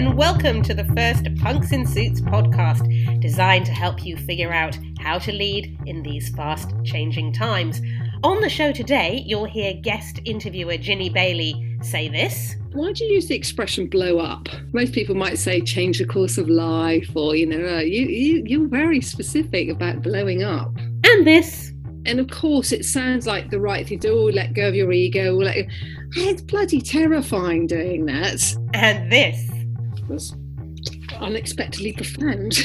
and 0.00 0.16
welcome 0.16 0.62
to 0.62 0.72
the 0.72 0.86
first 0.96 1.26
Punks 1.42 1.72
in 1.72 1.86
Suits 1.86 2.22
podcast, 2.22 3.20
designed 3.20 3.66
to 3.66 3.72
help 3.72 4.02
you 4.02 4.16
figure 4.16 4.50
out 4.50 4.78
how 4.98 5.18
to 5.18 5.30
lead 5.30 5.78
in 5.84 6.02
these 6.02 6.34
fast 6.34 6.72
changing 6.84 7.34
times. 7.34 7.82
On 8.22 8.40
the 8.40 8.48
show 8.48 8.72
today, 8.72 9.22
you'll 9.26 9.44
hear 9.44 9.74
guest 9.74 10.18
interviewer 10.24 10.78
Ginny 10.78 11.10
Bailey 11.10 11.76
say 11.82 12.08
this. 12.08 12.56
Why 12.72 12.92
do 12.92 13.04
you 13.04 13.12
use 13.12 13.28
the 13.28 13.34
expression 13.34 13.88
blow 13.88 14.20
up? 14.20 14.48
Most 14.72 14.94
people 14.94 15.14
might 15.14 15.38
say 15.38 15.60
change 15.60 15.98
the 15.98 16.06
course 16.06 16.38
of 16.38 16.48
life, 16.48 17.10
or, 17.14 17.36
you 17.36 17.44
know, 17.44 17.76
uh, 17.76 17.80
you, 17.80 18.06
you, 18.06 18.42
you're 18.46 18.68
very 18.68 19.02
specific 19.02 19.68
about 19.68 20.00
blowing 20.00 20.42
up. 20.42 20.74
And 20.78 21.26
this. 21.26 21.74
And 22.06 22.18
of 22.18 22.30
course, 22.30 22.72
it 22.72 22.86
sounds 22.86 23.26
like 23.26 23.50
the 23.50 23.60
right 23.60 23.86
thing 23.86 24.00
to 24.00 24.08
do. 24.08 24.18
Oh, 24.18 24.24
let 24.32 24.54
go 24.54 24.66
of 24.66 24.74
your 24.74 24.92
ego. 24.92 25.34
Let 25.34 25.56
go. 25.56 25.62
It's 26.16 26.40
bloody 26.40 26.80
terrifying 26.80 27.66
doing 27.66 28.06
that. 28.06 28.56
And 28.72 29.12
this. 29.12 29.49
Was 30.10 30.39
unexpectedly 31.20 31.92
profound. 31.92 32.58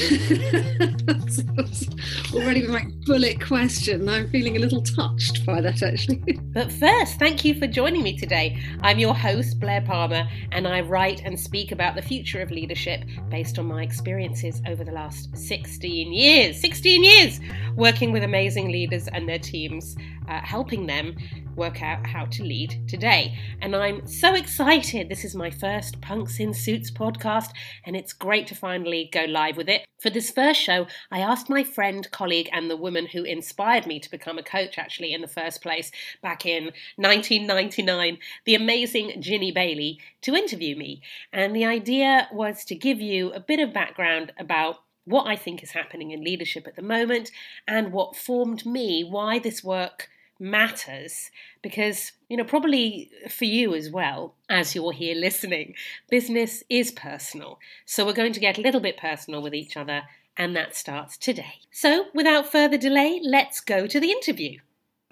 already 2.34 2.66
my 2.66 2.84
bullet 3.04 3.44
question. 3.44 4.08
I'm 4.08 4.28
feeling 4.30 4.56
a 4.56 4.58
little 4.58 4.82
touched 4.82 5.44
by 5.46 5.60
that 5.60 5.82
actually. 5.82 6.22
But 6.56 6.72
first, 6.72 7.18
thank 7.18 7.44
you 7.44 7.54
for 7.54 7.66
joining 7.66 8.02
me 8.02 8.16
today. 8.16 8.58
I'm 8.80 8.98
your 8.98 9.14
host, 9.14 9.60
Blaire 9.60 9.84
Palmer, 9.84 10.26
and 10.52 10.66
I 10.66 10.80
write 10.80 11.20
and 11.22 11.38
speak 11.38 11.70
about 11.70 11.94
the 11.96 12.00
future 12.00 12.40
of 12.40 12.50
leadership 12.50 13.04
based 13.28 13.58
on 13.58 13.66
my 13.66 13.82
experiences 13.82 14.62
over 14.66 14.82
the 14.82 14.92
last 14.92 15.36
16 15.36 16.12
years. 16.14 16.58
16 16.58 17.04
years 17.04 17.40
working 17.76 18.10
with 18.10 18.22
amazing 18.22 18.72
leaders 18.72 19.06
and 19.08 19.28
their 19.28 19.38
teams, 19.38 19.96
uh, 20.28 20.40
helping 20.42 20.86
them 20.86 21.14
work 21.56 21.82
out 21.82 22.06
how 22.06 22.26
to 22.26 22.42
lead 22.42 22.88
today. 22.88 23.38
And 23.60 23.74
I'm 23.74 24.06
so 24.06 24.34
excited. 24.34 25.08
This 25.08 25.24
is 25.24 25.34
my 25.34 25.50
first 25.50 26.00
Punks 26.00 26.38
in 26.38 26.54
Suits 26.54 26.90
podcast, 26.90 27.50
and 27.84 27.96
it's 27.96 28.12
great 28.12 28.45
to 28.46 28.54
finally 28.54 29.08
go 29.12 29.24
live 29.24 29.56
with 29.56 29.68
it. 29.68 29.86
For 29.98 30.10
this 30.10 30.30
first 30.30 30.60
show, 30.60 30.86
I 31.10 31.20
asked 31.20 31.50
my 31.50 31.64
friend, 31.64 32.08
colleague, 32.10 32.48
and 32.52 32.70
the 32.70 32.76
woman 32.76 33.06
who 33.06 33.24
inspired 33.24 33.86
me 33.86 34.00
to 34.00 34.10
become 34.10 34.38
a 34.38 34.42
coach 34.42 34.78
actually 34.78 35.12
in 35.12 35.20
the 35.20 35.28
first 35.28 35.62
place 35.62 35.90
back 36.22 36.46
in 36.46 36.72
1999, 36.96 38.18
the 38.44 38.54
amazing 38.54 39.20
Ginny 39.20 39.52
Bailey, 39.52 40.00
to 40.22 40.34
interview 40.34 40.76
me. 40.76 41.02
And 41.32 41.54
the 41.54 41.64
idea 41.64 42.28
was 42.32 42.64
to 42.66 42.74
give 42.74 43.00
you 43.00 43.32
a 43.32 43.40
bit 43.40 43.60
of 43.60 43.72
background 43.72 44.32
about 44.38 44.76
what 45.04 45.26
I 45.26 45.36
think 45.36 45.62
is 45.62 45.70
happening 45.70 46.10
in 46.10 46.24
leadership 46.24 46.66
at 46.66 46.76
the 46.76 46.82
moment 46.82 47.30
and 47.66 47.92
what 47.92 48.16
formed 48.16 48.66
me, 48.66 49.04
why 49.04 49.38
this 49.38 49.62
work 49.62 50.08
matters 50.38 51.30
because, 51.62 52.12
you 52.28 52.36
know, 52.36 52.44
probably 52.44 53.10
for 53.28 53.44
you 53.44 53.74
as 53.74 53.90
well, 53.90 54.34
as 54.48 54.74
you're 54.74 54.92
here 54.92 55.14
listening, 55.14 55.74
business 56.10 56.62
is 56.68 56.90
personal. 56.92 57.58
So 57.84 58.04
we're 58.04 58.12
going 58.12 58.32
to 58.32 58.40
get 58.40 58.58
a 58.58 58.62
little 58.62 58.80
bit 58.80 58.96
personal 58.96 59.42
with 59.42 59.54
each 59.54 59.76
other, 59.76 60.02
and 60.36 60.54
that 60.56 60.76
starts 60.76 61.16
today. 61.16 61.60
So 61.72 62.06
without 62.14 62.50
further 62.50 62.78
delay, 62.78 63.20
let's 63.22 63.60
go 63.60 63.86
to 63.86 64.00
the 64.00 64.10
interview. 64.10 64.58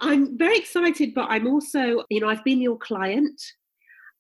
I'm 0.01 0.37
very 0.37 0.59
excited, 0.59 1.15
but 1.15 1.31
I'm 1.31 1.47
also, 1.47 2.05
you 2.11 2.21
know, 2.21 2.29
I've 2.29 2.45
been 2.45 2.61
your 2.61 2.77
client, 2.77 3.41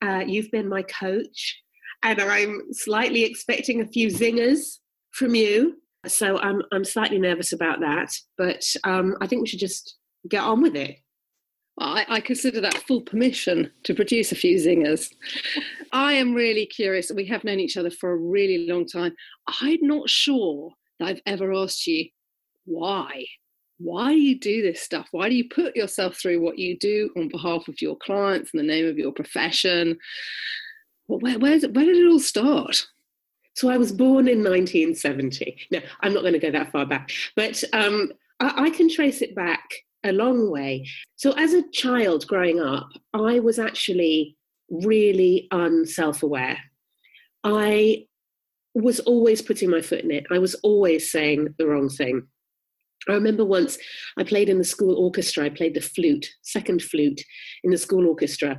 uh, 0.02 0.22
you've 0.26 0.50
been 0.50 0.68
my 0.68 0.82
coach, 0.82 1.62
and 2.02 2.20
I'm 2.20 2.72
slightly 2.72 3.24
expecting 3.24 3.80
a 3.80 3.86
few 3.86 4.08
zingers 4.08 4.78
from 5.10 5.34
you. 5.34 5.78
So 6.06 6.38
I'm 6.38 6.62
I'm 6.70 6.84
slightly 6.84 7.18
nervous 7.18 7.52
about 7.52 7.80
that, 7.80 8.14
but 8.36 8.62
um, 8.84 9.16
I 9.22 9.26
think 9.26 9.40
we 9.40 9.48
should 9.48 9.58
just 9.58 9.96
get 10.28 10.42
on 10.42 10.62
with 10.62 10.76
it. 10.76 10.98
I, 11.78 12.06
I, 12.08 12.20
consider 12.20 12.60
that 12.60 12.84
full 12.86 13.00
permission 13.00 13.70
to 13.82 13.94
produce 13.94 14.30
a 14.30 14.36
few 14.36 14.56
zingers. 14.58 15.12
I 15.92 16.12
am 16.12 16.32
really 16.32 16.66
curious. 16.66 17.10
We 17.12 17.26
have 17.26 17.42
known 17.42 17.58
each 17.58 17.76
other 17.76 17.90
for 17.90 18.12
a 18.12 18.16
really 18.16 18.66
long 18.68 18.86
time. 18.86 19.12
I'm 19.60 19.80
not 19.82 20.08
sure 20.08 20.70
that 21.00 21.08
I've 21.08 21.22
ever 21.26 21.52
asked 21.52 21.86
you 21.88 22.08
why. 22.64 23.24
Why 23.78 24.12
do 24.12 24.18
you 24.20 24.38
do 24.38 24.62
this 24.62 24.82
stuff? 24.82 25.08
Why 25.10 25.28
do 25.28 25.34
you 25.34 25.48
put 25.48 25.74
yourself 25.74 26.16
through 26.16 26.40
what 26.40 26.58
you 26.58 26.78
do 26.78 27.10
on 27.16 27.28
behalf 27.28 27.66
of 27.66 27.82
your 27.82 27.96
clients 27.96 28.52
in 28.54 28.58
the 28.58 28.64
name 28.64 28.86
of 28.86 28.96
your 28.96 29.10
profession? 29.10 29.98
Well, 31.08 31.18
where, 31.18 31.38
where, 31.40 31.58
did 31.58 31.76
it 31.76 32.08
all 32.08 32.20
start? 32.20 32.86
So 33.54 33.68
I 33.68 33.76
was 33.76 33.92
born 33.92 34.28
in 34.28 34.38
1970. 34.38 35.66
No, 35.72 35.80
I'm 36.00 36.14
not 36.14 36.20
going 36.20 36.32
to 36.34 36.38
go 36.38 36.52
that 36.52 36.70
far 36.70 36.86
back, 36.86 37.10
but 37.34 37.62
um, 37.72 38.12
I, 38.38 38.66
I 38.66 38.70
can 38.70 38.88
trace 38.88 39.22
it 39.22 39.34
back 39.34 39.68
a 40.04 40.12
long 40.12 40.50
way. 40.50 40.86
So, 41.16 41.32
as 41.32 41.54
a 41.54 41.68
child 41.72 42.26
growing 42.26 42.60
up, 42.60 42.88
I 43.12 43.40
was 43.40 43.58
actually 43.58 44.36
really 44.70 45.48
unself 45.50 46.22
aware. 46.22 46.58
I 47.42 48.06
was 48.74 49.00
always 49.00 49.40
putting 49.40 49.70
my 49.70 49.80
foot 49.80 50.00
in 50.00 50.10
it, 50.10 50.26
I 50.30 50.38
was 50.38 50.54
always 50.56 51.10
saying 51.10 51.54
the 51.58 51.66
wrong 51.66 51.88
thing. 51.88 52.26
I 53.08 53.12
remember 53.12 53.44
once 53.44 53.76
I 54.18 54.24
played 54.24 54.48
in 54.48 54.58
the 54.58 54.64
school 54.64 54.96
orchestra, 54.96 55.44
I 55.44 55.50
played 55.50 55.74
the 55.74 55.80
flute, 55.80 56.26
second 56.42 56.82
flute 56.82 57.20
in 57.62 57.70
the 57.70 57.76
school 57.76 58.06
orchestra, 58.06 58.58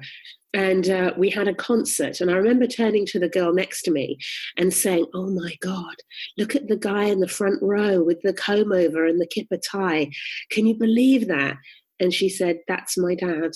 and 0.56 0.90
uh, 0.90 1.14
we 1.18 1.30
had 1.30 1.48
a 1.48 1.54
concert 1.54 2.22
and 2.22 2.32
i 2.32 2.34
remember 2.34 2.66
turning 2.66 3.06
to 3.06 3.20
the 3.20 3.30
girl 3.30 3.54
next 3.54 3.84
to 3.84 3.92
me 3.92 4.18
and 4.58 4.74
saying 4.74 5.06
oh 5.14 5.30
my 5.30 5.54
god 5.62 5.96
look 6.38 6.56
at 6.56 6.68
the 6.68 6.78
guy 6.78 7.04
in 7.04 7.20
the 7.20 7.28
front 7.28 7.62
row 7.62 8.02
with 8.02 8.22
the 8.22 8.34
comb 8.34 8.72
over 8.72 9.06
and 9.06 9.20
the 9.20 9.28
kipper 9.28 9.58
tie. 9.58 10.10
Can 10.50 10.66
you 10.66 10.76
believe 10.76 11.28
that? 11.28 11.58
And 12.00 12.14
she 12.14 12.30
said 12.30 12.60
that's 12.68 12.98
my 12.98 13.16
dad. 13.16 13.52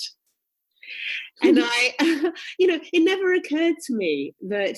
And 1.42 1.58
i 1.62 2.32
you 2.58 2.66
know 2.66 2.80
it 2.92 3.04
never 3.04 3.34
occurred 3.34 3.76
to 3.86 3.94
me 3.94 4.34
that 4.48 4.76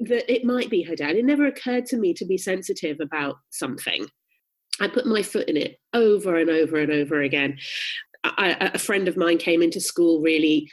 that 0.00 0.32
it 0.32 0.44
might 0.44 0.70
be 0.70 0.82
her 0.82 0.96
dad. 0.96 1.16
It 1.16 1.24
never 1.24 1.46
occurred 1.46 1.86
to 1.86 1.96
me 1.96 2.14
to 2.14 2.24
be 2.24 2.36
sensitive 2.36 2.98
about 3.00 3.36
something. 3.50 4.06
I 4.80 4.88
put 4.88 5.06
my 5.06 5.22
foot 5.22 5.48
in 5.48 5.56
it 5.56 5.78
over 5.92 6.36
and 6.36 6.50
over 6.50 6.78
and 6.78 6.90
over 6.90 7.22
again. 7.22 7.58
I, 8.24 8.70
a 8.74 8.78
friend 8.78 9.06
of 9.06 9.16
mine 9.16 9.38
came 9.38 9.62
into 9.62 9.80
school 9.80 10.20
really 10.20 10.68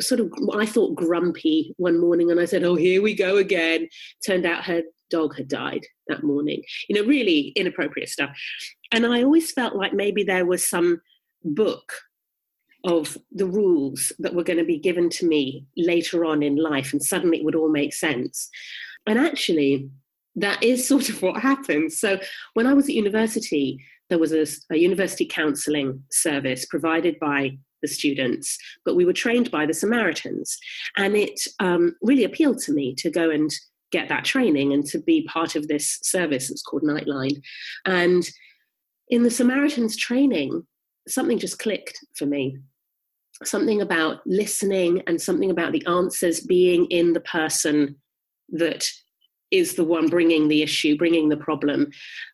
sort 0.00 0.20
of 0.20 0.32
I 0.54 0.66
thought 0.66 0.94
grumpy 0.94 1.74
one 1.76 2.00
morning 2.00 2.30
and 2.30 2.40
I 2.40 2.44
said, 2.44 2.64
Oh, 2.64 2.74
here 2.74 3.02
we 3.02 3.14
go 3.14 3.36
again. 3.36 3.88
Turned 4.26 4.46
out 4.46 4.64
her 4.64 4.82
dog 5.10 5.36
had 5.36 5.48
died 5.48 5.84
that 6.08 6.22
morning. 6.22 6.62
You 6.88 6.96
know, 6.96 7.08
really 7.08 7.52
inappropriate 7.56 8.08
stuff. 8.08 8.30
And 8.92 9.06
I 9.06 9.22
always 9.22 9.52
felt 9.52 9.76
like 9.76 9.92
maybe 9.92 10.22
there 10.22 10.46
was 10.46 10.66
some 10.66 11.00
book 11.44 11.92
of 12.84 13.18
the 13.32 13.46
rules 13.46 14.12
that 14.18 14.34
were 14.34 14.44
going 14.44 14.58
to 14.58 14.64
be 14.64 14.78
given 14.78 15.10
to 15.10 15.26
me 15.26 15.66
later 15.76 16.24
on 16.24 16.42
in 16.42 16.56
life, 16.56 16.92
and 16.92 17.02
suddenly 17.02 17.38
it 17.38 17.44
would 17.44 17.56
all 17.56 17.68
make 17.68 17.92
sense. 17.92 18.48
And 19.06 19.18
actually, 19.18 19.90
that 20.36 20.62
is 20.62 20.86
sort 20.86 21.08
of 21.08 21.20
what 21.20 21.40
happened. 21.40 21.92
So 21.92 22.20
when 22.54 22.66
I 22.66 22.74
was 22.74 22.84
at 22.86 22.94
university, 22.94 23.84
there 24.08 24.18
was 24.18 24.32
a, 24.32 24.46
a 24.72 24.78
university 24.78 25.26
counselling 25.26 26.02
service 26.10 26.66
provided 26.66 27.18
by 27.18 27.58
the 27.82 27.88
students, 27.88 28.58
but 28.84 28.96
we 28.96 29.04
were 29.04 29.12
trained 29.12 29.50
by 29.50 29.66
the 29.66 29.74
Samaritans. 29.74 30.58
And 30.96 31.16
it 31.16 31.40
um, 31.60 31.96
really 32.02 32.24
appealed 32.24 32.58
to 32.60 32.72
me 32.72 32.94
to 32.96 33.10
go 33.10 33.30
and 33.30 33.50
get 33.90 34.08
that 34.08 34.24
training 34.24 34.72
and 34.72 34.84
to 34.86 34.98
be 34.98 35.22
part 35.22 35.56
of 35.56 35.68
this 35.68 35.98
service. 36.02 36.50
It's 36.50 36.62
called 36.62 36.82
Nightline. 36.82 37.42
And 37.84 38.28
in 39.08 39.22
the 39.22 39.30
Samaritans 39.30 39.96
training, 39.96 40.66
something 41.06 41.38
just 41.38 41.58
clicked 41.58 41.98
for 42.14 42.26
me. 42.26 42.58
Something 43.44 43.80
about 43.80 44.20
listening 44.26 45.02
and 45.06 45.20
something 45.20 45.50
about 45.50 45.72
the 45.72 45.86
answers 45.86 46.40
being 46.40 46.86
in 46.86 47.12
the 47.12 47.20
person 47.20 47.96
that 48.50 48.90
is 49.50 49.74
the 49.74 49.84
one 49.84 50.08
bringing 50.08 50.48
the 50.48 50.62
issue, 50.62 50.96
bringing 50.96 51.28
the 51.28 51.36
problem, 51.36 51.90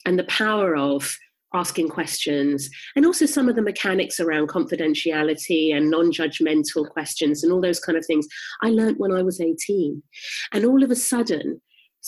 and 0.07 0.19
the 0.19 0.25
power 0.25 0.77
of 0.77 1.17
asking 1.55 1.89
questions, 1.89 2.69
and 2.97 3.07
also 3.07 3.27
some 3.27 3.49
of 3.49 3.57
the 3.57 3.63
mechanics 3.63 4.21
around 4.21 4.49
confidentiality 4.49 5.75
and 5.75 5.91
non 5.91 6.13
judgmental 6.13 6.89
questions 6.91 7.43
and 7.43 7.53
all 7.53 7.61
those 7.61 7.81
kind 7.81 7.97
of 7.97 8.05
things 8.05 8.27
I 8.63 8.71
learned 8.71 8.99
when 8.99 9.13
I 9.13 9.23
was 9.23 9.41
18. 9.41 10.03
And 10.53 10.65
all 10.65 10.83
of 10.83 10.91
a 10.91 10.97
sudden, 10.97 11.61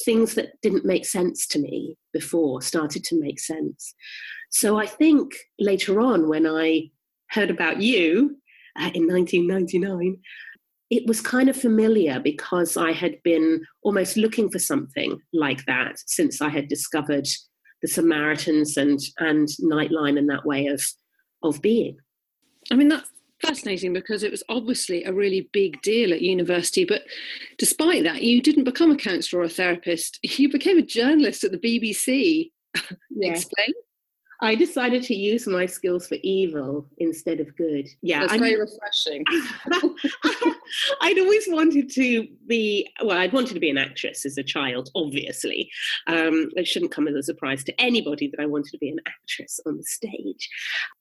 things 0.04 0.34
that 0.34 0.60
didn't 0.62 0.84
make 0.84 1.06
sense 1.06 1.46
to 1.48 1.58
me 1.58 1.96
before 2.12 2.60
started 2.60 3.04
to 3.04 3.20
make 3.20 3.40
sense. 3.40 3.94
So 4.50 4.78
I 4.78 4.86
think 4.86 5.32
later 5.58 6.00
on, 6.00 6.28
when 6.28 6.46
I 6.46 6.90
heard 7.30 7.50
about 7.50 7.80
you 7.80 8.36
uh, 8.78 8.90
in 8.94 9.06
1999, 9.06 10.18
it 10.90 11.06
was 11.06 11.20
kind 11.20 11.48
of 11.48 11.56
familiar 11.56 12.20
because 12.20 12.76
I 12.76 12.92
had 12.92 13.20
been 13.24 13.64
almost 13.82 14.16
looking 14.16 14.50
for 14.50 14.58
something 14.58 15.18
like 15.32 15.64
that 15.64 15.94
since 16.06 16.40
I 16.40 16.48
had 16.48 16.68
discovered 16.68 17.26
the 17.86 17.92
Samaritans 17.92 18.76
and 18.76 18.98
and 19.18 19.48
Nightline 19.62 20.18
and 20.18 20.28
that 20.28 20.44
way 20.44 20.66
of 20.66 20.84
of 21.42 21.62
being. 21.62 21.96
I 22.72 22.74
mean 22.74 22.88
that's 22.88 23.08
fascinating 23.40 23.92
because 23.92 24.24
it 24.24 24.30
was 24.32 24.42
obviously 24.48 25.04
a 25.04 25.12
really 25.12 25.48
big 25.52 25.80
deal 25.82 26.12
at 26.12 26.20
university, 26.20 26.84
but 26.84 27.02
despite 27.58 28.02
that, 28.02 28.22
you 28.22 28.42
didn't 28.42 28.64
become 28.64 28.90
a 28.90 28.96
counsellor 28.96 29.40
or 29.40 29.44
a 29.44 29.48
therapist. 29.48 30.18
You 30.38 30.50
became 30.50 30.78
a 30.78 30.82
journalist 30.82 31.44
at 31.44 31.52
the 31.52 31.58
BBC. 31.58 32.50
Yeah. 33.18 33.30
Explain. 33.30 33.72
I 34.40 34.54
decided 34.54 35.02
to 35.04 35.14
use 35.14 35.46
my 35.46 35.66
skills 35.66 36.06
for 36.08 36.16
evil 36.22 36.86
instead 36.98 37.40
of 37.40 37.56
good. 37.56 37.88
Yeah, 38.02 38.20
that's 38.20 38.34
I 38.34 38.38
very 38.38 38.60
refreshing. 38.60 39.24
I'd 41.00 41.18
always 41.18 41.46
wanted 41.48 41.90
to 41.92 42.26
be 42.46 42.88
well. 43.02 43.18
I'd 43.18 43.32
wanted 43.32 43.54
to 43.54 43.60
be 43.60 43.70
an 43.70 43.78
actress 43.78 44.26
as 44.26 44.36
a 44.36 44.42
child. 44.42 44.90
Obviously, 44.94 45.70
um, 46.06 46.50
it 46.56 46.66
shouldn't 46.66 46.92
come 46.92 47.08
as 47.08 47.14
a 47.14 47.22
surprise 47.22 47.64
to 47.64 47.80
anybody 47.80 48.28
that 48.28 48.40
I 48.40 48.46
wanted 48.46 48.72
to 48.72 48.78
be 48.78 48.90
an 48.90 49.00
actress 49.06 49.58
on 49.64 49.78
the 49.78 49.84
stage. 49.84 50.48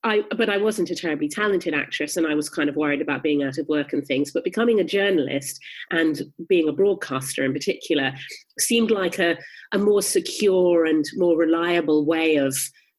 I, 0.04 0.24
but 0.38 0.50
I 0.50 0.58
wasn't 0.58 0.92
a 0.92 0.96
terribly 0.96 1.28
talented 1.28 1.74
actress, 1.74 2.16
and 2.16 2.28
I 2.28 2.36
was 2.36 2.50
kind 2.50 2.70
of 2.70 2.76
worried 2.76 3.02
about 3.02 3.24
being 3.24 3.44
out 3.44 3.58
of 3.58 3.68
work 3.68 3.92
and 3.92 4.06
things. 4.06 4.32
But 4.32 4.44
becoming 4.44 4.80
a 4.80 4.84
journalist 4.84 5.60
and 5.92 6.22
being 6.48 6.70
a 6.70 6.74
broadcaster 6.74 7.44
in 7.44 7.54
particular 7.54 8.14
seemed 8.60 8.92
like 8.92 9.20
a, 9.20 9.38
a 9.74 9.78
more 9.78 10.02
secure 10.02 10.86
and 10.86 11.04
more 11.18 11.38
reliable 11.38 12.06
way 12.06 12.38
of 12.38 12.56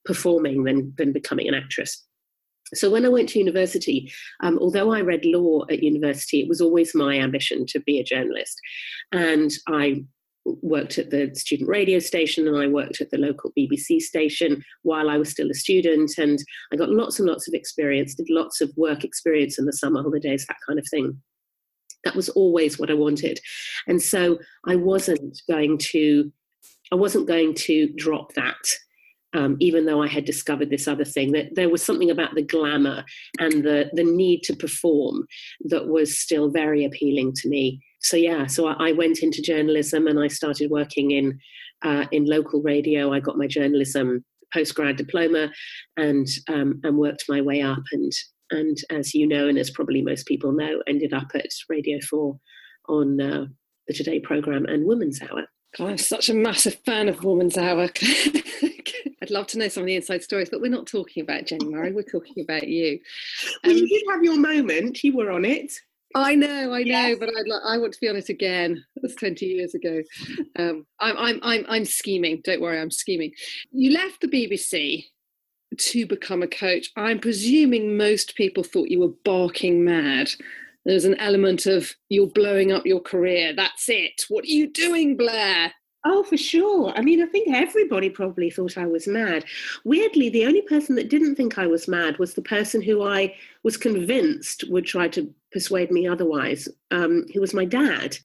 performing 0.06 0.64
than, 0.64 0.94
than 0.96 1.12
becoming 1.12 1.48
an 1.48 1.54
actress. 1.54 2.02
So 2.74 2.90
when 2.90 3.04
I 3.04 3.08
went 3.08 3.28
to 3.30 3.38
university, 3.38 4.12
um, 4.42 4.58
although 4.58 4.92
I 4.92 5.00
read 5.00 5.24
law 5.24 5.64
at 5.70 5.82
university, 5.82 6.40
it 6.40 6.48
was 6.48 6.60
always 6.60 6.94
my 6.94 7.16
ambition 7.16 7.64
to 7.66 7.80
be 7.80 8.00
a 8.00 8.04
journalist. 8.04 8.58
And 9.12 9.52
I 9.68 10.04
worked 10.62 10.98
at 10.98 11.10
the 11.10 11.32
student 11.34 11.68
radio 11.68 11.98
station 11.98 12.46
and 12.46 12.56
I 12.56 12.66
worked 12.66 13.00
at 13.00 13.10
the 13.10 13.18
local 13.18 13.52
BBC 13.58 14.00
station 14.00 14.62
while 14.82 15.08
I 15.08 15.16
was 15.16 15.30
still 15.30 15.50
a 15.50 15.54
student. 15.54 16.18
And 16.18 16.38
I 16.72 16.76
got 16.76 16.90
lots 16.90 17.18
and 17.18 17.28
lots 17.28 17.46
of 17.46 17.54
experience, 17.54 18.14
did 18.14 18.30
lots 18.30 18.60
of 18.60 18.72
work 18.76 19.04
experience 19.04 19.58
in 19.58 19.66
the 19.66 19.72
summer 19.72 20.02
holidays, 20.02 20.44
that 20.46 20.56
kind 20.66 20.78
of 20.78 20.86
thing. 20.88 21.20
That 22.04 22.16
was 22.16 22.28
always 22.30 22.78
what 22.78 22.90
I 22.90 22.94
wanted. 22.94 23.38
And 23.86 24.02
so 24.02 24.38
I 24.66 24.76
wasn't 24.76 25.40
going 25.48 25.78
to, 25.78 26.32
I 26.92 26.96
wasn't 26.96 27.28
going 27.28 27.54
to 27.54 27.92
drop 27.96 28.34
that 28.34 28.56
um, 29.36 29.56
even 29.60 29.84
though 29.84 30.02
I 30.02 30.08
had 30.08 30.24
discovered 30.24 30.70
this 30.70 30.88
other 30.88 31.04
thing, 31.04 31.32
that 31.32 31.54
there 31.54 31.68
was 31.68 31.82
something 31.82 32.10
about 32.10 32.34
the 32.34 32.42
glamour 32.42 33.04
and 33.38 33.62
the, 33.62 33.90
the 33.92 34.02
need 34.02 34.42
to 34.44 34.56
perform 34.56 35.26
that 35.66 35.88
was 35.88 36.18
still 36.18 36.50
very 36.50 36.84
appealing 36.84 37.34
to 37.36 37.48
me. 37.48 37.80
So, 38.00 38.16
yeah, 38.16 38.46
so 38.46 38.68
I, 38.68 38.92
went 38.92 39.18
into 39.18 39.42
journalism 39.42 40.06
and 40.06 40.18
I 40.18 40.28
started 40.28 40.70
working 40.70 41.10
in, 41.10 41.38
uh, 41.82 42.06
in 42.12 42.24
local 42.24 42.62
radio. 42.62 43.12
I 43.12 43.20
got 43.20 43.36
my 43.36 43.46
journalism 43.46 44.24
postgrad 44.54 44.96
diploma 44.96 45.50
and, 45.98 46.26
um, 46.48 46.80
and 46.82 46.96
worked 46.96 47.24
my 47.28 47.42
way 47.42 47.60
up. 47.60 47.82
And, 47.92 48.12
and 48.50 48.78
as 48.90 49.14
you 49.14 49.26
know, 49.26 49.48
and 49.48 49.58
as 49.58 49.70
probably 49.70 50.00
most 50.00 50.26
people 50.26 50.52
know, 50.52 50.82
ended 50.86 51.12
up 51.12 51.28
at 51.34 51.50
Radio 51.68 51.98
4 52.08 52.38
on 52.88 53.20
uh, 53.20 53.46
the 53.86 53.92
Today 53.94 54.18
programme 54.18 54.64
and 54.64 54.86
Women's 54.86 55.20
Hour. 55.20 55.44
I'm 55.78 55.98
such 55.98 56.30
a 56.30 56.34
massive 56.34 56.76
fan 56.86 57.08
of 57.08 57.22
Women's 57.22 57.58
Hour. 57.58 57.90
I'd 59.22 59.30
love 59.30 59.46
to 59.48 59.58
know 59.58 59.68
some 59.68 59.82
of 59.82 59.86
the 59.86 59.96
inside 59.96 60.22
stories, 60.22 60.48
but 60.50 60.60
we're 60.60 60.70
not 60.70 60.86
talking 60.86 61.22
about 61.22 61.44
Jenni 61.44 61.70
Murray. 61.70 61.92
We're 61.92 62.02
talking 62.02 62.42
about 62.42 62.68
you. 62.68 62.98
Um, 63.64 63.70
well, 63.70 63.76
you 63.76 63.88
did 63.88 64.02
have 64.10 64.24
your 64.24 64.38
moment. 64.38 65.02
You 65.02 65.16
were 65.16 65.30
on 65.30 65.44
it. 65.44 65.72
I 66.14 66.34
know, 66.34 66.72
I 66.72 66.82
know, 66.82 67.08
yes. 67.08 67.18
but 67.18 67.28
I'd, 67.28 67.44
I 67.66 67.76
want 67.78 67.92
to 67.92 68.00
be 68.00 68.08
on 68.08 68.16
it 68.16 68.30
again. 68.30 68.82
That's 68.96 69.14
twenty 69.16 69.46
years 69.46 69.74
ago. 69.74 70.02
Um, 70.58 70.86
I'm, 70.98 71.16
I'm, 71.18 71.40
I'm, 71.42 71.66
I'm 71.68 71.84
scheming. 71.84 72.40
Don't 72.42 72.62
worry, 72.62 72.80
I'm 72.80 72.90
scheming. 72.90 73.32
You 73.70 73.92
left 73.92 74.22
the 74.22 74.28
BBC 74.28 75.04
to 75.76 76.06
become 76.06 76.42
a 76.42 76.48
coach. 76.48 76.90
I'm 76.96 77.18
presuming 77.18 77.96
most 77.96 78.34
people 78.34 78.62
thought 78.62 78.88
you 78.88 79.00
were 79.00 79.14
barking 79.24 79.84
mad. 79.84 80.30
There's 80.84 81.04
an 81.04 81.18
element 81.18 81.66
of 81.66 81.92
you're 82.08 82.28
blowing 82.28 82.72
up 82.72 82.86
your 82.86 83.00
career. 83.00 83.52
That's 83.54 83.88
it. 83.88 84.24
What 84.28 84.44
are 84.44 84.48
you 84.48 84.72
doing, 84.72 85.18
Blaire? 85.18 85.72
Oh, 86.08 86.22
for 86.22 86.36
sure. 86.36 86.92
I 86.94 87.00
mean, 87.02 87.20
I 87.20 87.26
think 87.26 87.48
everybody 87.52 88.08
probably 88.08 88.48
thought 88.48 88.78
I 88.78 88.86
was 88.86 89.08
mad. 89.08 89.44
Weirdly, 89.84 90.28
the 90.28 90.46
only 90.46 90.62
person 90.62 90.94
that 90.94 91.10
didn't 91.10 91.34
think 91.34 91.58
I 91.58 91.66
was 91.66 91.88
mad 91.88 92.16
was 92.20 92.32
the 92.34 92.42
person 92.42 92.80
who 92.80 93.02
I 93.02 93.34
was 93.64 93.76
convinced 93.76 94.62
would 94.68 94.86
try 94.86 95.08
to 95.08 95.28
persuade 95.50 95.90
me 95.90 96.06
otherwise, 96.06 96.68
um, 96.92 97.24
who 97.34 97.40
was 97.40 97.54
my 97.54 97.64
dad. 97.64 98.16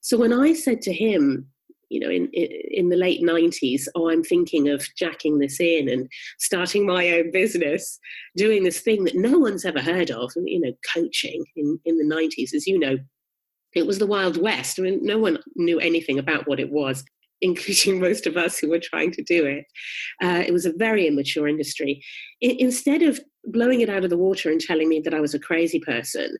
So 0.00 0.16
when 0.16 0.32
I 0.32 0.54
said 0.54 0.80
to 0.82 0.94
him, 0.94 1.46
you 1.90 2.00
know, 2.00 2.08
in, 2.08 2.30
in 2.32 2.88
the 2.88 2.96
late 2.96 3.20
90s, 3.22 3.86
oh, 3.94 4.08
I'm 4.08 4.24
thinking 4.24 4.70
of 4.70 4.88
jacking 4.96 5.38
this 5.38 5.60
in 5.60 5.90
and 5.90 6.08
starting 6.38 6.86
my 6.86 7.10
own 7.10 7.32
business, 7.32 7.98
doing 8.38 8.64
this 8.64 8.80
thing 8.80 9.04
that 9.04 9.14
no 9.14 9.38
one's 9.38 9.66
ever 9.66 9.82
heard 9.82 10.10
of, 10.10 10.32
and, 10.36 10.48
you 10.48 10.58
know, 10.58 10.72
coaching 10.94 11.44
in, 11.54 11.78
in 11.84 11.98
the 11.98 12.14
90s, 12.14 12.54
as 12.54 12.66
you 12.66 12.78
know, 12.78 12.96
it 13.74 13.86
was 13.86 13.98
the 13.98 14.06
Wild 14.06 14.40
West. 14.40 14.78
I 14.78 14.84
mean, 14.84 15.00
no 15.04 15.18
one 15.18 15.36
knew 15.54 15.78
anything 15.78 16.18
about 16.18 16.48
what 16.48 16.60
it 16.60 16.72
was 16.72 17.04
including 17.40 18.00
most 18.06 18.26
of 18.26 18.36
us 18.36 18.58
who 18.58 18.70
were 18.70 18.80
trying 18.80 19.12
to 19.12 19.22
do 19.22 19.44
it. 19.44 19.64
Uh, 20.22 20.42
it 20.46 20.52
was 20.52 20.66
a 20.66 20.72
very 20.76 21.06
immature 21.06 21.48
industry. 21.48 22.02
I, 22.42 22.56
instead 22.58 23.02
of 23.02 23.20
blowing 23.44 23.80
it 23.80 23.88
out 23.88 24.04
of 24.04 24.10
the 24.10 24.18
water 24.18 24.50
and 24.50 24.60
telling 24.60 24.88
me 24.88 25.00
that 25.00 25.14
I 25.14 25.20
was 25.20 25.34
a 25.34 25.40
crazy 25.40 25.80
person, 25.80 26.36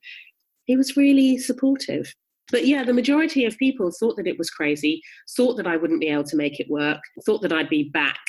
he 0.65 0.77
was 0.77 0.97
really 0.97 1.39
supportive. 1.39 2.13
But 2.51 2.67
yeah, 2.67 2.85
the 2.85 2.93
majority 2.93 3.45
of 3.45 3.59
people 3.59 3.91
thought 3.91 4.17
that 4.17 4.27
it 4.27 4.39
was 4.39 4.51
crazy, 4.51 5.03
thought 5.37 5.57
that 5.57 5.67
I 5.67 5.77
wouldn't 5.77 6.01
be 6.01 6.09
able 6.09 6.25
to 6.25 6.37
make 6.37 6.61
it 6.61 6.71
work, 6.71 7.01
thought 7.25 7.43
that 7.43 7.53
I'd 7.53 7.69
be 7.69 7.91
back, 7.91 8.21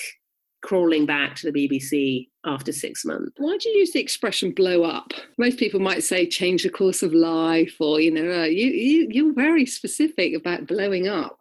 crawling 0.63 1.05
back 1.05 1.35
to 1.35 1.51
the 1.51 1.67
BBC 1.67 2.27
after 2.43 2.71
six 2.71 3.05
months. 3.05 3.31
Why 3.37 3.57
do 3.57 3.69
you 3.69 3.79
use 3.79 3.91
the 3.91 3.99
expression 3.99 4.51
blow 4.51 4.83
up? 4.83 5.11
Most 5.37 5.59
people 5.59 5.79
might 5.79 6.03
say 6.03 6.27
change 6.27 6.63
the 6.63 6.69
course 6.69 7.03
of 7.03 7.13
life, 7.13 7.75
or, 7.79 7.99
you 7.99 8.09
know, 8.09 8.41
uh, 8.41 8.45
you, 8.45 8.67
you, 8.67 9.07
you're 9.11 9.33
very 9.33 9.67
specific 9.67 10.33
about 10.33 10.65
blowing 10.65 11.07
up. 11.07 11.39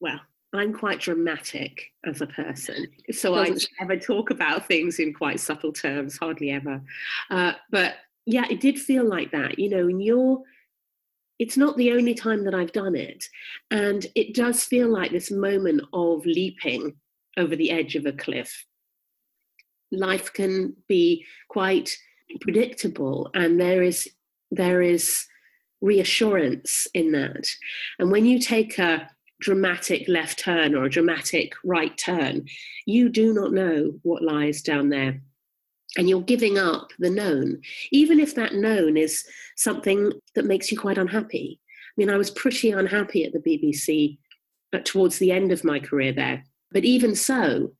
Well, 0.00 0.20
I'm 0.54 0.72
quite 0.72 1.00
dramatic 1.00 1.92
as 2.06 2.22
a 2.22 2.26
person, 2.26 2.86
so 3.12 3.34
I 3.34 3.54
never 3.80 3.96
talk 3.96 4.30
about 4.30 4.66
things 4.66 4.98
in 4.98 5.12
quite 5.12 5.40
subtle 5.40 5.72
terms, 5.72 6.16
hardly 6.16 6.50
ever. 6.50 6.80
Uh, 7.30 7.52
but 7.70 7.96
yeah, 8.24 8.46
it 8.48 8.60
did 8.60 8.78
feel 8.78 9.04
like 9.04 9.30
that, 9.32 9.58
you 9.58 9.68
know. 9.68 9.88
And 9.88 10.02
you're, 10.02 10.40
it's 11.38 11.58
not 11.58 11.76
the 11.76 11.92
only 11.92 12.14
time 12.14 12.44
that 12.44 12.54
I've 12.54 12.72
done 12.72 12.96
it, 12.96 13.26
and 13.70 14.06
it 14.14 14.34
does 14.34 14.64
feel 14.64 14.88
like 14.88 15.10
this 15.10 15.30
moment 15.30 15.82
of 15.92 16.24
leaping 16.24 16.94
over 17.36 17.54
the 17.54 17.70
edge 17.70 17.94
of 17.94 18.06
a 18.06 18.12
cliff. 18.12 18.64
Life 19.92 20.32
can 20.32 20.74
be 20.88 21.26
quite 21.50 21.94
predictable, 22.40 23.30
and 23.34 23.60
there 23.60 23.82
is 23.82 24.08
there 24.50 24.80
is 24.80 25.26
reassurance 25.82 26.86
in 26.94 27.12
that. 27.12 27.46
And 27.98 28.10
when 28.10 28.24
you 28.24 28.38
take 28.38 28.78
a 28.78 29.10
dramatic 29.40 30.08
left 30.08 30.38
turn 30.38 30.74
or 30.74 30.84
a 30.84 30.90
dramatic 30.90 31.52
right 31.64 31.96
turn, 31.96 32.46
you 32.86 33.08
do 33.08 33.32
not 33.32 33.52
know 33.52 33.92
what 34.02 34.22
lies 34.22 34.62
down 34.62 34.88
there. 34.88 35.20
And 35.96 36.08
you're 36.08 36.20
giving 36.20 36.58
up 36.58 36.90
the 36.98 37.10
known, 37.10 37.62
even 37.90 38.20
if 38.20 38.34
that 38.34 38.54
known 38.54 38.96
is 38.96 39.24
something 39.56 40.12
that 40.34 40.44
makes 40.44 40.70
you 40.70 40.78
quite 40.78 40.98
unhappy. 40.98 41.60
I 41.62 41.94
mean, 41.96 42.10
I 42.10 42.16
was 42.16 42.30
pretty 42.30 42.70
unhappy 42.70 43.24
at 43.24 43.32
the 43.32 43.38
BBC 43.38 44.18
uh, 44.72 44.80
towards 44.84 45.18
the 45.18 45.32
end 45.32 45.50
of 45.50 45.64
my 45.64 45.80
career 45.80 46.12
there. 46.12 46.44
But 46.70 46.84
even 46.84 47.14
so, 47.14 47.72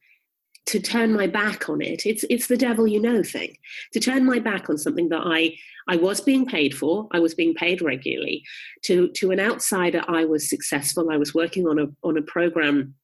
to 0.69 0.79
turn 0.79 1.15
my 1.15 1.27
back 1.27 1.69
on 1.71 1.81
it. 1.81 2.05
It's 2.05 2.25
it's 2.29 2.47
the 2.47 2.57
devil 2.57 2.87
you 2.87 3.01
know 3.01 3.23
thing. 3.23 3.57
To 3.95 4.01
turn 4.01 4.25
my 4.25 4.39
back 4.39 4.69
on 4.69 4.79
something 4.79 5.09
that 5.09 5.23
i 5.25 5.57
i 5.89 5.97
was 5.97 6.21
being 6.21 6.47
paid 6.47 6.77
for 6.77 7.09
i 7.13 7.19
was 7.19 7.35
being 7.35 7.55
paid 7.55 7.81
regularly 7.81 8.45
to 8.83 9.09
to 9.13 9.31
an 9.31 9.41
outsider 9.41 10.03
i 10.07 10.25
was 10.25 10.49
successful 10.49 11.11
i 11.11 11.17
was 11.17 11.35
working 11.35 11.67
on 11.67 11.79
a 11.79 11.87
on 12.05 12.17
a 12.17 12.23
program 12.23 12.95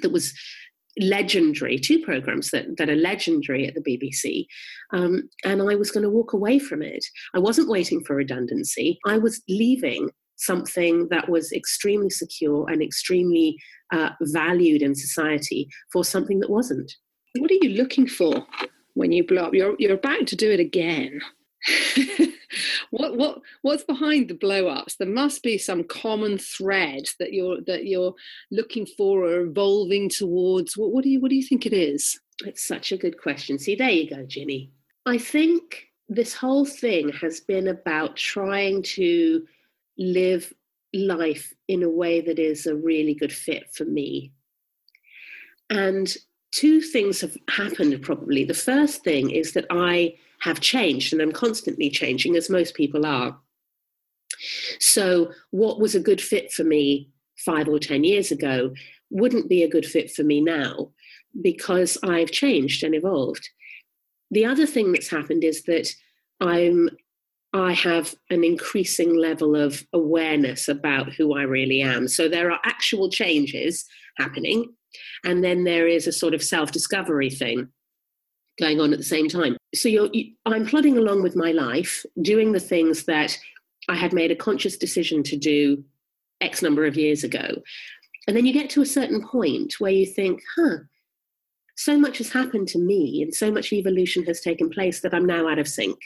that 0.00 0.12
was 0.12 0.32
legendary 1.00 1.76
two 1.76 1.98
programs 2.04 2.50
that, 2.50 2.76
that 2.76 2.88
are 2.88 2.94
legendary 2.94 3.66
at 3.66 3.74
the 3.74 3.80
bbc 3.80 4.46
um, 4.92 5.28
and 5.44 5.60
i 5.62 5.74
was 5.74 5.90
going 5.90 6.04
to 6.04 6.10
walk 6.10 6.32
away 6.32 6.58
from 6.58 6.82
it. 6.82 7.04
I 7.34 7.40
wasn't 7.40 7.68
waiting 7.68 8.04
for 8.04 8.14
redundancy. 8.14 8.98
I 9.04 9.18
was 9.18 9.42
leaving 9.48 10.10
something 10.36 11.08
that 11.08 11.28
was 11.28 11.52
extremely 11.52 12.10
secure 12.10 12.68
and 12.68 12.82
extremely 12.82 13.56
uh, 13.92 14.10
valued 14.22 14.82
in 14.82 14.94
society 14.94 15.68
for 15.92 16.04
something 16.04 16.40
that 16.40 16.50
wasn't. 16.50 16.92
What 17.38 17.50
are 17.50 17.58
you 17.62 17.70
looking 17.70 18.06
for 18.06 18.46
when 18.94 19.12
you 19.12 19.26
blow 19.26 19.44
up? 19.44 19.54
You're, 19.54 19.76
you're 19.78 19.94
about 19.94 20.26
to 20.28 20.36
do 20.36 20.50
it 20.50 20.60
again. 20.60 21.20
what 22.90 23.16
what 23.16 23.40
what's 23.62 23.84
behind 23.84 24.28
the 24.28 24.34
blow 24.34 24.68
ups 24.68 24.96
there 24.96 25.08
must 25.08 25.42
be 25.42 25.56
some 25.56 25.82
common 25.84 26.38
thread 26.38 27.04
that 27.18 27.32
you're 27.32 27.60
that 27.62 27.86
you're 27.86 28.14
looking 28.50 28.86
for 28.86 29.24
or 29.24 29.40
evolving 29.40 30.08
towards 30.08 30.76
what, 30.76 30.92
what 30.92 31.04
do 31.04 31.10
you 31.10 31.20
what 31.20 31.30
do 31.30 31.34
you 31.34 31.42
think 31.42 31.66
it 31.66 31.72
is 31.72 32.20
it's 32.44 32.66
such 32.66 32.92
a 32.92 32.96
good 32.96 33.20
question 33.20 33.58
see 33.58 33.74
there 33.74 33.90
you 33.90 34.08
go 34.08 34.22
ginny 34.24 34.70
i 35.06 35.16
think 35.16 35.86
this 36.08 36.34
whole 36.34 36.66
thing 36.66 37.08
has 37.08 37.40
been 37.40 37.68
about 37.68 38.14
trying 38.16 38.82
to 38.82 39.44
live 39.98 40.52
life 40.92 41.52
in 41.68 41.82
a 41.82 41.88
way 41.88 42.20
that 42.20 42.38
is 42.38 42.66
a 42.66 42.76
really 42.76 43.14
good 43.14 43.32
fit 43.32 43.72
for 43.72 43.84
me. 43.84 44.32
And 45.70 46.14
two 46.52 46.80
things 46.80 47.20
have 47.20 47.36
happened 47.48 48.00
probably. 48.02 48.44
The 48.44 48.54
first 48.54 49.02
thing 49.02 49.30
is 49.30 49.52
that 49.52 49.66
I 49.70 50.14
have 50.40 50.60
changed 50.60 51.12
and 51.12 51.20
I'm 51.22 51.32
constantly 51.32 51.90
changing, 51.90 52.36
as 52.36 52.50
most 52.50 52.74
people 52.74 53.06
are. 53.06 53.38
So, 54.78 55.32
what 55.50 55.80
was 55.80 55.94
a 55.94 56.00
good 56.00 56.20
fit 56.20 56.52
for 56.52 56.64
me 56.64 57.10
five 57.38 57.68
or 57.68 57.78
10 57.78 58.04
years 58.04 58.30
ago 58.30 58.72
wouldn't 59.10 59.48
be 59.48 59.62
a 59.62 59.68
good 59.68 59.86
fit 59.86 60.10
for 60.10 60.22
me 60.22 60.40
now 60.40 60.90
because 61.40 61.98
I've 62.02 62.30
changed 62.30 62.82
and 62.84 62.94
evolved. 62.94 63.48
The 64.30 64.44
other 64.44 64.66
thing 64.66 64.92
that's 64.92 65.08
happened 65.08 65.44
is 65.44 65.62
that 65.64 65.88
I'm 66.40 66.90
I 67.54 67.72
have 67.72 68.16
an 68.30 68.42
increasing 68.42 69.16
level 69.16 69.54
of 69.54 69.86
awareness 69.92 70.66
about 70.66 71.12
who 71.12 71.38
I 71.38 71.42
really 71.42 71.80
am. 71.80 72.08
So 72.08 72.28
there 72.28 72.50
are 72.50 72.58
actual 72.64 73.08
changes 73.08 73.84
happening, 74.18 74.74
and 75.24 75.44
then 75.44 75.62
there 75.62 75.86
is 75.86 76.08
a 76.08 76.12
sort 76.12 76.34
of 76.34 76.42
self 76.42 76.72
discovery 76.72 77.30
thing 77.30 77.68
going 78.58 78.80
on 78.80 78.92
at 78.92 78.98
the 78.98 79.04
same 79.04 79.28
time. 79.28 79.56
So 79.74 79.88
you, 79.88 80.10
I'm 80.46 80.66
plodding 80.66 80.98
along 80.98 81.22
with 81.22 81.36
my 81.36 81.52
life, 81.52 82.04
doing 82.22 82.52
the 82.52 82.60
things 82.60 83.04
that 83.04 83.38
I 83.88 83.94
had 83.94 84.12
made 84.12 84.32
a 84.32 84.36
conscious 84.36 84.76
decision 84.76 85.22
to 85.24 85.36
do 85.36 85.84
X 86.40 86.60
number 86.60 86.86
of 86.86 86.96
years 86.96 87.22
ago. 87.22 87.62
And 88.26 88.36
then 88.36 88.46
you 88.46 88.52
get 88.52 88.70
to 88.70 88.82
a 88.82 88.86
certain 88.86 89.26
point 89.26 89.74
where 89.78 89.92
you 89.92 90.06
think, 90.06 90.42
huh, 90.56 90.78
so 91.76 91.98
much 91.98 92.18
has 92.18 92.32
happened 92.32 92.68
to 92.68 92.78
me 92.78 93.22
and 93.22 93.34
so 93.34 93.50
much 93.50 93.72
evolution 93.72 94.24
has 94.24 94.40
taken 94.40 94.70
place 94.70 95.00
that 95.00 95.14
I'm 95.14 95.26
now 95.26 95.48
out 95.48 95.58
of 95.58 95.68
sync. 95.68 95.98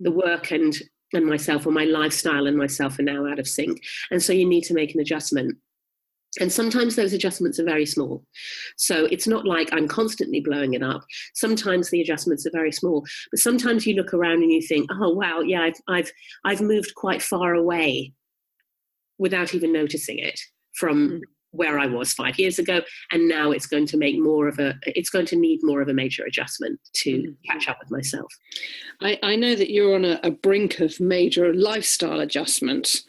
The 0.00 0.12
work 0.12 0.50
and 0.50 0.74
and 1.14 1.26
myself 1.26 1.66
or 1.66 1.72
my 1.72 1.84
lifestyle 1.84 2.46
and 2.46 2.56
myself 2.56 2.98
are 2.98 3.02
now 3.02 3.26
out 3.26 3.38
of 3.38 3.48
sync. 3.48 3.80
And 4.10 4.22
so 4.22 4.32
you 4.32 4.46
need 4.46 4.64
to 4.64 4.74
make 4.74 4.94
an 4.94 5.00
adjustment. 5.00 5.56
And 6.38 6.52
sometimes 6.52 6.94
those 6.94 7.14
adjustments 7.14 7.58
are 7.58 7.64
very 7.64 7.86
small. 7.86 8.22
So 8.76 9.06
it's 9.06 9.26
not 9.26 9.46
like 9.46 9.70
I'm 9.72 9.88
constantly 9.88 10.40
blowing 10.40 10.74
it 10.74 10.82
up. 10.82 11.02
Sometimes 11.34 11.88
the 11.88 12.02
adjustments 12.02 12.44
are 12.46 12.50
very 12.52 12.72
small. 12.72 13.06
But 13.30 13.40
sometimes 13.40 13.86
you 13.86 13.94
look 13.94 14.12
around 14.12 14.42
and 14.42 14.52
you 14.52 14.60
think, 14.60 14.90
oh 14.92 15.14
wow, 15.14 15.40
yeah, 15.40 15.62
I've 15.62 15.80
I've 15.88 16.12
I've 16.44 16.60
moved 16.60 16.94
quite 16.94 17.22
far 17.22 17.54
away 17.54 18.12
without 19.18 19.54
even 19.54 19.72
noticing 19.72 20.18
it 20.18 20.38
from 20.74 21.08
mm 21.08 21.20
where 21.52 21.78
I 21.78 21.86
was 21.86 22.12
five 22.12 22.38
years 22.38 22.58
ago, 22.58 22.80
and 23.12 23.28
now 23.28 23.50
it's 23.50 23.66
going 23.66 23.86
to 23.86 23.96
make 23.96 24.18
more 24.18 24.48
of 24.48 24.58
a 24.58 24.74
it's 24.86 25.10
going 25.10 25.26
to 25.26 25.36
need 25.36 25.60
more 25.62 25.80
of 25.80 25.88
a 25.88 25.94
major 25.94 26.24
adjustment 26.24 26.78
to 26.94 27.10
mm-hmm. 27.10 27.32
catch 27.50 27.68
up 27.68 27.78
with 27.80 27.90
myself. 27.90 28.32
I, 29.00 29.18
I 29.22 29.36
know 29.36 29.54
that 29.54 29.70
you're 29.70 29.94
on 29.94 30.04
a, 30.04 30.20
a, 30.22 30.30
brink 30.30 30.80
of 30.80 30.98
major 31.00 31.54
lifestyle 31.54 32.20
adjustment, 32.20 33.02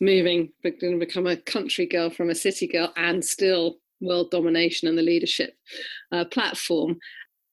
moving 0.00 0.50
going 0.62 0.98
to 0.98 0.98
become 0.98 1.26
a 1.26 1.36
country 1.36 1.86
girl 1.86 2.10
from 2.10 2.30
a 2.30 2.34
city 2.34 2.66
girl, 2.66 2.92
and 2.96 3.24
still 3.24 3.76
world 4.00 4.30
domination 4.30 4.88
and 4.88 4.98
the 4.98 5.02
leadership 5.02 5.54
uh, 6.12 6.24
platform. 6.26 6.98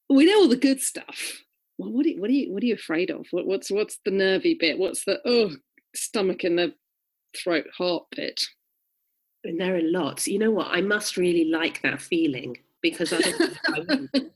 We 0.10 0.25
know 0.25 0.42
all 0.42 0.50
the 0.50 0.56
good 0.56 0.82
stuff. 0.82 1.42
Well, 1.78 1.92
what 1.92 2.06
are 2.06 2.10
you, 2.10 2.22
what 2.22 2.30
are 2.30 2.34
you 2.34 2.54
what 2.54 2.63
are 2.63 2.66
you 2.66 2.75
afraid 2.75 3.10
of? 3.10 3.25
What, 3.32 3.46
what's 3.46 3.72
what's 3.72 4.00
the 4.06 4.12
nervy 4.12 4.56
bit? 4.60 4.78
What's 4.78 5.06
the 5.06 5.20
oh 5.25 5.52
stomach 5.96 6.44
in 6.44 6.56
the 6.56 6.74
throat 7.36 7.66
heart 7.78 8.06
bit? 8.16 8.42
And 9.44 9.60
there 9.60 9.76
are 9.76 9.82
lots. 9.82 10.28
You 10.28 10.40
know 10.40 10.52
what? 10.52 10.68
I 10.72 10.82
must 10.82 11.18
really 11.18 11.46
like 11.46 11.82
that 11.82 12.02
feeling 12.02 12.58
because 12.84 13.14
I, 13.14 13.18
I, 13.74 13.80
wouldn't, 13.80 14.32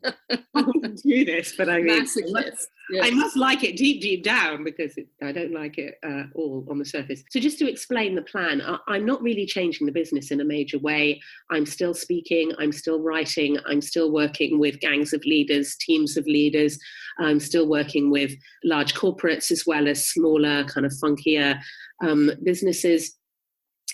I 0.55 0.61
wouldn't 0.61 1.03
do 1.03 1.25
this, 1.25 1.53
but 1.55 1.69
I 1.69 1.81
mean, 1.81 1.91
I 1.91 1.99
must, 1.99 2.69
yeah. 2.89 3.03
I 3.03 3.11
must, 3.11 3.35
like 3.35 3.63
it 3.63 3.75
deep, 3.75 4.01
deep 4.01 4.23
down 4.23 4.63
because 4.63 4.97
it, 4.97 5.07
I 5.21 5.33
don't 5.33 5.53
like 5.53 5.77
it 5.77 5.95
uh, 6.03 6.23
all 6.33 6.65
on 6.71 6.79
the 6.79 6.85
surface. 6.85 7.23
So, 7.29 7.41
just 7.41 7.59
to 7.59 7.69
explain 7.69 8.15
the 8.15 8.21
plan, 8.21 8.61
I, 8.61 8.95
am 8.95 9.05
not 9.05 9.21
really 9.21 9.45
changing 9.45 9.85
the 9.85 9.91
business 9.91 10.31
in 10.31 10.39
a 10.39 10.45
major 10.45 10.79
way. 10.79 11.21
I'm 11.51 11.65
still 11.65 11.93
speaking, 11.93 12.53
I'm 12.57 12.71
still 12.71 13.01
writing, 13.01 13.57
I'm 13.67 13.81
still 13.81 14.11
working 14.11 14.59
with 14.59 14.79
gangs 14.79 15.13
of 15.13 15.23
leaders, 15.25 15.75
teams 15.75 16.15
of 16.15 16.25
leaders. 16.25 16.79
I'm 17.19 17.41
still 17.41 17.67
working 17.67 18.09
with 18.09 18.31
large 18.63 18.95
corporates 18.95 19.51
as 19.51 19.65
well 19.67 19.87
as 19.87 20.07
smaller, 20.07 20.63
kind 20.63 20.85
of 20.85 20.93
funkier 20.93 21.59
um, 22.01 22.31
businesses 22.43 23.17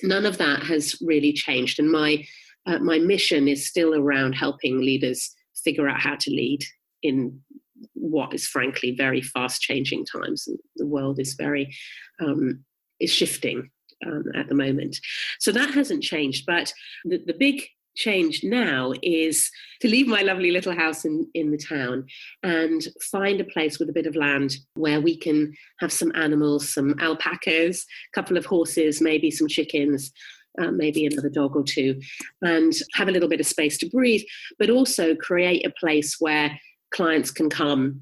none 0.02 0.26
of 0.26 0.38
that 0.38 0.64
has 0.64 0.96
really 1.02 1.34
changed. 1.34 1.80
And 1.80 1.92
my 1.92 2.26
uh, 2.66 2.80
my 2.80 2.98
mission 2.98 3.48
is 3.48 3.68
still 3.68 3.94
around 3.94 4.34
helping 4.34 4.80
leaders 4.80 5.36
figure 5.64 5.88
out 5.90 6.00
how 6.00 6.16
to 6.16 6.30
lead 6.30 6.60
in 7.02 7.40
what 7.94 8.34
is 8.34 8.48
frankly 8.48 8.96
very 8.96 9.22
fast 9.22 9.62
changing 9.62 10.06
times. 10.06 10.48
The 10.78 10.88
world 10.88 11.20
is 11.20 11.34
very 11.34 11.76
um, 12.22 12.64
is 13.00 13.12
shifting 13.12 13.70
um, 14.06 14.24
at 14.36 14.48
the 14.48 14.56
moment, 14.56 14.98
so 15.40 15.52
that 15.52 15.74
hasn't 15.74 16.04
changed. 16.04 16.46
But 16.46 16.74
the, 17.06 17.22
the 17.26 17.36
big 17.38 17.64
change 17.96 18.44
now 18.44 18.94
is 19.02 19.50
to 19.82 19.88
leave 19.88 20.08
my 20.08 20.22
lovely 20.22 20.52
little 20.52 20.76
house 20.76 21.06
in, 21.06 21.28
in 21.34 21.52
the 21.52 21.58
town 21.58 22.06
and 22.42 22.88
find 23.12 23.40
a 23.40 23.46
place 23.46 23.80
with 23.80 23.90
a 23.90 23.94
bit 23.94 24.08
of 24.08 24.16
land 24.16 24.56
where 24.76 25.02
we 25.02 25.18
can 25.18 25.54
have 25.80 25.92
some 25.92 26.12
animals, 26.16 26.70
some 26.70 26.96
alpacas, 27.00 27.86
a 28.12 28.16
couple 28.16 28.38
of 28.38 28.46
horses, 28.46 29.02
maybe 29.02 29.30
some 29.32 29.48
chickens. 29.48 30.12
Uh, 30.62 30.70
maybe 30.70 31.08
another 31.08 31.30
dog 31.30 31.56
or 31.56 31.64
two, 31.64 32.00
and 32.44 32.74
have 32.94 33.08
a 33.08 33.12
little 33.12 33.28
bit 33.28 33.40
of 33.40 33.46
space 33.48 33.76
to 33.76 33.90
breathe, 33.90 34.22
but 34.60 34.70
also 34.70 35.16
create 35.16 35.66
a 35.66 35.74
place 35.80 36.18
where 36.20 36.60
clients 36.92 37.32
can 37.32 37.50
come 37.50 38.02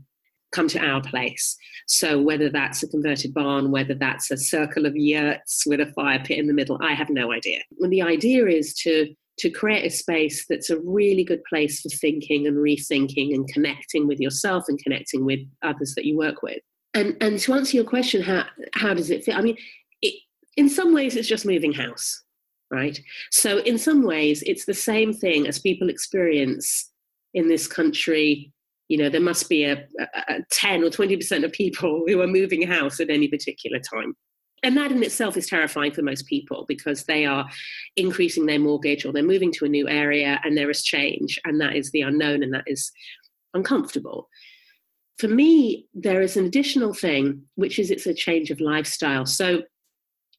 come 0.51 0.67
to 0.67 0.79
our 0.79 1.01
place. 1.01 1.57
So 1.87 2.21
whether 2.21 2.49
that's 2.49 2.83
a 2.83 2.87
converted 2.87 3.33
barn, 3.33 3.71
whether 3.71 3.95
that's 3.95 4.31
a 4.31 4.37
circle 4.37 4.85
of 4.85 4.95
yurts 4.95 5.63
with 5.65 5.79
a 5.79 5.91
fire 5.93 6.21
pit 6.23 6.39
in 6.39 6.47
the 6.47 6.53
middle, 6.53 6.77
I 6.81 6.93
have 6.93 7.09
no 7.09 7.31
idea. 7.31 7.59
And 7.79 7.91
the 7.91 8.01
idea 8.01 8.45
is 8.47 8.73
to 8.83 9.13
to 9.41 9.49
create 9.49 9.85
a 9.85 9.89
space 9.89 10.45
that's 10.47 10.69
a 10.69 10.79
really 10.81 11.23
good 11.23 11.43
place 11.49 11.81
for 11.81 11.89
thinking 11.89 12.45
and 12.45 12.57
rethinking 12.57 13.33
and 13.33 13.47
connecting 13.51 14.07
with 14.07 14.19
yourself 14.19 14.65
and 14.67 14.81
connecting 14.83 15.25
with 15.25 15.39
others 15.63 15.95
that 15.95 16.05
you 16.05 16.15
work 16.15 16.43
with. 16.43 16.59
And 16.93 17.17
and 17.21 17.39
to 17.39 17.53
answer 17.53 17.75
your 17.75 17.85
question, 17.85 18.21
how 18.21 18.45
how 18.73 18.93
does 18.93 19.09
it 19.09 19.23
fit? 19.23 19.35
I 19.35 19.41
mean, 19.41 19.57
it, 20.01 20.13
in 20.57 20.69
some 20.69 20.93
ways, 20.93 21.15
it's 21.15 21.27
just 21.27 21.45
moving 21.45 21.73
house, 21.73 22.23
right? 22.69 22.99
So 23.31 23.57
in 23.59 23.77
some 23.77 24.03
ways, 24.03 24.43
it's 24.45 24.65
the 24.65 24.73
same 24.73 25.11
thing 25.11 25.47
as 25.47 25.57
people 25.57 25.89
experience 25.89 26.91
in 27.33 27.47
this 27.47 27.65
country. 27.67 28.51
You 28.89 28.97
know, 28.97 29.09
there 29.09 29.21
must 29.21 29.49
be 29.49 29.63
a, 29.63 29.87
a, 29.99 30.05
a 30.27 30.39
ten 30.51 30.83
or 30.83 30.91
twenty 30.91 31.17
percent 31.17 31.45
of 31.45 31.51
people 31.51 32.03
who 32.05 32.21
are 32.21 32.27
moving 32.27 32.67
house 32.67 32.99
at 32.99 33.09
any 33.09 33.27
particular 33.27 33.79
time 33.79 34.15
and 34.63 34.77
that 34.77 34.91
in 34.91 35.01
itself 35.03 35.37
is 35.37 35.47
terrifying 35.47 35.91
for 35.91 36.01
most 36.01 36.25
people 36.27 36.65
because 36.67 37.03
they 37.03 37.25
are 37.25 37.49
increasing 37.95 38.45
their 38.45 38.59
mortgage 38.59 39.05
or 39.05 39.11
they're 39.11 39.23
moving 39.23 39.51
to 39.51 39.65
a 39.65 39.69
new 39.69 39.87
area 39.87 40.39
and 40.43 40.57
there 40.57 40.69
is 40.69 40.83
change 40.83 41.39
and 41.45 41.59
that 41.59 41.75
is 41.75 41.91
the 41.91 42.01
unknown 42.01 42.43
and 42.43 42.53
that 42.53 42.63
is 42.67 42.91
uncomfortable 43.53 44.29
for 45.17 45.27
me 45.27 45.87
there 45.93 46.21
is 46.21 46.37
an 46.37 46.45
additional 46.45 46.93
thing 46.93 47.41
which 47.55 47.79
is 47.79 47.91
it's 47.91 48.05
a 48.05 48.13
change 48.13 48.49
of 48.49 48.59
lifestyle 48.61 49.25
so 49.25 49.61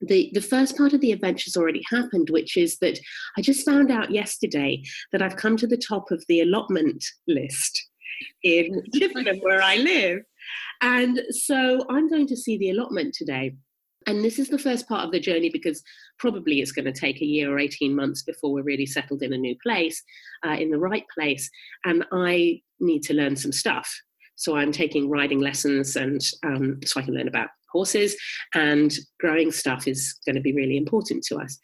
the, 0.03 0.31
the 0.35 0.41
first 0.41 0.77
part 0.77 0.93
of 0.93 1.01
the 1.01 1.13
adventure 1.13 1.45
has 1.47 1.57
already 1.57 1.83
happened, 1.89 2.29
which 2.31 2.57
is 2.57 2.79
that 2.79 2.99
I 3.39 3.41
just 3.41 3.65
found 3.65 3.91
out 3.91 4.11
yesterday 4.11 4.83
that 5.13 5.23
I've 5.23 5.37
come 5.37 5.57
to 5.59 5.67
the 5.67 5.77
top 5.77 6.11
of 6.11 6.25
the 6.29 6.41
allotment 6.41 7.05
list 7.29 7.81
in 8.43 8.83
Chippenham, 8.95 9.39
where 9.41 9.63
I 9.63 9.77
live. 9.77 10.23
And 10.81 11.21
so 11.31 11.87
I'm 11.89 12.11
going 12.11 12.27
to 12.27 12.37
see 12.37 12.59
the 12.59 12.71
allotment 12.71 13.15
today. 13.15 13.55
And 14.07 14.25
this 14.25 14.39
is 14.39 14.49
the 14.49 14.59
first 14.59 14.89
part 14.89 15.05
of 15.05 15.13
the 15.13 15.21
journey 15.21 15.51
because 15.51 15.83
probably 16.19 16.61
it's 16.61 16.73
going 16.73 16.85
to 16.85 16.93
take 16.93 17.21
a 17.21 17.27
year 17.27 17.53
or 17.53 17.59
18 17.59 17.95
months 17.95 18.23
before 18.23 18.53
we're 18.53 18.63
really 18.63 18.87
settled 18.87 19.23
in 19.23 19.33
a 19.33 19.39
new 19.39 19.57
place, 19.63 20.03
uh, 20.47 20.57
in 20.59 20.71
the 20.71 20.79
right 20.79 21.05
place. 21.13 21.51
And 21.85 22.05
I 22.13 22.61
need 22.81 23.03
to 23.05 23.15
learn 23.15 23.37
some 23.37 23.53
stuff. 23.53 23.93
So 24.37 24.57
I'm 24.57 24.73
taking 24.73 25.09
riding 25.09 25.41
lessons 25.41 25.97
and 25.97 26.21
um, 26.45 26.81
so 26.85 27.01
I 27.01 27.05
can 27.05 27.15
learn 27.15 27.29
about 27.29 27.49
horses 27.71 28.17
and 28.55 28.93
growing 29.19 29.51
stuff 29.51 29.89
is 29.89 30.19
going 30.27 30.37
to 30.37 30.43
be 30.43 30.53
really 30.53 30.77
important 30.77 31.25
to 31.25 31.39
us. 31.39 31.59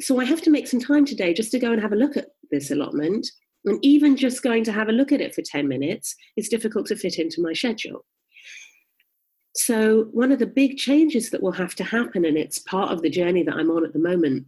So 0.00 0.20
I 0.20 0.24
have 0.24 0.42
to 0.42 0.50
make 0.50 0.66
some 0.66 0.80
time 0.80 1.04
today 1.04 1.34
just 1.34 1.52
to 1.52 1.58
go 1.58 1.72
and 1.72 1.80
have 1.80 1.92
a 1.92 1.96
look 1.96 2.16
at 2.16 2.28
this 2.50 2.70
allotment. 2.70 3.28
And 3.64 3.78
even 3.82 4.16
just 4.16 4.42
going 4.42 4.64
to 4.64 4.72
have 4.72 4.88
a 4.88 4.92
look 4.92 5.12
at 5.12 5.20
it 5.20 5.34
for 5.34 5.42
10 5.42 5.68
minutes 5.68 6.14
is 6.36 6.48
difficult 6.48 6.86
to 6.86 6.96
fit 6.96 7.18
into 7.18 7.42
my 7.42 7.52
schedule. 7.52 8.04
So, 9.56 10.08
one 10.12 10.32
of 10.32 10.40
the 10.40 10.46
big 10.46 10.76
changes 10.76 11.30
that 11.30 11.42
will 11.42 11.52
have 11.52 11.74
to 11.76 11.84
happen, 11.84 12.24
and 12.24 12.36
it's 12.36 12.58
part 12.58 12.90
of 12.90 13.02
the 13.02 13.10
journey 13.10 13.44
that 13.44 13.54
I'm 13.54 13.70
on 13.70 13.84
at 13.84 13.92
the 13.92 13.98
moment, 14.00 14.46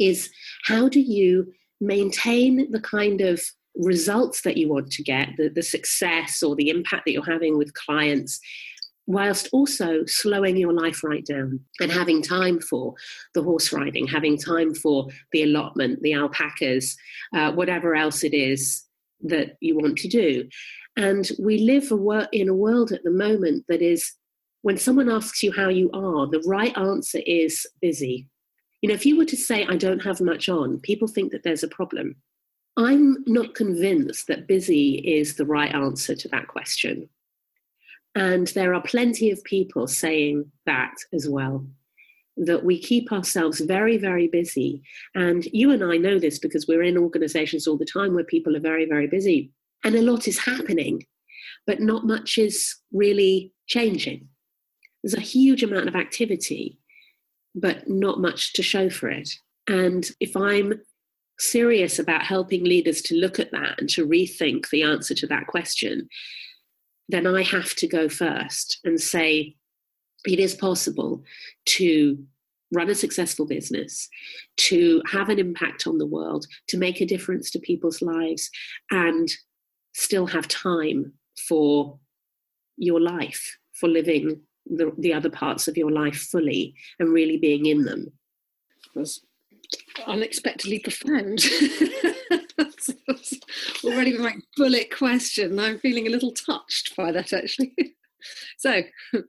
is 0.00 0.30
how 0.64 0.88
do 0.88 1.00
you 1.00 1.52
maintain 1.80 2.70
the 2.72 2.80
kind 2.80 3.20
of 3.20 3.40
results 3.76 4.40
that 4.42 4.56
you 4.56 4.68
want 4.68 4.90
to 4.90 5.02
get, 5.02 5.28
the, 5.36 5.48
the 5.48 5.62
success 5.62 6.42
or 6.42 6.56
the 6.56 6.70
impact 6.70 7.04
that 7.04 7.12
you're 7.12 7.24
having 7.24 7.56
with 7.56 7.74
clients, 7.74 8.40
whilst 9.06 9.48
also 9.52 10.04
slowing 10.06 10.56
your 10.56 10.72
life 10.72 11.04
right 11.04 11.24
down 11.24 11.60
and 11.80 11.92
having 11.92 12.20
time 12.20 12.60
for 12.60 12.94
the 13.34 13.42
horse 13.42 13.72
riding, 13.72 14.06
having 14.06 14.36
time 14.36 14.74
for 14.74 15.06
the 15.32 15.44
allotment, 15.44 16.02
the 16.02 16.14
alpacas, 16.14 16.96
uh, 17.34 17.52
whatever 17.52 17.94
else 17.94 18.24
it 18.24 18.34
is 18.34 18.82
that 19.22 19.56
you 19.60 19.76
want 19.76 19.96
to 19.98 20.08
do. 20.08 20.48
And 20.96 21.28
we 21.38 21.58
live 21.58 21.92
in 22.32 22.48
a 22.48 22.54
world 22.54 22.92
at 22.92 23.04
the 23.04 23.10
moment 23.10 23.64
that 23.68 23.82
is, 23.82 24.12
when 24.62 24.78
someone 24.78 25.10
asks 25.10 25.42
you 25.42 25.52
how 25.52 25.68
you 25.68 25.90
are, 25.92 26.26
the 26.26 26.42
right 26.46 26.76
answer 26.76 27.20
is 27.26 27.66
busy. 27.80 28.28
You 28.82 28.88
know, 28.88 28.94
if 28.94 29.06
you 29.06 29.16
were 29.16 29.26
to 29.26 29.36
say, 29.36 29.64
I 29.66 29.76
don't 29.76 30.02
have 30.02 30.20
much 30.20 30.48
on, 30.48 30.80
people 30.80 31.06
think 31.06 31.32
that 31.32 31.42
there's 31.42 31.62
a 31.62 31.68
problem. 31.68 32.16
I'm 32.76 33.22
not 33.26 33.54
convinced 33.54 34.26
that 34.26 34.46
busy 34.48 34.96
is 34.96 35.36
the 35.36 35.46
right 35.46 35.74
answer 35.74 36.14
to 36.14 36.28
that 36.28 36.48
question. 36.48 37.08
And 38.14 38.48
there 38.48 38.74
are 38.74 38.82
plenty 38.82 39.30
of 39.30 39.44
people 39.44 39.86
saying 39.86 40.50
that 40.64 40.94
as 41.12 41.28
well. 41.28 41.66
that 42.36 42.64
we 42.64 42.78
keep 42.78 43.12
ourselves 43.12 43.60
very, 43.60 43.96
very 43.96 44.28
busy. 44.28 44.82
And 45.14 45.44
you 45.46 45.70
and 45.70 45.82
I 45.82 45.96
know 45.96 46.18
this 46.18 46.38
because 46.38 46.66
we're 46.66 46.82
in 46.82 46.98
organizations 46.98 47.66
all 47.66 47.78
the 47.78 47.86
time 47.86 48.14
where 48.14 48.24
people 48.24 48.56
are 48.56 48.60
very, 48.60 48.84
very 48.84 49.06
busy 49.06 49.50
and 49.86 49.94
a 49.94 50.02
lot 50.02 50.26
is 50.26 50.40
happening, 50.40 51.06
but 51.64 51.80
not 51.80 52.04
much 52.04 52.38
is 52.38 52.74
really 52.92 53.52
changing. 53.68 54.26
There's 55.02 55.14
a 55.14 55.20
huge 55.20 55.62
amount 55.62 55.86
of 55.86 55.94
activity, 55.94 56.80
but 57.54 57.88
not 57.88 58.18
much 58.18 58.52
to 58.54 58.64
show 58.64 58.90
for 58.90 59.08
it. 59.08 59.30
And 59.68 60.04
if 60.18 60.36
I'm 60.36 60.80
serious 61.38 62.00
about 62.00 62.22
helping 62.22 62.64
leaders 62.64 63.00
to 63.02 63.14
look 63.14 63.38
at 63.38 63.52
that 63.52 63.76
and 63.78 63.88
to 63.90 64.04
rethink 64.04 64.70
the 64.70 64.82
answer 64.82 65.14
to 65.14 65.26
that 65.28 65.46
question, 65.46 66.08
then 67.08 67.24
I 67.24 67.44
have 67.44 67.76
to 67.76 67.86
go 67.86 68.08
first 68.08 68.80
and 68.82 69.00
say, 69.00 69.54
it 70.24 70.40
is 70.40 70.56
possible 70.56 71.22
to 71.66 72.18
run 72.72 72.90
a 72.90 72.94
successful 72.96 73.46
business, 73.46 74.08
to 74.56 75.00
have 75.12 75.28
an 75.28 75.38
impact 75.38 75.86
on 75.86 75.98
the 75.98 76.06
world, 76.06 76.44
to 76.70 76.76
make 76.76 77.00
a 77.00 77.06
difference 77.06 77.52
to 77.52 77.60
people's 77.60 78.02
lives, 78.02 78.50
and 78.90 79.28
still 79.96 80.26
have 80.26 80.46
time 80.48 81.12
for 81.48 81.98
your 82.76 83.00
life, 83.00 83.58
for 83.72 83.88
living 83.88 84.40
the, 84.66 84.92
the 84.98 85.14
other 85.14 85.30
parts 85.30 85.68
of 85.68 85.76
your 85.76 85.90
life 85.90 86.16
fully 86.30 86.74
and 86.98 87.12
really 87.12 87.38
being 87.38 87.66
in 87.66 87.84
them. 87.84 88.12
It 88.94 88.98
was 88.98 89.24
unexpectedly 90.06 90.80
profound. 90.80 91.44
already 93.84 94.18
my 94.18 94.34
bullet 94.56 94.94
question. 94.96 95.58
I'm 95.58 95.78
feeling 95.78 96.06
a 96.06 96.10
little 96.10 96.32
touched 96.32 96.94
by 96.96 97.12
that 97.12 97.32
actually. 97.32 97.74
so, 98.58 98.82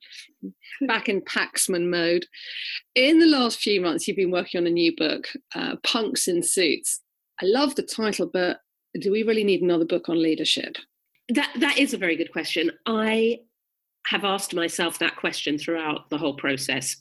back 0.88 1.07
in 1.07 1.21
Paxman 1.21 1.89
mode. 1.89 2.25
In 2.95 3.19
the 3.19 3.25
last 3.25 3.59
few 3.59 3.79
months, 3.79 4.07
you've 4.07 4.17
been 4.17 4.31
working 4.31 4.59
on 4.59 4.67
a 4.67 4.71
new 4.71 4.95
book, 4.95 5.27
uh, 5.55 5.75
Punks 5.83 6.27
in 6.27 6.43
Suits. 6.43 7.01
I 7.41 7.45
love 7.45 7.75
the 7.75 7.83
title, 7.83 8.29
but 8.31 8.59
do 9.00 9.12
we 9.12 9.24
really 9.24 9.44
need 9.44 9.62
another 9.62 9.86
book 9.86 10.10
on 10.10 10.22
leadership? 10.22 10.77
That 11.29 11.51
that 11.60 11.77
is 11.77 11.94
a 11.94 11.98
very 11.98 12.15
good 12.15 12.32
question. 12.32 12.72
I 12.86 13.39
have 14.08 14.24
asked 14.24 14.53
myself 14.53 15.00
that 15.00 15.17
question 15.17 15.58
throughout 15.58 16.10
the 16.10 16.17
whole 16.17 16.36
process. 16.36 16.98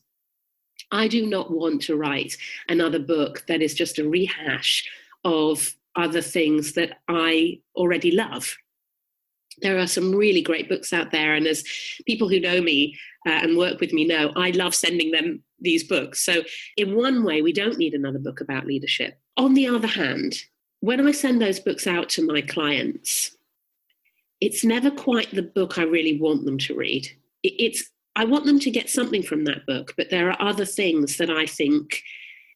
I 0.90 1.08
do 1.08 1.26
not 1.26 1.50
want 1.50 1.82
to 1.82 1.96
write 1.96 2.36
another 2.68 2.98
book 2.98 3.44
that 3.48 3.62
is 3.62 3.74
just 3.74 3.98
a 3.98 4.08
rehash 4.08 4.88
of 5.24 5.72
other 5.94 6.20
things 6.20 6.72
that 6.74 6.98
I 7.08 7.60
already 7.74 8.10
love 8.10 8.56
there 9.62 9.78
are 9.78 9.86
some 9.86 10.14
really 10.14 10.42
great 10.42 10.68
books 10.68 10.92
out 10.92 11.10
there 11.10 11.34
and 11.34 11.46
as 11.46 11.64
people 12.06 12.28
who 12.28 12.40
know 12.40 12.60
me 12.60 12.96
uh, 13.26 13.30
and 13.30 13.56
work 13.56 13.80
with 13.80 13.92
me 13.92 14.04
know 14.04 14.32
i 14.36 14.50
love 14.50 14.74
sending 14.74 15.10
them 15.10 15.42
these 15.60 15.84
books 15.84 16.24
so 16.24 16.42
in 16.76 16.94
one 16.94 17.24
way 17.24 17.42
we 17.42 17.52
don't 17.52 17.78
need 17.78 17.94
another 17.94 18.18
book 18.18 18.40
about 18.40 18.66
leadership 18.66 19.18
on 19.36 19.54
the 19.54 19.66
other 19.66 19.88
hand 19.88 20.36
when 20.80 21.06
i 21.06 21.10
send 21.10 21.40
those 21.40 21.60
books 21.60 21.86
out 21.86 22.08
to 22.08 22.24
my 22.24 22.40
clients 22.40 23.36
it's 24.40 24.64
never 24.64 24.90
quite 24.90 25.30
the 25.34 25.42
book 25.42 25.78
i 25.78 25.82
really 25.82 26.20
want 26.20 26.44
them 26.44 26.58
to 26.58 26.74
read 26.74 27.08
it's 27.42 27.90
i 28.16 28.24
want 28.24 28.44
them 28.44 28.58
to 28.58 28.70
get 28.70 28.90
something 28.90 29.22
from 29.22 29.44
that 29.44 29.64
book 29.66 29.94
but 29.96 30.10
there 30.10 30.30
are 30.30 30.40
other 30.40 30.64
things 30.64 31.16
that 31.16 31.30
i 31.30 31.46
think 31.46 32.02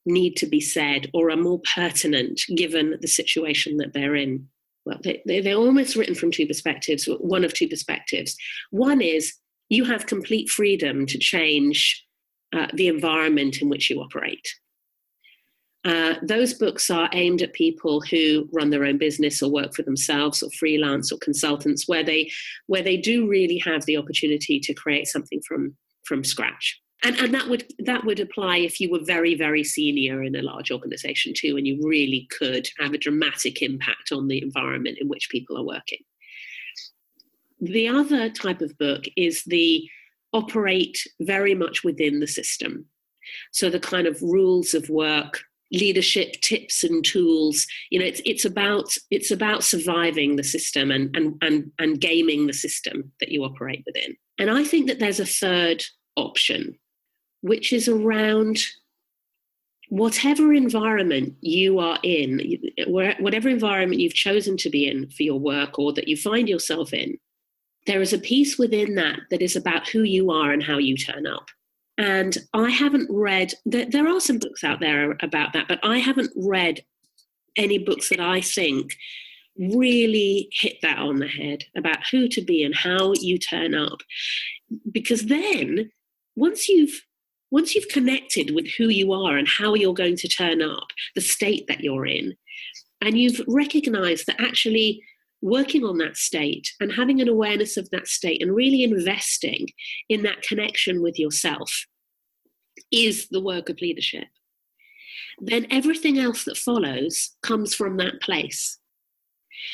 need 0.06 0.36
to 0.36 0.46
be 0.46 0.60
said 0.60 1.08
or 1.12 1.30
are 1.30 1.36
more 1.36 1.60
pertinent 1.74 2.40
given 2.56 2.96
the 3.00 3.08
situation 3.08 3.76
that 3.76 3.92
they're 3.92 4.16
in 4.16 4.46
well, 4.84 4.98
they, 5.02 5.22
they're 5.26 5.54
almost 5.54 5.96
written 5.96 6.14
from 6.14 6.30
two 6.30 6.46
perspectives, 6.46 7.04
one 7.04 7.44
of 7.44 7.52
two 7.52 7.68
perspectives. 7.68 8.36
One 8.70 9.00
is 9.00 9.34
you 9.68 9.84
have 9.84 10.06
complete 10.06 10.50
freedom 10.50 11.06
to 11.06 11.18
change 11.18 12.04
uh, 12.52 12.66
the 12.74 12.88
environment 12.88 13.60
in 13.62 13.68
which 13.68 13.90
you 13.90 14.00
operate. 14.00 14.48
Uh, 15.84 16.14
those 16.22 16.52
books 16.52 16.90
are 16.90 17.08
aimed 17.14 17.40
at 17.40 17.54
people 17.54 18.02
who 18.02 18.46
run 18.52 18.68
their 18.68 18.84
own 18.84 18.98
business 18.98 19.42
or 19.42 19.50
work 19.50 19.74
for 19.74 19.82
themselves 19.82 20.42
or 20.42 20.50
freelance 20.50 21.10
or 21.10 21.18
consultants 21.18 21.88
where 21.88 22.04
they 22.04 22.30
where 22.66 22.82
they 22.82 22.98
do 22.98 23.26
really 23.26 23.56
have 23.56 23.84
the 23.86 23.96
opportunity 23.96 24.60
to 24.60 24.74
create 24.74 25.06
something 25.06 25.40
from 25.46 25.74
from 26.04 26.22
scratch. 26.22 26.78
And 27.02 27.16
and 27.16 27.32
that 27.32 27.48
would 27.48 27.64
that 27.78 28.04
would 28.04 28.20
apply 28.20 28.58
if 28.58 28.78
you 28.78 28.90
were 28.90 29.02
very 29.02 29.34
very 29.34 29.64
senior 29.64 30.22
in 30.22 30.36
a 30.36 30.42
large 30.42 30.70
organization 30.70 31.32
too 31.34 31.56
and 31.56 31.66
you 31.66 31.80
really 31.82 32.28
could 32.30 32.68
have 32.78 32.92
a 32.92 32.98
dramatic 32.98 33.62
impact 33.62 34.12
on 34.12 34.28
the 34.28 34.42
environment 34.42 34.98
in 35.00 35.08
which 35.08 35.30
people 35.30 35.56
are 35.56 35.64
working. 35.64 36.00
The 37.58 37.88
other 37.88 38.28
type 38.28 38.60
of 38.60 38.76
book 38.76 39.04
is 39.16 39.44
the 39.44 39.88
operate 40.34 40.98
very 41.20 41.54
much 41.54 41.84
within 41.84 42.20
the 42.20 42.26
system. 42.26 42.86
So 43.52 43.70
the 43.70 43.80
kind 43.80 44.06
of 44.06 44.20
rules 44.20 44.74
of 44.74 44.88
work 44.88 45.42
leadership 45.72 46.32
tips 46.40 46.82
and 46.82 47.04
tools 47.04 47.66
you 47.90 47.98
know 47.98 48.04
it's 48.04 48.20
it's 48.24 48.44
about 48.44 48.92
it's 49.10 49.30
about 49.30 49.62
surviving 49.62 50.36
the 50.36 50.42
system 50.42 50.90
and 50.90 51.14
and 51.16 51.34
and, 51.42 51.70
and 51.78 52.00
gaming 52.00 52.46
the 52.46 52.52
system 52.52 53.12
that 53.20 53.30
you 53.30 53.44
operate 53.44 53.82
within 53.86 54.16
and 54.38 54.50
i 54.50 54.64
think 54.64 54.88
that 54.88 54.98
there's 54.98 55.20
a 55.20 55.26
third 55.26 55.82
option 56.16 56.76
which 57.42 57.72
is 57.72 57.88
around 57.88 58.58
whatever 59.90 60.54
environment 60.54 61.34
you 61.40 61.80
are 61.80 61.98
in, 62.04 62.40
whatever 62.86 63.48
environment 63.48 64.00
you've 64.00 64.14
chosen 64.14 64.56
to 64.56 64.70
be 64.70 64.88
in 64.88 65.10
for 65.10 65.24
your 65.24 65.38
work 65.38 65.78
or 65.78 65.92
that 65.92 66.06
you 66.06 66.16
find 66.16 66.48
yourself 66.48 66.94
in, 66.94 67.18
there 67.86 68.00
is 68.00 68.12
a 68.12 68.18
piece 68.18 68.56
within 68.56 68.94
that 68.94 69.18
that 69.30 69.42
is 69.42 69.56
about 69.56 69.88
who 69.88 70.02
you 70.02 70.30
are 70.30 70.52
and 70.52 70.62
how 70.62 70.78
you 70.78 70.96
turn 70.96 71.26
up. 71.26 71.48
And 72.00 72.38
I 72.54 72.70
haven't 72.70 73.08
read, 73.10 73.52
there 73.66 74.08
are 74.08 74.20
some 74.20 74.38
books 74.38 74.64
out 74.64 74.80
there 74.80 75.18
about 75.20 75.52
that, 75.52 75.68
but 75.68 75.80
I 75.82 75.98
haven't 75.98 76.32
read 76.34 76.82
any 77.56 77.76
books 77.76 78.08
that 78.08 78.20
I 78.20 78.40
think 78.40 78.96
really 79.58 80.48
hit 80.50 80.78
that 80.80 80.96
on 80.96 81.18
the 81.18 81.28
head 81.28 81.64
about 81.76 81.98
who 82.10 82.26
to 82.28 82.40
be 82.40 82.64
and 82.64 82.74
how 82.74 83.12
you 83.20 83.38
turn 83.38 83.74
up. 83.74 83.98
Because 84.90 85.26
then, 85.26 85.90
once 86.36 86.70
you've 86.70 87.02
once 87.50 87.74
you've 87.74 87.88
connected 87.88 88.54
with 88.54 88.66
who 88.78 88.88
you 88.88 89.12
are 89.12 89.36
and 89.36 89.48
how 89.48 89.74
you're 89.74 89.92
going 89.92 90.16
to 90.16 90.28
turn 90.28 90.62
up, 90.62 90.86
the 91.16 91.20
state 91.20 91.66
that 91.66 91.80
you're 91.80 92.06
in, 92.06 92.34
and 93.02 93.18
you've 93.18 93.42
recognized 93.46 94.26
that 94.26 94.40
actually 94.40 95.02
working 95.42 95.84
on 95.84 95.98
that 95.98 96.16
state 96.16 96.72
and 96.80 96.92
having 96.92 97.20
an 97.20 97.28
awareness 97.28 97.76
of 97.76 97.88
that 97.90 98.06
state 98.06 98.42
and 98.42 98.54
really 98.54 98.82
investing 98.82 99.66
in 100.08 100.22
that 100.22 100.42
connection 100.42 101.02
with 101.02 101.18
yourself 101.18 101.86
is 102.92 103.28
the 103.28 103.40
work 103.40 103.68
of 103.68 103.80
leadership, 103.80 104.26
then 105.40 105.66
everything 105.70 106.18
else 106.18 106.44
that 106.44 106.56
follows 106.56 107.36
comes 107.42 107.74
from 107.74 107.96
that 107.96 108.20
place. 108.20 108.78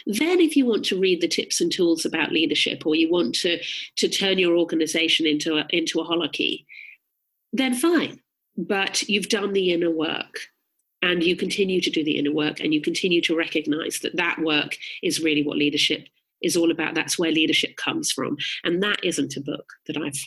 Then, 0.07 0.41
if 0.41 0.57
you 0.57 0.67
want 0.67 0.85
to 0.87 0.99
read 0.99 1.21
the 1.21 1.29
tips 1.29 1.61
and 1.61 1.71
tools 1.71 2.05
about 2.05 2.33
leadership, 2.33 2.85
or 2.85 2.97
you 2.97 3.09
want 3.09 3.37
to, 3.37 3.61
to 3.97 4.09
turn 4.09 4.39
your 4.39 4.57
organization 4.57 5.27
into 5.27 5.59
a, 5.59 5.67
into 5.71 6.01
a 6.01 6.05
holacracy, 6.05 6.65
then 7.53 7.75
fine. 7.75 8.21
But 8.57 9.09
you've 9.09 9.29
done 9.29 9.53
the 9.53 9.73
inner 9.73 9.91
work 9.91 10.41
and 11.07 11.23
you 11.23 11.37
continue 11.37 11.81
to 11.81 11.91
do 11.91 12.03
the 12.03 12.19
inner 12.19 12.33
work 12.33 12.59
and 12.59 12.75
you 12.75 12.81
continue 12.81 13.21
to 13.23 13.37
recognize 13.37 14.01
that 14.01 14.17
that 14.17 14.41
work 14.41 14.77
is 15.05 15.23
really 15.23 15.45
what 15.45 15.57
leadership 15.57 16.09
is 16.43 16.57
all 16.57 16.73
about. 16.73 16.95
That's 16.95 17.17
where 17.19 17.31
leadership 17.31 17.77
comes 17.77 18.11
from. 18.11 18.37
And 18.65 18.83
that 18.83 18.99
isn't 19.05 19.37
a 19.37 19.41
book 19.41 19.73
that 19.87 19.97
I've 19.97 20.19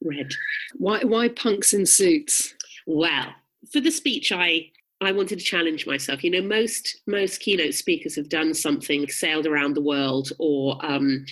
read. 0.00 0.30
Why, 0.76 1.00
why 1.00 1.28
punks 1.28 1.72
in 1.72 1.86
suits? 1.86 2.54
Well, 2.86 3.34
for 3.72 3.80
the 3.80 3.90
speech, 3.90 4.30
I 4.30 4.70
I 5.02 5.10
wanted 5.10 5.40
to 5.40 5.44
challenge 5.44 5.86
myself. 5.86 6.22
You 6.22 6.30
know, 6.30 6.42
most 6.42 7.00
most 7.06 7.40
keynote 7.40 7.74
speakers 7.74 8.14
have 8.14 8.28
done 8.28 8.54
something, 8.54 9.08
sailed 9.08 9.46
around 9.46 9.74
the 9.74 9.82
world, 9.82 10.30
or 10.38 10.78
um, 10.84 11.26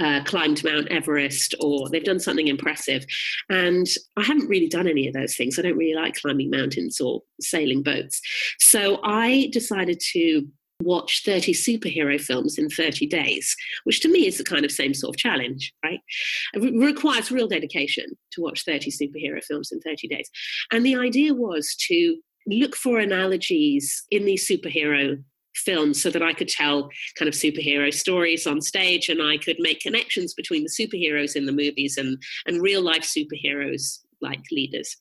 uh, 0.00 0.24
climbed 0.24 0.64
Mount 0.64 0.88
Everest, 0.88 1.54
or 1.60 1.88
they've 1.90 2.02
done 2.02 2.18
something 2.18 2.48
impressive. 2.48 3.04
And 3.50 3.86
I 4.16 4.22
haven't 4.22 4.48
really 4.48 4.68
done 4.68 4.88
any 4.88 5.06
of 5.06 5.12
those 5.12 5.36
things. 5.36 5.58
I 5.58 5.62
don't 5.62 5.76
really 5.76 5.94
like 5.94 6.14
climbing 6.14 6.50
mountains 6.50 6.98
or 7.00 7.22
sailing 7.40 7.82
boats. 7.82 8.20
So 8.58 9.00
I 9.04 9.50
decided 9.52 10.00
to 10.12 10.48
watch 10.82 11.22
30 11.26 11.52
superhero 11.52 12.18
films 12.18 12.56
in 12.56 12.70
30 12.70 13.06
days, 13.06 13.54
which 13.84 14.00
to 14.00 14.08
me 14.08 14.26
is 14.26 14.38
the 14.38 14.44
kind 14.44 14.64
of 14.64 14.70
same 14.70 14.94
sort 14.94 15.14
of 15.14 15.18
challenge, 15.18 15.74
right? 15.84 16.00
It 16.54 16.74
requires 16.74 17.30
real 17.30 17.48
dedication 17.48 18.06
to 18.32 18.40
watch 18.40 18.64
30 18.64 18.90
superhero 18.90 19.44
films 19.44 19.72
in 19.72 19.80
30 19.80 20.08
days. 20.08 20.30
And 20.72 20.86
the 20.86 20.96
idea 20.96 21.34
was 21.34 21.76
to 21.88 22.16
look 22.58 22.76
for 22.76 22.98
analogies 22.98 24.04
in 24.10 24.24
these 24.24 24.46
superhero 24.46 25.22
films 25.56 26.02
so 26.02 26.10
that 26.10 26.22
I 26.22 26.32
could 26.32 26.48
tell 26.48 26.88
kind 27.16 27.28
of 27.28 27.34
superhero 27.34 27.92
stories 27.92 28.46
on 28.46 28.60
stage 28.60 29.08
and 29.08 29.22
I 29.22 29.36
could 29.36 29.56
make 29.58 29.80
connections 29.80 30.34
between 30.34 30.64
the 30.64 30.70
superheroes 30.70 31.36
in 31.36 31.46
the 31.46 31.52
movies 31.52 31.96
and, 31.98 32.16
and 32.46 32.62
real 32.62 32.82
life 32.82 33.02
superheroes 33.02 33.98
like 34.20 34.42
leaders. 34.50 34.96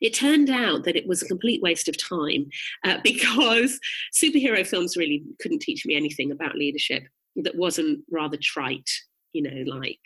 It 0.00 0.14
turned 0.14 0.50
out 0.50 0.84
that 0.84 0.96
it 0.96 1.06
was 1.06 1.22
a 1.22 1.28
complete 1.28 1.62
waste 1.62 1.88
of 1.88 1.96
time 1.96 2.46
uh, 2.84 2.98
because 3.04 3.78
superhero 4.14 4.66
films 4.66 4.96
really 4.96 5.22
couldn't 5.40 5.62
teach 5.62 5.86
me 5.86 5.94
anything 5.94 6.32
about 6.32 6.56
leadership 6.56 7.04
that 7.36 7.56
wasn't 7.56 8.00
rather 8.10 8.38
trite, 8.40 8.90
you 9.32 9.42
know, 9.42 9.72
like 9.72 10.00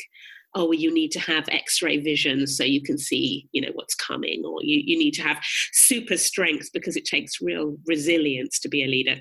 oh, 0.57 0.73
you 0.73 0.92
need 0.92 1.12
to 1.12 1.21
have 1.21 1.49
X-ray 1.51 1.99
vision 1.99 2.47
so 2.47 2.64
you 2.64 2.83
can 2.83 2.97
see, 2.97 3.47
you 3.53 3.61
know, 3.61 3.71
what's 3.75 3.95
coming, 3.95 4.42
or 4.45 4.59
you, 4.62 4.83
you 4.85 4.99
need 4.99 5.12
to 5.12 5.23
have 5.23 5.38
super 5.73 6.16
strength 6.16 6.71
because 6.73 6.97
it 6.97 7.05
takes 7.05 7.42
real 7.42 7.77
resilience 7.87 8.59
to 8.61 8.69
be 8.69 8.83
a 8.83 8.88
leader. 8.88 9.16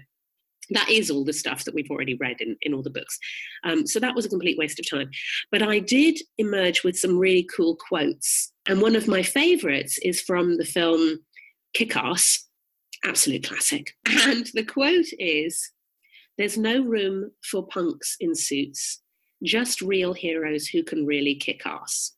That 0.71 0.89
is 0.89 1.12
all 1.12 1.26
the 1.26 1.34
stuff 1.34 1.65
that 1.65 1.76
we've 1.76 1.91
already 1.91 2.15
read 2.15 2.38
in, 2.39 2.56
in 2.62 2.74
all 2.74 2.82
the 2.82 2.89
books. 2.89 3.19
Um, 3.65 3.86
so 3.86 4.00
that 4.00 4.15
was 4.15 4.26
a 4.26 4.30
complete 4.30 4.58
waste 4.58 4.80
of 4.80 4.89
time. 4.89 5.10
But 5.52 5.62
I 5.62 5.80
did 5.80 6.17
emerge 6.38 6.84
with 6.84 6.98
some 6.98 7.19
really 7.19 7.48
cool 7.56 7.76
quotes. 7.76 8.54
And 8.67 8.82
one 8.82 8.95
of 8.95 9.08
my 9.08 9.21
favorites 9.21 10.00
is 10.04 10.21
from 10.21 10.58
the 10.58 10.65
film 10.65 11.19
Kick 11.74 11.98
Ass, 11.98 12.48
absolute 13.04 13.45
classic. 13.48 13.91
And 14.08 14.50
the 14.54 14.63
quote 14.63 15.12
is 15.19 15.71
There's 16.38 16.58
no 16.58 16.82
room 16.82 17.32
for 17.43 17.67
punks 17.67 18.15
in 18.21 18.34
suits 18.34 19.02
just 19.45 19.81
real 19.81 20.13
heroes 20.13 20.67
who 20.67 20.84
can 20.84 21.05
really 21.05 21.36
kick 21.36 21.65
ass. 21.65 22.12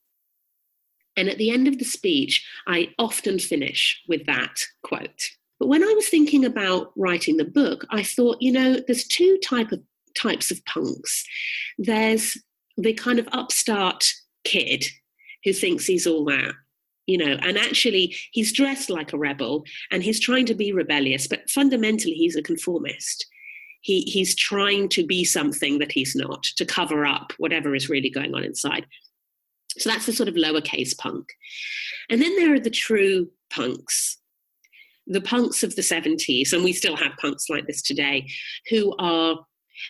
And 1.16 1.30
at 1.30 1.38
the 1.38 1.50
end 1.50 1.68
of 1.68 1.80
the 1.80 1.86
speech, 1.86 2.46
I 2.68 2.94
often 3.00 3.40
finish 3.40 4.02
with 4.08 4.26
that 4.28 4.60
quote. 4.84 5.24
But 5.60 5.68
when 5.68 5.84
I 5.84 5.92
was 5.94 6.08
thinking 6.08 6.46
about 6.46 6.92
writing 6.96 7.38
the 7.38 7.46
book, 7.46 7.86
I 7.90 8.04
thought, 8.04 8.42
you 8.42 8.52
know, 8.52 8.80
there's 8.86 9.08
two 9.08 9.40
type 9.44 9.72
of 9.72 9.82
types 10.16 10.52
of 10.52 10.64
punks. 10.66 11.26
There's 11.78 12.38
the 12.78 12.94
kind 12.94 13.18
of 13.18 13.28
upstart 13.32 14.06
kid 14.44 14.86
who 15.44 15.54
thinks 15.54 15.86
he's 15.86 16.06
all 16.06 16.26
that, 16.26 16.54
you 17.08 17.18
know, 17.18 17.38
and 17.42 17.58
actually 17.58 18.16
he's 18.32 18.54
dressed 18.54 18.90
like 18.90 19.14
a 19.14 19.18
rebel 19.18 19.64
and 19.92 20.04
he's 20.04 20.20
trying 20.20 20.46
to 20.46 20.56
be 20.56 20.72
rebellious, 20.72 21.28
but 21.28 21.50
fundamentally 21.50 22.14
he's 22.14 22.36
a 22.36 22.42
conformist 22.44 23.26
he, 23.88 24.02
he's 24.02 24.36
trying 24.36 24.90
to 24.90 25.06
be 25.06 25.24
something 25.24 25.80
that 25.80 25.94
he's 25.94 26.14
not 26.14 26.44
to 26.44 26.66
cover 26.66 27.06
up 27.06 27.32
whatever 27.38 27.74
is 27.74 27.88
really 27.88 28.10
going 28.10 28.36
on 28.36 28.44
inside. 28.44 28.86
So 29.78 29.90
that's 29.90 30.06
the 30.06 30.12
sort 30.12 30.28
of 30.28 30.36
lowercase 30.36 30.98
punk. 30.98 31.26
And 32.10 32.22
then 32.22 32.36
there 32.36 32.54
are 32.54 32.60
the 32.60 32.70
true 32.70 33.30
punks, 33.50 34.18
the 35.08 35.22
punks 35.22 35.64
of 35.64 35.78
the 35.78 35.82
70s, 35.82 36.52
and 36.52 36.66
we 36.66 36.74
still 36.74 36.98
have 36.98 37.16
punks 37.16 37.50
like 37.50 37.66
this 37.66 37.82
today, 37.82 38.28
who 38.70 38.94
are 39.00 39.40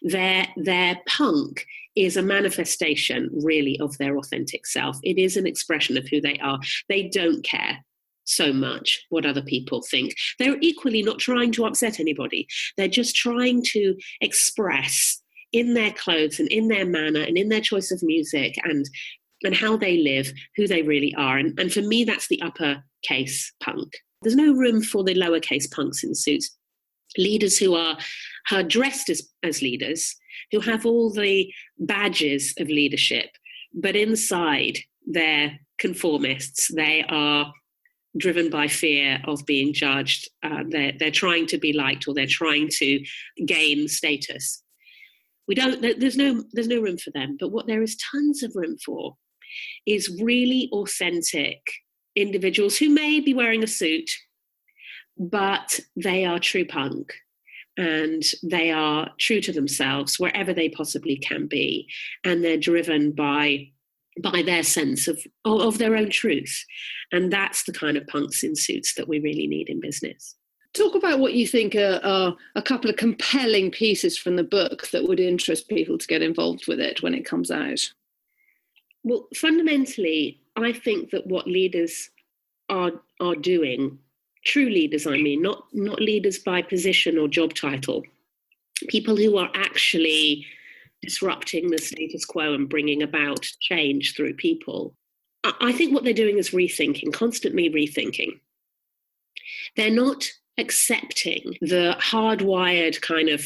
their 0.04 0.46
their 0.58 1.00
punk 1.08 1.66
is 1.96 2.18
a 2.18 2.22
manifestation 2.22 3.32
really 3.34 3.80
of 3.80 3.98
their 3.98 4.18
authentic 4.18 4.68
self. 4.68 5.00
It 5.02 5.18
is 5.18 5.38
an 5.38 5.48
expression 5.48 5.98
of 5.98 6.08
who 6.08 6.22
they 6.22 6.38
are. 6.38 6.60
They 6.88 7.08
don't 7.08 7.44
care 7.44 7.84
so 8.28 8.54
much 8.54 9.06
what 9.10 9.26
other 9.26 9.42
people 9.42 9.82
think. 9.90 10.14
They're 10.40 10.58
equally 10.62 11.02
not 11.02 11.20
trying 11.20 11.52
to 11.54 11.66
upset 11.66 12.00
anybody. 12.00 12.48
They're 12.76 12.88
just 12.88 13.16
trying 13.16 13.64
to 13.72 13.96
express 14.22 15.22
in 15.54 15.74
their 15.74 15.92
clothes 15.92 16.40
and 16.40 16.48
in 16.50 16.68
their 16.68 16.86
manner 16.86 17.22
and 17.22 17.38
in 17.38 17.50
their 17.50 17.62
choice 17.62 17.92
of 17.92 18.04
music 18.04 18.56
and 18.64 18.86
and 19.44 19.56
how 19.56 19.78
they 19.78 19.98
live, 19.98 20.34
who 20.56 20.68
they 20.68 20.82
really 20.82 21.14
are. 21.16 21.38
And, 21.38 21.58
and 21.60 21.72
for 21.72 21.84
me, 21.84 22.04
that's 22.04 22.28
the 22.28 22.42
upper 22.42 22.84
case 23.04 23.54
punk. 23.62 23.94
There's 24.24 24.36
no 24.36 24.52
room 24.52 24.82
for 24.82 25.04
the 25.04 25.14
lowercase 25.14 25.70
punks 25.72 26.04
in 26.04 26.16
suits. 26.16 26.58
Leaders 27.20 27.58
who 27.58 27.76
are, 27.76 27.98
are 28.52 28.64
dressed 28.64 29.12
as, 29.12 29.22
as 29.44 29.62
leaders, 29.62 30.16
who 30.52 30.60
have 30.60 30.88
all 30.88 31.14
the 31.14 31.54
badges 31.78 32.56
of 32.60 32.68
leadership, 32.68 33.30
but 33.76 33.96
inside 33.96 34.80
they're 35.06 35.60
conformists. 35.80 36.74
They 36.76 37.06
are 37.08 37.54
driven 38.18 38.50
by 38.50 38.68
fear 38.68 39.22
of 39.26 39.46
being 39.46 39.74
judged. 39.74 40.30
Uh, 40.44 40.64
they're, 40.70 40.94
they're 41.00 41.12
trying 41.12 41.46
to 41.48 41.58
be 41.58 41.74
liked 41.74 42.08
or 42.08 42.14
they're 42.14 42.26
trying 42.28 42.70
to 42.74 43.04
gain 43.46 43.88
status. 43.88 44.64
We 45.48 45.56
don't, 45.56 45.82
there's 45.82 46.18
no, 46.18 46.44
there's 46.52 46.68
no 46.68 46.82
room 46.82 46.98
for 46.98 47.12
them. 47.12 47.38
But 47.40 47.52
what 47.52 47.68
there 47.68 47.82
is 47.82 47.98
tons 48.12 48.44
of 48.44 48.52
room 48.56 48.78
for 48.86 49.16
is 49.86 50.20
really 50.22 50.70
authentic 50.74 51.60
individuals 52.16 52.78
who 52.78 52.90
may 52.90 53.20
be 53.20 53.34
wearing 53.34 53.64
a 53.64 53.68
suit, 53.68 54.10
but 55.18 55.80
they 55.96 56.26
are 56.26 56.40
true 56.40 56.66
punk 56.66 57.14
and 57.78 58.24
they 58.44 58.72
are 58.72 59.12
true 59.20 59.40
to 59.40 59.52
themselves 59.52 60.20
wherever 60.20 60.54
they 60.54 60.68
possibly 60.68 61.16
can 61.16 61.48
be. 61.48 61.88
And 62.24 62.44
they're 62.44 62.58
driven 62.58 63.12
by 63.12 63.70
by 64.22 64.42
their 64.42 64.64
sense 64.64 65.08
of, 65.08 65.20
of 65.46 65.78
their 65.78 65.96
own 65.96 66.10
truth. 66.10 66.66
And 67.12 67.32
that's 67.32 67.64
the 67.64 67.74
kind 67.74 67.98
of 67.98 68.08
punks 68.08 68.44
in 68.44 68.56
suits 68.56 68.96
that 68.96 69.08
we 69.08 69.20
really 69.20 69.48
need 69.48 69.70
in 69.70 69.80
business. 69.80 70.36
Talk 70.74 70.96
about 70.96 71.20
what 71.20 71.34
you 71.34 71.48
think 71.48 71.76
are, 71.76 72.00
are, 72.04 72.36
a 72.56 72.62
couple 72.62 72.90
of 72.90 72.98
compelling 72.98 73.72
pieces 73.72 74.18
from 74.18 74.36
the 74.36 74.44
book 74.44 74.90
that 74.92 75.08
would 75.08 75.20
interest 75.20 75.70
people 75.70 75.98
to 75.98 76.08
get 76.08 76.22
involved 76.22 76.68
with 76.68 76.80
it 76.80 77.02
when 77.02 77.14
it 77.14 77.26
comes 77.26 77.50
out. 77.50 77.80
Well, 79.04 79.28
fundamentally, 79.36 80.42
I 80.56 80.74
think 80.74 81.12
that 81.12 81.26
what 81.28 81.48
leaders 81.48 82.10
are 82.70 82.92
are 83.22 83.36
doing, 83.36 83.98
true 84.46 84.70
leaders, 84.70 85.08
I 85.08 85.18
mean, 85.18 85.42
not 85.42 85.64
not 85.74 86.02
leaders 86.02 86.40
by 86.40 86.62
position 86.62 87.18
or 87.18 87.28
job 87.28 87.54
title, 87.54 88.04
people 88.90 89.16
who 89.16 89.38
are 89.38 89.50
actually 89.56 90.46
disrupting 91.02 91.70
the 91.70 91.78
status 91.78 92.26
quo 92.26 92.54
and 92.54 92.70
bringing 92.70 93.04
about 93.04 93.48
change 93.60 94.16
through 94.16 94.34
people. 94.34 94.96
I 95.44 95.72
think 95.72 95.94
what 95.94 96.04
they're 96.04 96.14
doing 96.14 96.38
is 96.38 96.50
rethinking, 96.50 97.14
constantly 97.14 97.70
rethinking. 97.70 98.40
They're 99.76 99.92
not 99.92 100.26
accepting 100.58 101.44
the 101.62 101.96
hardwired 102.00 103.00
kind 103.02 103.30
of 103.30 103.46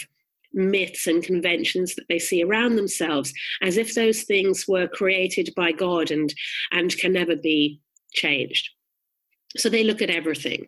myths 0.53 1.07
and 1.07 1.23
conventions 1.23 1.95
that 1.95 2.07
they 2.09 2.19
see 2.19 2.43
around 2.43 2.75
themselves 2.75 3.33
as 3.61 3.77
if 3.77 3.93
those 3.93 4.23
things 4.23 4.67
were 4.67 4.87
created 4.87 5.49
by 5.55 5.71
God 5.71 6.11
and, 6.11 6.33
and 6.71 6.95
can 6.97 7.13
never 7.13 7.35
be 7.35 7.79
changed. 8.13 8.69
So 9.57 9.69
they 9.69 9.83
look 9.83 10.01
at 10.01 10.09
everything. 10.09 10.65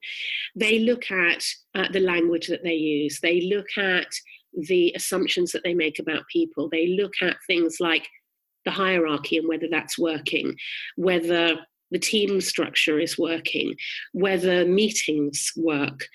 They 0.55 0.79
look 0.79 1.09
at 1.09 1.45
uh, 1.73 1.87
the 1.91 2.01
language 2.01 2.47
that 2.47 2.63
they 2.63 2.73
use. 2.73 3.19
They 3.21 3.41
look 3.41 3.77
at 3.77 4.13
the 4.61 4.93
assumptions 4.95 5.51
that 5.51 5.63
they 5.63 5.73
make 5.73 5.99
about 5.99 6.27
people. 6.31 6.69
They 6.69 6.87
look 6.87 7.13
at 7.21 7.37
things 7.47 7.77
like 7.79 8.07
the 8.65 8.71
hierarchy 8.71 9.37
and 9.37 9.47
whether 9.47 9.67
that's 9.69 9.97
working, 9.97 10.55
whether 10.95 11.57
the 11.91 11.99
team 11.99 12.41
structure 12.41 12.99
is 12.99 13.17
working, 13.17 13.75
whether 14.13 14.65
meetings 14.65 15.51
work. 15.55 16.05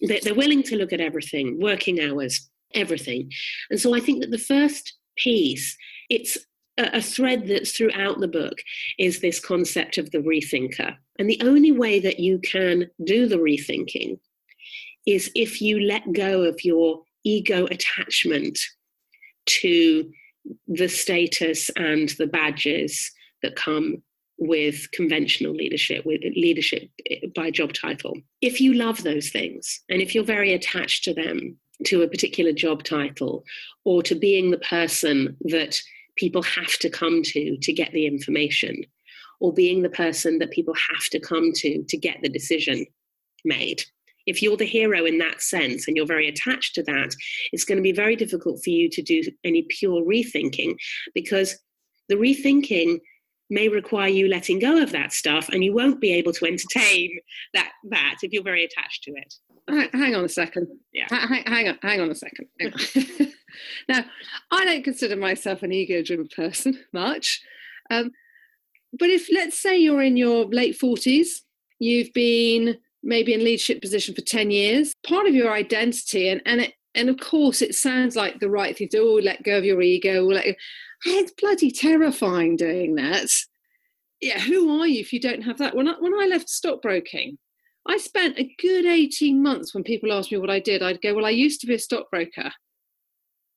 They're 0.00 0.34
willing 0.34 0.62
to 0.64 0.76
look 0.76 0.92
at 0.92 1.00
everything, 1.00 1.60
working 1.60 2.00
hours, 2.00 2.48
everything. 2.74 3.30
And 3.70 3.80
so 3.80 3.94
I 3.94 4.00
think 4.00 4.20
that 4.20 4.30
the 4.30 4.38
first 4.38 4.96
piece, 5.16 5.76
it's 6.10 6.38
a 6.78 7.02
thread 7.02 7.46
that's 7.46 7.72
throughout 7.72 8.18
the 8.18 8.28
book 8.28 8.58
is 8.98 9.20
this 9.20 9.38
concept 9.38 9.98
of 9.98 10.10
the 10.10 10.18
rethinker. 10.18 10.96
And 11.18 11.28
the 11.28 11.40
only 11.42 11.70
way 11.70 12.00
that 12.00 12.18
you 12.18 12.38
can 12.38 12.88
do 13.04 13.28
the 13.28 13.36
rethinking 13.36 14.18
is 15.06 15.30
if 15.34 15.60
you 15.60 15.80
let 15.80 16.12
go 16.12 16.42
of 16.42 16.64
your 16.64 17.02
ego 17.24 17.66
attachment 17.66 18.58
to 19.46 20.10
the 20.66 20.88
status 20.88 21.70
and 21.76 22.10
the 22.18 22.26
badges 22.26 23.10
that 23.42 23.56
come 23.56 24.02
with 24.38 24.90
conventional 24.92 25.54
leadership, 25.54 26.04
with 26.04 26.20
leadership 26.36 26.90
by 27.34 27.50
job 27.50 27.72
title. 27.72 28.16
If 28.40 28.60
you 28.60 28.74
love 28.74 29.02
those 29.02 29.30
things 29.30 29.80
and 29.88 30.02
if 30.02 30.14
you're 30.14 30.24
very 30.24 30.52
attached 30.52 31.04
to 31.04 31.14
them, 31.14 31.58
to 31.86 32.02
a 32.02 32.08
particular 32.08 32.52
job 32.52 32.84
title, 32.84 33.44
or 33.84 34.02
to 34.04 34.14
being 34.14 34.50
the 34.50 34.58
person 34.58 35.36
that 35.42 35.80
people 36.16 36.42
have 36.42 36.78
to 36.78 36.90
come 36.90 37.22
to 37.22 37.56
to 37.56 37.72
get 37.72 37.90
the 37.92 38.06
information, 38.06 38.84
or 39.40 39.52
being 39.52 39.82
the 39.82 39.90
person 39.90 40.38
that 40.38 40.50
people 40.50 40.74
have 40.74 41.04
to 41.10 41.18
come 41.18 41.52
to 41.52 41.82
to 41.88 41.96
get 41.96 42.18
the 42.22 42.28
decision 42.28 42.86
made, 43.44 43.84
if 44.26 44.42
you're 44.42 44.56
the 44.56 44.64
hero 44.64 45.04
in 45.04 45.18
that 45.18 45.42
sense 45.42 45.86
and 45.86 45.96
you're 45.96 46.06
very 46.06 46.28
attached 46.28 46.74
to 46.74 46.82
that, 46.84 47.14
it's 47.52 47.64
going 47.64 47.76
to 47.76 47.82
be 47.82 47.92
very 47.92 48.16
difficult 48.16 48.62
for 48.62 48.70
you 48.70 48.88
to 48.90 49.02
do 49.02 49.22
any 49.44 49.66
pure 49.68 50.02
rethinking 50.02 50.76
because 51.14 51.56
the 52.08 52.14
rethinking 52.14 52.98
may 53.50 53.68
require 53.68 54.08
you 54.08 54.28
letting 54.28 54.58
go 54.58 54.82
of 54.82 54.92
that 54.92 55.12
stuff 55.12 55.48
and 55.50 55.62
you 55.62 55.74
won't 55.74 56.00
be 56.00 56.12
able 56.12 56.32
to 56.32 56.46
entertain 56.46 57.18
that 57.52 57.70
that 57.90 58.16
if 58.22 58.32
you're 58.32 58.42
very 58.42 58.64
attached 58.64 59.04
to 59.04 59.12
it. 59.12 59.34
Hang 59.92 60.14
on 60.14 60.24
a 60.24 60.28
second. 60.28 60.66
Yeah. 60.92 61.06
Hang, 61.10 61.44
hang 61.44 61.68
on 61.68 61.78
hang 61.82 62.00
on 62.00 62.10
a 62.10 62.14
second. 62.14 62.48
Now 63.86 64.04
i 64.50 64.64
don't 64.64 64.82
consider 64.82 65.14
myself 65.14 65.62
an 65.62 65.72
ego 65.72 66.02
driven 66.02 66.26
person 66.34 66.78
much 66.92 67.42
um, 67.90 68.10
but 68.98 69.10
if 69.10 69.28
let's 69.30 69.60
say 69.60 69.76
you're 69.76 70.02
in 70.02 70.16
your 70.16 70.46
late 70.46 70.78
40s 70.78 71.42
you've 71.78 72.12
been 72.14 72.78
maybe 73.02 73.34
in 73.34 73.44
leadership 73.44 73.80
position 73.80 74.14
for 74.14 74.20
10 74.20 74.50
years 74.50 74.94
part 75.06 75.26
of 75.26 75.34
your 75.34 75.52
identity 75.52 76.28
and 76.28 76.40
and 76.46 76.60
it, 76.60 76.74
and 76.94 77.08
of 77.08 77.18
course 77.18 77.62
it 77.62 77.74
sounds 77.74 78.16
like 78.16 78.38
the 78.38 78.50
right 78.50 78.76
thing 78.76 78.88
to 78.88 78.98
do 78.98 79.08
oh, 79.08 79.20
let 79.22 79.42
go 79.42 79.58
of 79.58 79.64
your 79.64 79.82
ego 79.82 80.22
let 80.22 80.44
go. 80.44 80.52
Ah, 81.06 81.18
it's 81.18 81.32
bloody 81.32 81.70
terrifying 81.70 82.56
doing 82.56 82.94
that 82.94 83.28
yeah 84.20 84.38
who 84.38 84.80
are 84.80 84.86
you 84.86 85.00
if 85.00 85.12
you 85.12 85.20
don't 85.20 85.42
have 85.42 85.58
that 85.58 85.74
when 85.74 85.88
I, 85.88 85.94
when 85.98 86.14
I 86.14 86.26
left 86.26 86.48
stockbroking 86.48 87.38
I 87.88 87.96
spent 87.96 88.38
a 88.38 88.54
good 88.60 88.86
18 88.86 89.42
months 89.42 89.74
when 89.74 89.82
people 89.82 90.12
asked 90.12 90.30
me 90.30 90.38
what 90.38 90.50
I 90.50 90.60
did 90.60 90.82
I'd 90.82 91.02
go 91.02 91.14
well 91.14 91.26
I 91.26 91.30
used 91.30 91.60
to 91.62 91.66
be 91.66 91.74
a 91.74 91.78
stockbroker 91.78 92.46
uh, 92.46 92.50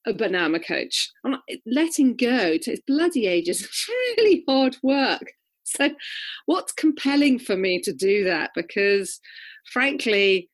a 0.06 0.14
banana 0.14 0.60
coach. 0.60 1.10
I'm 1.24 1.38
letting 1.66 2.16
go 2.16 2.54
its 2.54 2.82
bloody 2.88 3.28
ages. 3.28 3.62
It's 3.66 3.90
really 3.90 4.44
hard 4.48 4.78
work. 4.84 5.32
So, 5.66 5.92
what's 6.46 6.72
compelling 6.72 7.40
for 7.40 7.56
me 7.56 7.82
to 7.82 7.94
do 7.94 8.24
that? 8.26 8.52
Because, 8.56 9.20
frankly, 9.72 10.50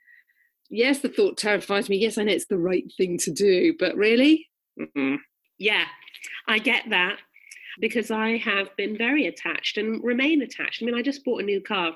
yes, 0.69 1.00
the 1.00 1.10
thought 1.10 1.38
terrifies 1.38 1.89
me. 1.89 1.97
Yes, 1.97 2.17
I 2.17 2.24
know 2.24 2.34
it's 2.34 2.47
the 2.47 2.58
right 2.58 2.91
thing 2.97 3.17
to 3.19 3.32
do, 3.32 3.76
but 3.78 3.95
really, 3.95 4.50
Mm-mm. 4.80 5.17
yeah, 5.58 5.86
I 6.47 6.60
get 6.60 6.89
that 6.89 7.17
because 7.80 8.12
I 8.12 8.38
have 8.38 8.76
been 8.78 8.97
very 8.97 9.28
attached 9.28 9.78
and 9.78 10.04
remain 10.04 10.41
attached. 10.41 10.82
I 10.82 10.86
mean, 10.86 10.95
I 10.95 11.02
just 11.02 11.24
bought 11.24 11.41
a 11.41 11.45
new 11.45 11.62
car 11.62 11.93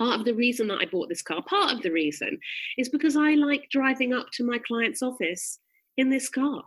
Part 0.00 0.18
of 0.18 0.24
the 0.24 0.32
reason 0.32 0.68
that 0.68 0.78
I 0.80 0.86
bought 0.86 1.10
this 1.10 1.20
car, 1.20 1.42
part 1.42 1.74
of 1.74 1.82
the 1.82 1.92
reason, 1.92 2.38
is 2.78 2.88
because 2.88 3.16
I 3.16 3.34
like 3.34 3.68
driving 3.70 4.14
up 4.14 4.28
to 4.32 4.44
my 4.46 4.58
client's 4.58 5.02
office 5.02 5.58
in 5.98 6.08
this 6.08 6.30
car. 6.30 6.64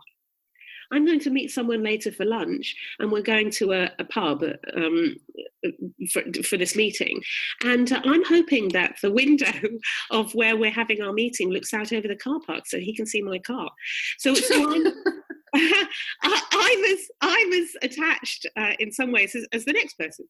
I'm 0.92 1.06
going 1.06 1.20
to 1.20 1.30
meet 1.30 1.50
someone 1.50 1.82
later 1.82 2.12
for 2.12 2.24
lunch, 2.24 2.74
and 2.98 3.10
we're 3.10 3.22
going 3.22 3.50
to 3.52 3.72
a, 3.72 3.90
a 3.98 4.04
pub 4.04 4.44
um, 4.76 5.16
for, 6.10 6.22
for, 6.42 6.56
this 6.56 6.76
meeting. 6.76 7.22
And 7.62 7.92
uh, 7.92 8.00
I'm 8.04 8.24
hoping 8.24 8.68
that 8.70 8.96
the 9.02 9.12
window 9.12 9.52
of 10.10 10.34
where 10.34 10.56
we're 10.56 10.70
having 10.70 11.02
our 11.02 11.12
meeting 11.12 11.50
looks 11.50 11.74
out 11.74 11.92
over 11.92 12.08
the 12.08 12.16
car 12.16 12.40
park 12.46 12.66
so 12.66 12.78
he 12.78 12.94
can 12.94 13.06
see 13.06 13.22
my 13.22 13.38
car. 13.38 13.70
So, 14.18 14.34
so 14.34 14.74
I'm, 14.74 14.86
I, 15.54 15.88
I, 16.22 16.76
was 16.90 17.10
I 17.20 17.46
was 17.50 17.76
attached 17.82 18.46
uh, 18.56 18.72
in 18.80 18.90
some 18.90 19.12
ways 19.12 19.34
as, 19.36 19.46
as, 19.52 19.64
the 19.64 19.72
next 19.72 19.96
person. 19.96 20.26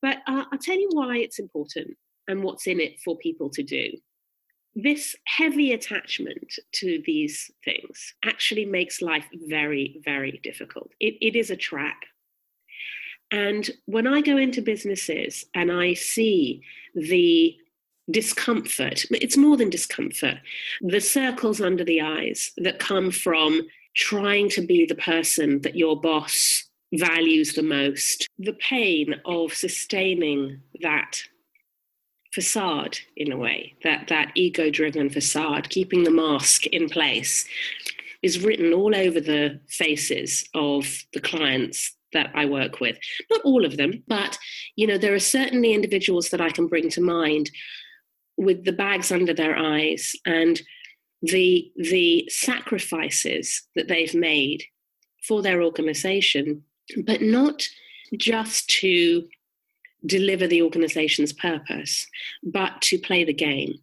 But 0.00 0.18
uh, 0.26 0.44
I'll 0.52 0.58
tell 0.58 0.78
you 0.78 0.88
why 0.92 1.18
it's 1.18 1.38
important 1.38 1.96
and 2.28 2.42
what's 2.42 2.66
in 2.66 2.80
it 2.80 2.94
for 3.04 3.16
people 3.18 3.50
to 3.50 3.62
do. 3.62 3.90
This 4.74 5.14
heavy 5.24 5.72
attachment 5.72 6.58
to 6.72 7.02
these 7.04 7.50
things 7.64 8.14
actually 8.24 8.64
makes 8.64 9.02
life 9.02 9.26
very, 9.32 10.00
very 10.04 10.40
difficult. 10.42 10.90
It, 10.98 11.14
it 11.20 11.36
is 11.36 11.50
a 11.50 11.56
trap. 11.56 11.98
And 13.30 13.68
when 13.86 14.06
I 14.06 14.20
go 14.20 14.36
into 14.36 14.62
businesses 14.62 15.44
and 15.54 15.70
I 15.72 15.94
see 15.94 16.62
the 16.94 17.56
discomfort, 18.10 19.04
it's 19.10 19.36
more 19.36 19.56
than 19.56 19.70
discomfort, 19.70 20.38
the 20.80 21.00
circles 21.00 21.60
under 21.60 21.84
the 21.84 22.00
eyes 22.00 22.52
that 22.58 22.78
come 22.78 23.10
from 23.10 23.62
trying 23.94 24.48
to 24.50 24.66
be 24.66 24.86
the 24.86 24.94
person 24.94 25.60
that 25.62 25.76
your 25.76 26.00
boss 26.00 26.64
values 26.94 27.54
the 27.54 27.62
most, 27.62 28.28
the 28.38 28.52
pain 28.54 29.14
of 29.24 29.52
sustaining 29.54 30.60
that 30.82 31.22
facade 32.32 32.98
in 33.16 33.32
a 33.32 33.36
way. 33.36 33.74
That 33.84 34.08
that 34.08 34.32
ego 34.34 34.70
driven 34.70 35.10
facade 35.10 35.68
keeping 35.68 36.04
the 36.04 36.10
mask 36.10 36.66
in 36.66 36.88
place 36.88 37.46
is 38.22 38.44
written 38.44 38.72
all 38.72 38.94
over 38.94 39.20
the 39.20 39.60
faces 39.68 40.48
of 40.54 40.86
the 41.12 41.20
clients 41.20 41.96
that 42.12 42.30
I 42.34 42.44
work 42.44 42.80
with. 42.80 42.98
Not 43.30 43.42
all 43.44 43.64
of 43.64 43.76
them 43.76 44.02
but 44.06 44.38
you 44.76 44.86
know 44.86 44.98
there 44.98 45.14
are 45.14 45.18
certainly 45.18 45.72
individuals 45.72 46.30
that 46.30 46.40
I 46.40 46.50
can 46.50 46.66
bring 46.66 46.88
to 46.90 47.00
mind 47.00 47.50
with 48.36 48.64
the 48.64 48.72
bags 48.72 49.12
under 49.12 49.34
their 49.34 49.56
eyes 49.56 50.14
and 50.26 50.60
the 51.22 51.70
the 51.76 52.28
sacrifices 52.28 53.62
that 53.76 53.88
they've 53.88 54.14
made 54.14 54.64
for 55.26 55.42
their 55.42 55.62
organization 55.62 56.62
but 57.06 57.22
not 57.22 57.62
just 58.16 58.68
to 58.68 59.28
deliver 60.06 60.46
the 60.46 60.62
organization's 60.62 61.32
purpose, 61.32 62.06
but 62.42 62.80
to 62.82 62.98
play 62.98 63.24
the 63.24 63.32
game, 63.32 63.74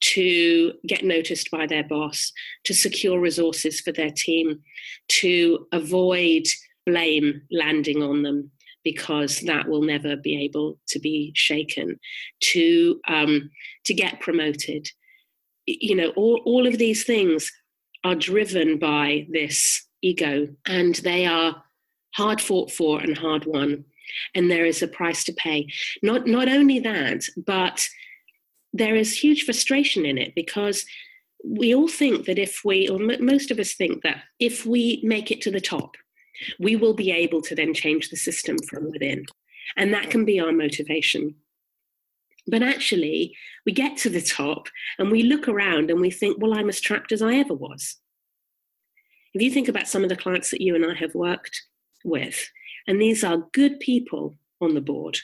to 0.00 0.72
get 0.86 1.04
noticed 1.04 1.50
by 1.50 1.66
their 1.66 1.84
boss, 1.84 2.32
to 2.64 2.74
secure 2.74 3.20
resources 3.20 3.80
for 3.80 3.92
their 3.92 4.10
team, 4.10 4.60
to 5.08 5.66
avoid 5.72 6.44
blame 6.84 7.42
landing 7.50 8.02
on 8.02 8.22
them 8.22 8.50
because 8.84 9.40
that 9.40 9.68
will 9.68 9.82
never 9.82 10.14
be 10.14 10.44
able 10.44 10.78
to 10.86 11.00
be 11.00 11.32
shaken, 11.34 11.98
to 12.40 13.00
um, 13.08 13.50
to 13.84 13.92
get 13.92 14.20
promoted. 14.20 14.88
You 15.66 15.96
know, 15.96 16.10
all, 16.10 16.40
all 16.44 16.66
of 16.66 16.78
these 16.78 17.02
things 17.02 17.50
are 18.04 18.14
driven 18.14 18.78
by 18.78 19.26
this 19.30 19.84
ego 20.02 20.46
and 20.68 20.94
they 20.96 21.26
are 21.26 21.64
hard 22.14 22.40
fought 22.40 22.70
for 22.70 23.00
and 23.00 23.18
hard 23.18 23.44
won 23.44 23.84
and 24.34 24.50
there 24.50 24.66
is 24.66 24.82
a 24.82 24.88
price 24.88 25.24
to 25.24 25.32
pay. 25.32 25.68
Not 26.02 26.26
not 26.26 26.48
only 26.48 26.78
that, 26.80 27.24
but 27.46 27.88
there 28.72 28.96
is 28.96 29.16
huge 29.16 29.44
frustration 29.44 30.04
in 30.04 30.18
it 30.18 30.34
because 30.34 30.84
we 31.44 31.74
all 31.74 31.88
think 31.88 32.26
that 32.26 32.38
if 32.38 32.62
we, 32.64 32.88
or 32.88 33.00
m- 33.00 33.24
most 33.24 33.50
of 33.50 33.58
us 33.58 33.74
think 33.74 34.02
that 34.02 34.22
if 34.40 34.66
we 34.66 35.00
make 35.04 35.30
it 35.30 35.40
to 35.42 35.50
the 35.50 35.60
top, 35.60 35.96
we 36.58 36.76
will 36.76 36.94
be 36.94 37.10
able 37.10 37.40
to 37.42 37.54
then 37.54 37.72
change 37.72 38.10
the 38.10 38.16
system 38.16 38.56
from 38.68 38.90
within. 38.90 39.24
And 39.76 39.92
that 39.94 40.10
can 40.10 40.24
be 40.24 40.40
our 40.40 40.52
motivation. 40.52 41.36
But 42.46 42.62
actually, 42.62 43.34
we 43.64 43.72
get 43.72 43.96
to 43.98 44.10
the 44.10 44.20
top 44.20 44.68
and 44.98 45.10
we 45.10 45.22
look 45.22 45.48
around 45.48 45.90
and 45.90 46.00
we 46.00 46.10
think, 46.10 46.36
well, 46.40 46.54
I'm 46.54 46.68
as 46.68 46.80
trapped 46.80 47.12
as 47.12 47.22
I 47.22 47.34
ever 47.34 47.54
was. 47.54 47.96
If 49.34 49.42
you 49.42 49.50
think 49.50 49.68
about 49.68 49.88
some 49.88 50.02
of 50.02 50.08
the 50.08 50.16
clients 50.16 50.50
that 50.50 50.60
you 50.60 50.74
and 50.74 50.84
I 50.84 50.94
have 50.94 51.14
worked 51.14 51.62
with, 52.04 52.48
and 52.86 53.00
these 53.00 53.24
are 53.24 53.48
good 53.52 53.80
people 53.80 54.36
on 54.60 54.74
the 54.74 54.80
board, 54.80 55.18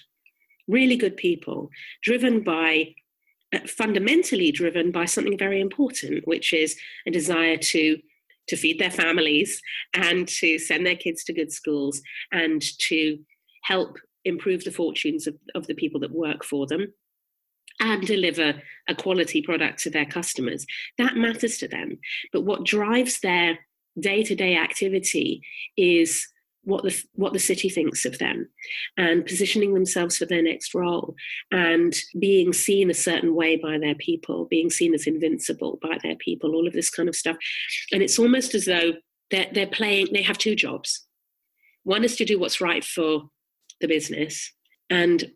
really 0.69 0.97
good 0.97 1.17
people, 1.17 1.71
driven 2.03 2.43
by, 2.43 2.95
uh, 3.55 3.61
fundamentally 3.67 4.53
driven 4.53 4.91
by 4.91 5.05
something 5.05 5.39
very 5.39 5.61
important, 5.61 6.27
which 6.27 6.53
is 6.53 6.79
a 7.07 7.11
desire 7.11 7.57
to 7.57 7.99
to 8.49 8.57
feed 8.57 8.79
their 8.81 8.91
families 8.91 9.63
and 9.95 10.27
to 10.27 10.59
send 10.59 10.85
their 10.85 10.97
kids 10.97 11.23
to 11.23 11.33
good 11.33 11.53
schools 11.53 12.03
and 12.33 12.61
to 12.79 13.19
help 13.63 13.97
improve 14.25 14.65
the 14.65 14.73
fortunes 14.73 15.27
of, 15.27 15.37
of 15.55 15.67
the 15.69 15.75
people 15.75 16.01
that 16.01 16.11
work 16.11 16.45
for 16.45 16.67
them 16.67 16.93
and 17.81 18.07
deliver 18.07 18.61
a 18.89 18.95
quality 18.95 19.43
product 19.43 19.79
to 19.81 19.91
their 19.91 20.07
customers. 20.07 20.67
That 20.99 21.17
matters 21.17 21.59
to 21.59 21.69
them. 21.69 21.99
But 22.33 22.43
what 22.43 22.65
drives 22.65 23.21
their 23.21 23.59
day 23.99 24.23
to 24.23 24.35
day 24.35 24.57
activity 24.57 25.43
is 25.77 26.27
what 26.65 26.85
the 26.85 27.03
what 27.15 27.33
the 27.33 27.39
city 27.39 27.69
thinks 27.69 28.05
of 28.05 28.19
them 28.19 28.49
and 28.97 29.27
positioning 29.27 29.75
themselves 29.75 30.17
for 30.17 30.27
their 30.27 30.43
next 30.43 30.75
role 30.75 31.15
and 31.51 31.95
being 32.19 32.53
seen 32.53 32.91
a 32.91 32.95
certain 32.95 33.35
way 33.35 33.57
by 33.57 33.79
their 33.79 33.97
people 33.97 34.47
being 34.47 34.71
seen 34.71 34.95
as 34.95 35.07
invincible 35.07 35.79
by 35.83 35.99
their 36.03 36.17
people 36.17 36.55
all 36.55 36.67
of 36.67 36.73
this 36.73 36.91
kind 36.91 37.09
of 37.09 37.17
stuff. 37.17 37.37
And 37.93 38.03
it's 38.03 38.19
almost 38.19 38.55
as 38.55 38.67
though 38.67 38.93
they're, 39.31 39.49
they're 39.53 39.67
playing 39.67 40.09
they 40.13 40.23
have 40.23 40.39
two 40.39 40.55
jobs. 40.55 41.07
One 41.85 42.05
is 42.05 42.17
to 42.17 42.25
do 42.25 42.39
what's 42.39 42.61
right 42.61 42.85
for 42.85 43.25
the 43.81 43.89
business 43.89 44.53
and 44.89 45.31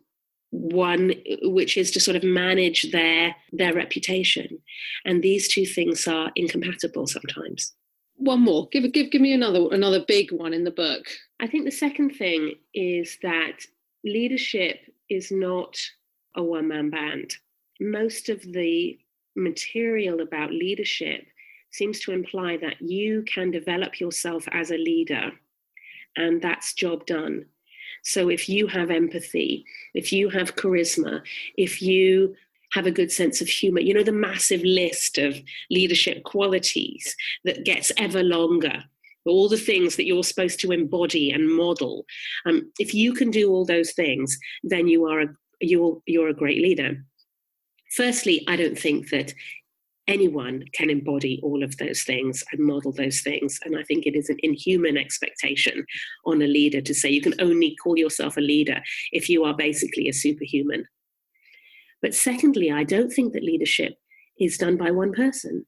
one 0.51 1.13
which 1.41 1.75
is 1.75 1.91
to 1.91 1.99
sort 1.99 2.15
of 2.15 2.23
manage 2.23 2.91
their 2.93 3.35
their 3.51 3.73
reputation. 3.73 4.59
And 5.03 5.21
these 5.21 5.53
two 5.53 5.65
things 5.65 6.07
are 6.07 6.31
incompatible 6.35 7.07
sometimes 7.07 7.73
one 8.17 8.41
more. 8.41 8.67
Give 8.69 8.91
give 8.91 9.11
give 9.11 9.21
me 9.21 9.33
another 9.33 9.67
another 9.71 10.03
big 10.05 10.31
one 10.31 10.53
in 10.53 10.63
the 10.63 10.71
book. 10.71 11.05
I 11.39 11.47
think 11.47 11.65
the 11.65 11.71
second 11.71 12.11
thing 12.11 12.55
is 12.73 13.17
that 13.21 13.61
leadership 14.03 14.79
is 15.09 15.31
not 15.31 15.77
a 16.35 16.43
one 16.43 16.67
man 16.67 16.89
band. 16.89 17.35
Most 17.79 18.29
of 18.29 18.41
the 18.41 18.97
material 19.35 20.21
about 20.21 20.51
leadership 20.51 21.25
seems 21.71 21.99
to 22.01 22.11
imply 22.11 22.57
that 22.57 22.81
you 22.81 23.23
can 23.23 23.51
develop 23.51 23.99
yourself 23.99 24.47
as 24.51 24.71
a 24.71 24.77
leader 24.77 25.31
and 26.15 26.41
that's 26.41 26.73
job 26.73 27.05
done. 27.05 27.45
So 28.03 28.29
if 28.29 28.49
you 28.49 28.67
have 28.67 28.89
empathy, 28.89 29.65
if 29.93 30.11
you 30.11 30.29
have 30.29 30.55
charisma, 30.55 31.21
if 31.55 31.81
you 31.81 32.35
have 32.73 32.85
a 32.85 32.91
good 32.91 33.11
sense 33.11 33.41
of 33.41 33.47
humor. 33.47 33.79
You 33.79 33.93
know, 33.93 34.03
the 34.03 34.11
massive 34.11 34.61
list 34.63 35.17
of 35.17 35.39
leadership 35.69 36.23
qualities 36.23 37.15
that 37.45 37.65
gets 37.65 37.91
ever 37.97 38.23
longer. 38.23 38.83
All 39.25 39.49
the 39.49 39.57
things 39.57 39.95
that 39.95 40.05
you're 40.05 40.23
supposed 40.23 40.59
to 40.61 40.71
embody 40.71 41.31
and 41.31 41.49
model. 41.51 42.05
Um, 42.45 42.71
if 42.79 42.93
you 42.93 43.13
can 43.13 43.29
do 43.29 43.51
all 43.51 43.65
those 43.65 43.91
things, 43.93 44.37
then 44.63 44.87
you 44.87 45.05
are 45.05 45.21
a, 45.21 45.27
you're, 45.59 46.01
you're 46.05 46.29
a 46.29 46.33
great 46.33 46.61
leader. 46.61 47.03
Firstly, 47.95 48.45
I 48.47 48.55
don't 48.55 48.77
think 48.77 49.09
that 49.09 49.33
anyone 50.07 50.63
can 50.73 50.89
embody 50.89 51.39
all 51.43 51.63
of 51.63 51.77
those 51.77 52.03
things 52.03 52.43
and 52.51 52.65
model 52.65 52.91
those 52.91 53.21
things. 53.21 53.59
And 53.65 53.77
I 53.77 53.83
think 53.83 54.05
it 54.05 54.15
is 54.15 54.29
an 54.29 54.37
inhuman 54.41 54.97
expectation 54.97 55.85
on 56.25 56.41
a 56.41 56.47
leader 56.47 56.81
to 56.81 56.93
say 56.93 57.09
you 57.09 57.21
can 57.21 57.35
only 57.39 57.75
call 57.75 57.97
yourself 57.97 58.37
a 58.37 58.41
leader 58.41 58.81
if 59.11 59.29
you 59.29 59.43
are 59.43 59.53
basically 59.53 60.07
a 60.07 60.13
superhuman. 60.13 60.87
But 62.01 62.13
secondly, 62.13 62.71
I 62.71 62.83
don't 62.83 63.09
think 63.09 63.33
that 63.33 63.43
leadership 63.43 63.95
is 64.39 64.57
done 64.57 64.77
by 64.77 64.91
one 64.91 65.13
person. 65.13 65.65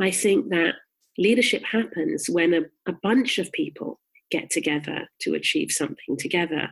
I 0.00 0.10
think 0.10 0.50
that 0.50 0.74
leadership 1.18 1.62
happens 1.64 2.26
when 2.28 2.54
a, 2.54 2.62
a 2.86 2.94
bunch 3.02 3.38
of 3.38 3.50
people 3.52 4.00
get 4.30 4.50
together 4.50 5.08
to 5.20 5.34
achieve 5.34 5.70
something 5.70 6.16
together. 6.18 6.68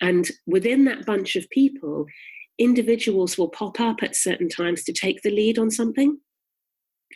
And 0.00 0.28
within 0.46 0.84
that 0.84 1.06
bunch 1.06 1.36
of 1.36 1.48
people, 1.50 2.06
individuals 2.58 3.36
will 3.36 3.48
pop 3.48 3.80
up 3.80 4.02
at 4.02 4.16
certain 4.16 4.48
times 4.48 4.84
to 4.84 4.92
take 4.92 5.22
the 5.22 5.30
lead 5.30 5.58
on 5.58 5.70
something. 5.70 6.18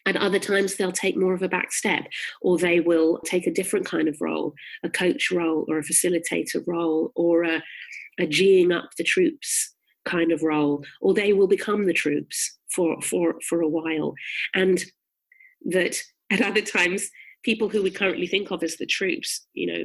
At 0.06 0.16
other 0.16 0.38
times, 0.38 0.76
they'll 0.76 0.92
take 0.92 1.16
more 1.16 1.34
of 1.34 1.42
a 1.42 1.48
back 1.48 1.72
step, 1.72 2.06
or 2.40 2.56
they 2.56 2.80
will 2.80 3.18
take 3.24 3.46
a 3.46 3.52
different 3.52 3.84
kind 3.84 4.08
of 4.08 4.16
role 4.20 4.54
a 4.84 4.88
coach 4.88 5.30
role, 5.30 5.64
or 5.68 5.78
a 5.78 5.84
facilitator 5.84 6.62
role, 6.66 7.12
or 7.14 7.42
a, 7.44 7.62
a 8.18 8.26
G'ing 8.26 8.74
up 8.74 8.90
the 8.96 9.04
troops 9.04 9.74
kind 10.08 10.32
of 10.32 10.42
role, 10.42 10.84
or 11.00 11.14
they 11.14 11.32
will 11.32 11.48
become 11.48 11.86
the 11.86 11.92
troops 11.92 12.58
for, 12.74 13.00
for, 13.02 13.34
for 13.48 13.60
a 13.60 13.68
while. 13.68 14.14
And 14.54 14.84
that 15.66 15.94
at 16.30 16.42
other 16.42 16.60
times, 16.60 17.10
people 17.44 17.68
who 17.68 17.82
we 17.82 17.90
currently 17.90 18.26
think 18.26 18.50
of 18.50 18.62
as 18.62 18.76
the 18.76 18.86
troops, 18.86 19.46
you 19.54 19.66
know, 19.70 19.84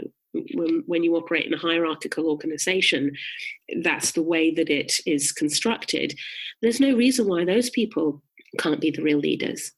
when, 0.53 0.83
when 0.87 1.03
you 1.03 1.15
operate 1.15 1.45
in 1.45 1.53
a 1.53 1.57
hierarchical 1.57 2.27
organization, 2.27 3.11
that's 3.81 4.11
the 4.13 4.23
way 4.23 4.51
that 4.51 4.69
it 4.69 4.93
is 5.05 5.31
constructed. 5.31 6.15
There's 6.61 6.79
no 6.79 6.95
reason 6.95 7.27
why 7.27 7.45
those 7.45 7.69
people 7.69 8.21
can't 8.59 8.81
be 8.81 8.91
the 8.91 9.03
real 9.03 9.19
leaders. 9.19 9.71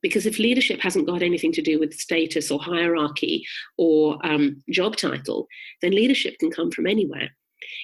Because 0.00 0.26
if 0.26 0.38
leadership 0.38 0.80
hasn't 0.80 1.08
got 1.08 1.22
anything 1.22 1.52
to 1.52 1.62
do 1.62 1.80
with 1.80 1.94
status 1.94 2.50
or 2.50 2.60
hierarchy 2.60 3.44
or 3.76 4.18
um, 4.24 4.62
job 4.70 4.96
title, 4.96 5.48
then 5.82 5.92
leadership 5.92 6.38
can 6.38 6.50
come 6.50 6.70
from 6.70 6.86
anywhere. 6.86 7.30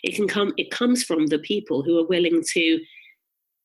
It 0.02 0.14
can 0.14 0.28
come. 0.28 0.52
It 0.56 0.70
comes 0.70 1.04
from 1.04 1.26
the 1.26 1.38
people 1.38 1.82
who 1.82 1.98
are 1.98 2.06
willing 2.06 2.42
to 2.52 2.80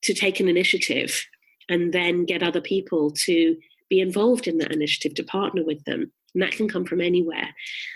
to 0.01 0.13
take 0.13 0.39
an 0.39 0.47
initiative 0.47 1.25
and 1.67 1.93
then 1.93 2.25
get 2.25 2.41
other 2.41 2.61
people 2.61 3.11
to 3.11 3.57
be 3.89 3.99
involved 3.99 4.47
in 4.47 4.57
that 4.59 4.71
initiative 4.71 5.13
to 5.15 5.23
partner 5.23 5.63
with 5.63 5.83
them. 5.85 6.11
And 6.33 6.43
that 6.43 6.51
can 6.51 6.69
come 6.69 6.85
from 6.85 7.01
anywhere, 7.01 7.49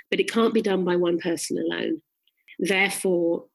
but 0.10 0.20
it 0.20 0.32
can't 0.32 0.54
be 0.54 0.62
done 0.62 0.84
by 0.84 0.96
one 0.96 1.20
person 1.20 1.58
alone. 1.58 2.02
Therefore, 2.60 3.46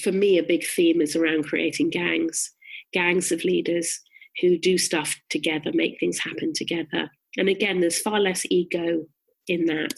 for 0.00 0.12
me, 0.12 0.38
a 0.38 0.42
big 0.42 0.66
theme 0.66 1.00
is 1.00 1.14
around 1.14 1.44
creating 1.44 1.90
gangs, 1.90 2.50
gangs 2.92 3.30
of 3.30 3.44
leaders 3.44 4.00
who 4.40 4.58
do 4.58 4.76
stuff 4.76 5.16
together, 5.30 5.70
make 5.72 5.98
things 6.00 6.18
happen 6.18 6.52
together. 6.52 7.10
And 7.36 7.48
again, 7.48 7.80
there's 7.80 8.00
far 8.00 8.18
less 8.18 8.44
ego 8.50 9.06
in 9.46 9.66
that, 9.66 9.94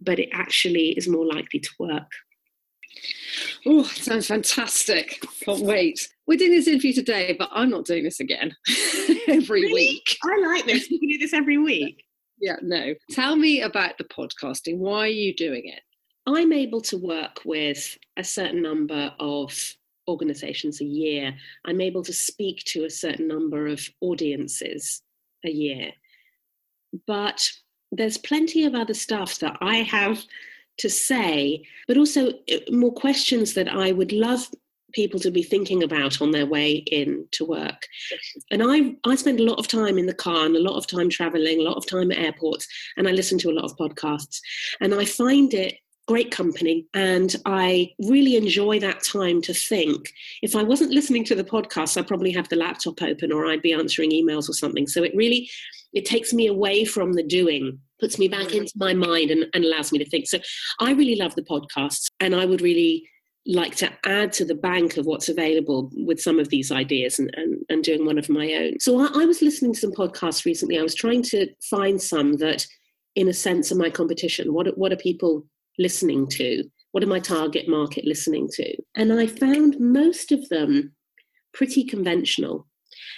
but 0.00 0.18
it 0.18 0.30
actually 0.32 0.90
is 0.90 1.08
more 1.08 1.26
likely 1.26 1.60
to 1.60 1.70
work. 1.78 2.10
Oh, 3.66 3.82
sounds 3.84 4.26
fantastic. 4.28 5.20
Can't 5.40 5.60
wait. 5.62 6.08
We're 6.26 6.38
doing 6.38 6.52
this 6.52 6.68
interview 6.68 6.92
today, 6.92 7.36
but 7.38 7.48
I'm 7.52 7.70
not 7.70 7.84
doing 7.84 8.04
this 8.04 8.20
again 8.20 8.54
every 9.28 9.62
really? 9.62 9.72
week. 9.72 10.18
I 10.24 10.46
like 10.46 10.66
this. 10.66 10.90
You 10.90 10.98
can 10.98 11.08
do 11.08 11.18
this 11.18 11.32
every 11.32 11.58
week. 11.58 12.02
Yeah, 12.38 12.56
no. 12.60 12.92
Tell 13.12 13.34
me 13.34 13.62
about 13.62 13.96
the 13.96 14.04
podcasting. 14.04 14.76
Why 14.76 15.04
are 15.04 15.06
you 15.06 15.34
doing 15.34 15.68
it? 15.68 15.80
I'm 16.26 16.52
able 16.52 16.82
to 16.82 16.98
work 16.98 17.40
with 17.46 17.96
a 18.18 18.24
certain 18.24 18.60
number 18.60 19.10
of 19.18 19.58
organizations 20.06 20.82
a 20.82 20.84
year. 20.84 21.34
I'm 21.64 21.80
able 21.80 22.02
to 22.02 22.12
speak 22.12 22.62
to 22.66 22.84
a 22.84 22.90
certain 22.90 23.26
number 23.26 23.66
of 23.68 23.88
audiences 24.02 25.00
a 25.46 25.50
year. 25.50 25.92
But 27.06 27.42
there's 27.92 28.18
plenty 28.18 28.64
of 28.64 28.74
other 28.74 28.94
stuff 28.94 29.38
that 29.38 29.56
I 29.60 29.76
have 29.76 30.22
to 30.78 30.90
say, 30.90 31.64
but 31.88 31.96
also 31.96 32.28
uh, 32.28 32.56
more 32.70 32.92
questions 32.92 33.54
that 33.54 33.68
I 33.68 33.92
would 33.92 34.12
love 34.12 34.48
people 34.92 35.20
to 35.20 35.30
be 35.30 35.42
thinking 35.42 35.82
about 35.82 36.22
on 36.22 36.30
their 36.30 36.46
way 36.46 36.72
in 36.72 37.26
to 37.32 37.44
work. 37.44 37.86
And 38.50 38.62
I, 38.64 38.96
I 39.08 39.14
spend 39.16 39.40
a 39.40 39.44
lot 39.44 39.58
of 39.58 39.68
time 39.68 39.98
in 39.98 40.06
the 40.06 40.14
car 40.14 40.46
and 40.46 40.56
a 40.56 40.62
lot 40.62 40.76
of 40.76 40.86
time 40.86 41.10
traveling, 41.10 41.60
a 41.60 41.64
lot 41.64 41.76
of 41.76 41.86
time 41.86 42.10
at 42.10 42.18
airports, 42.18 42.66
and 42.96 43.06
I 43.06 43.12
listen 43.12 43.38
to 43.40 43.50
a 43.50 43.52
lot 43.52 43.64
of 43.64 43.76
podcasts. 43.76 44.40
And 44.80 44.94
I 44.94 45.04
find 45.04 45.52
it 45.54 45.74
great 46.06 46.30
company 46.30 46.86
and 46.94 47.34
I 47.46 47.90
really 47.98 48.36
enjoy 48.36 48.78
that 48.80 49.02
time 49.02 49.42
to 49.42 49.52
think. 49.52 50.12
If 50.40 50.54
I 50.54 50.62
wasn't 50.62 50.92
listening 50.92 51.24
to 51.24 51.34
the 51.34 51.44
podcast, 51.44 51.98
I'd 51.98 52.06
probably 52.06 52.32
have 52.32 52.48
the 52.48 52.56
laptop 52.56 53.02
open 53.02 53.32
or 53.32 53.46
I'd 53.46 53.62
be 53.62 53.72
answering 53.72 54.12
emails 54.12 54.48
or 54.48 54.52
something. 54.52 54.86
So 54.86 55.02
it 55.02 55.12
really 55.16 55.50
it 55.92 56.04
takes 56.04 56.32
me 56.32 56.46
away 56.46 56.84
from 56.84 57.14
the 57.14 57.22
doing 57.22 57.80
puts 58.00 58.18
me 58.18 58.28
back 58.28 58.48
mm. 58.48 58.56
into 58.56 58.72
my 58.76 58.94
mind 58.94 59.30
and, 59.30 59.46
and 59.54 59.64
allows 59.64 59.92
me 59.92 59.98
to 59.98 60.08
think. 60.08 60.26
So 60.26 60.38
I 60.80 60.92
really 60.92 61.16
love 61.16 61.34
the 61.34 61.42
podcasts 61.42 62.10
and 62.20 62.34
I 62.34 62.46
would 62.46 62.60
really 62.60 63.08
like 63.46 63.76
to 63.76 63.92
add 64.04 64.32
to 64.32 64.44
the 64.44 64.54
bank 64.54 64.96
of 64.96 65.06
what's 65.06 65.28
available 65.28 65.90
with 65.94 66.20
some 66.20 66.40
of 66.40 66.48
these 66.48 66.72
ideas 66.72 67.18
and, 67.18 67.30
and, 67.36 67.64
and 67.68 67.84
doing 67.84 68.04
one 68.04 68.18
of 68.18 68.28
my 68.28 68.52
own. 68.54 68.80
So 68.80 69.00
I, 69.00 69.22
I 69.22 69.24
was 69.24 69.40
listening 69.40 69.72
to 69.74 69.80
some 69.80 69.92
podcasts 69.92 70.44
recently. 70.44 70.78
I 70.78 70.82
was 70.82 70.94
trying 70.94 71.22
to 71.24 71.48
find 71.70 72.02
some 72.02 72.34
that, 72.38 72.66
in 73.14 73.28
a 73.28 73.32
sense, 73.32 73.70
are 73.70 73.76
my 73.76 73.88
competition. 73.88 74.52
What, 74.52 74.76
what 74.76 74.92
are 74.92 74.96
people 74.96 75.46
listening 75.78 76.26
to? 76.30 76.64
What 76.90 77.04
are 77.04 77.08
my 77.08 77.20
target 77.20 77.68
market 77.68 78.04
listening 78.04 78.48
to? 78.54 78.76
And 78.96 79.12
I 79.12 79.26
found 79.26 79.76
most 79.78 80.32
of 80.32 80.48
them 80.48 80.94
pretty 81.54 81.84
conventional. 81.84 82.66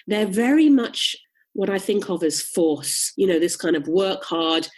They're 0.07 0.27
very 0.27 0.69
much 0.69 1.17
what 1.59 1.69
I 1.69 1.81
think 1.81 2.09
of 2.09 2.23
as 2.23 2.41
force, 2.41 3.13
you 3.17 3.27
know, 3.27 3.41
this 3.41 3.57
kind 3.57 3.75
of 3.75 3.89
work 3.89 4.23
hard, 4.23 4.69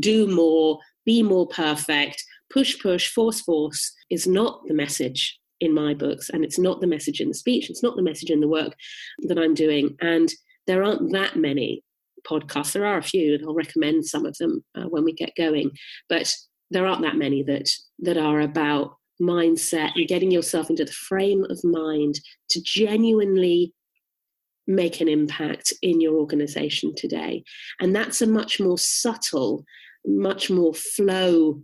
do 0.00 0.26
more, 0.26 0.78
be 1.04 1.22
more 1.22 1.46
perfect, 1.46 2.24
push, 2.48 2.80
push, 2.80 3.12
force, 3.12 3.42
force 3.42 3.92
is 4.08 4.26
not 4.26 4.66
the 4.66 4.72
message 4.72 5.38
in 5.60 5.74
my 5.74 5.92
books. 5.92 6.30
And 6.30 6.42
it's 6.42 6.58
not 6.58 6.80
the 6.80 6.86
message 6.86 7.20
in 7.20 7.28
the 7.28 7.34
speech. 7.34 7.68
It's 7.68 7.82
not 7.82 7.96
the 7.96 8.02
message 8.02 8.30
in 8.30 8.40
the 8.40 8.48
work 8.48 8.72
that 9.24 9.38
I'm 9.38 9.52
doing. 9.52 9.94
And 10.00 10.32
there 10.66 10.82
aren't 10.82 11.12
that 11.12 11.36
many 11.36 11.84
podcasts. 12.26 12.72
There 12.72 12.86
are 12.86 12.96
a 12.96 13.02
few, 13.02 13.34
and 13.34 13.44
I'll 13.44 13.52
recommend 13.52 14.06
some 14.06 14.24
of 14.24 14.34
them 14.38 14.64
uh, 14.74 14.84
when 14.84 15.04
we 15.04 15.12
get 15.12 15.36
going. 15.36 15.70
But 16.08 16.34
there 16.70 16.86
aren't 16.86 17.02
that 17.02 17.16
many 17.16 17.42
that 17.42 17.68
that 17.98 18.16
are 18.16 18.40
about 18.40 18.96
mindset 19.20 19.90
and 19.96 20.08
getting 20.08 20.30
yourself 20.30 20.70
into 20.70 20.86
the 20.86 20.92
frame 20.92 21.44
of 21.50 21.62
mind 21.62 22.20
to 22.48 22.62
genuinely 22.62 23.74
make 24.66 25.00
an 25.00 25.08
impact 25.08 25.72
in 25.82 26.00
your 26.00 26.14
organization 26.14 26.94
today. 26.96 27.44
And 27.80 27.94
that's 27.94 28.22
a 28.22 28.26
much 28.26 28.60
more 28.60 28.78
subtle, 28.78 29.64
much 30.06 30.50
more 30.50 30.74
flow 30.74 31.62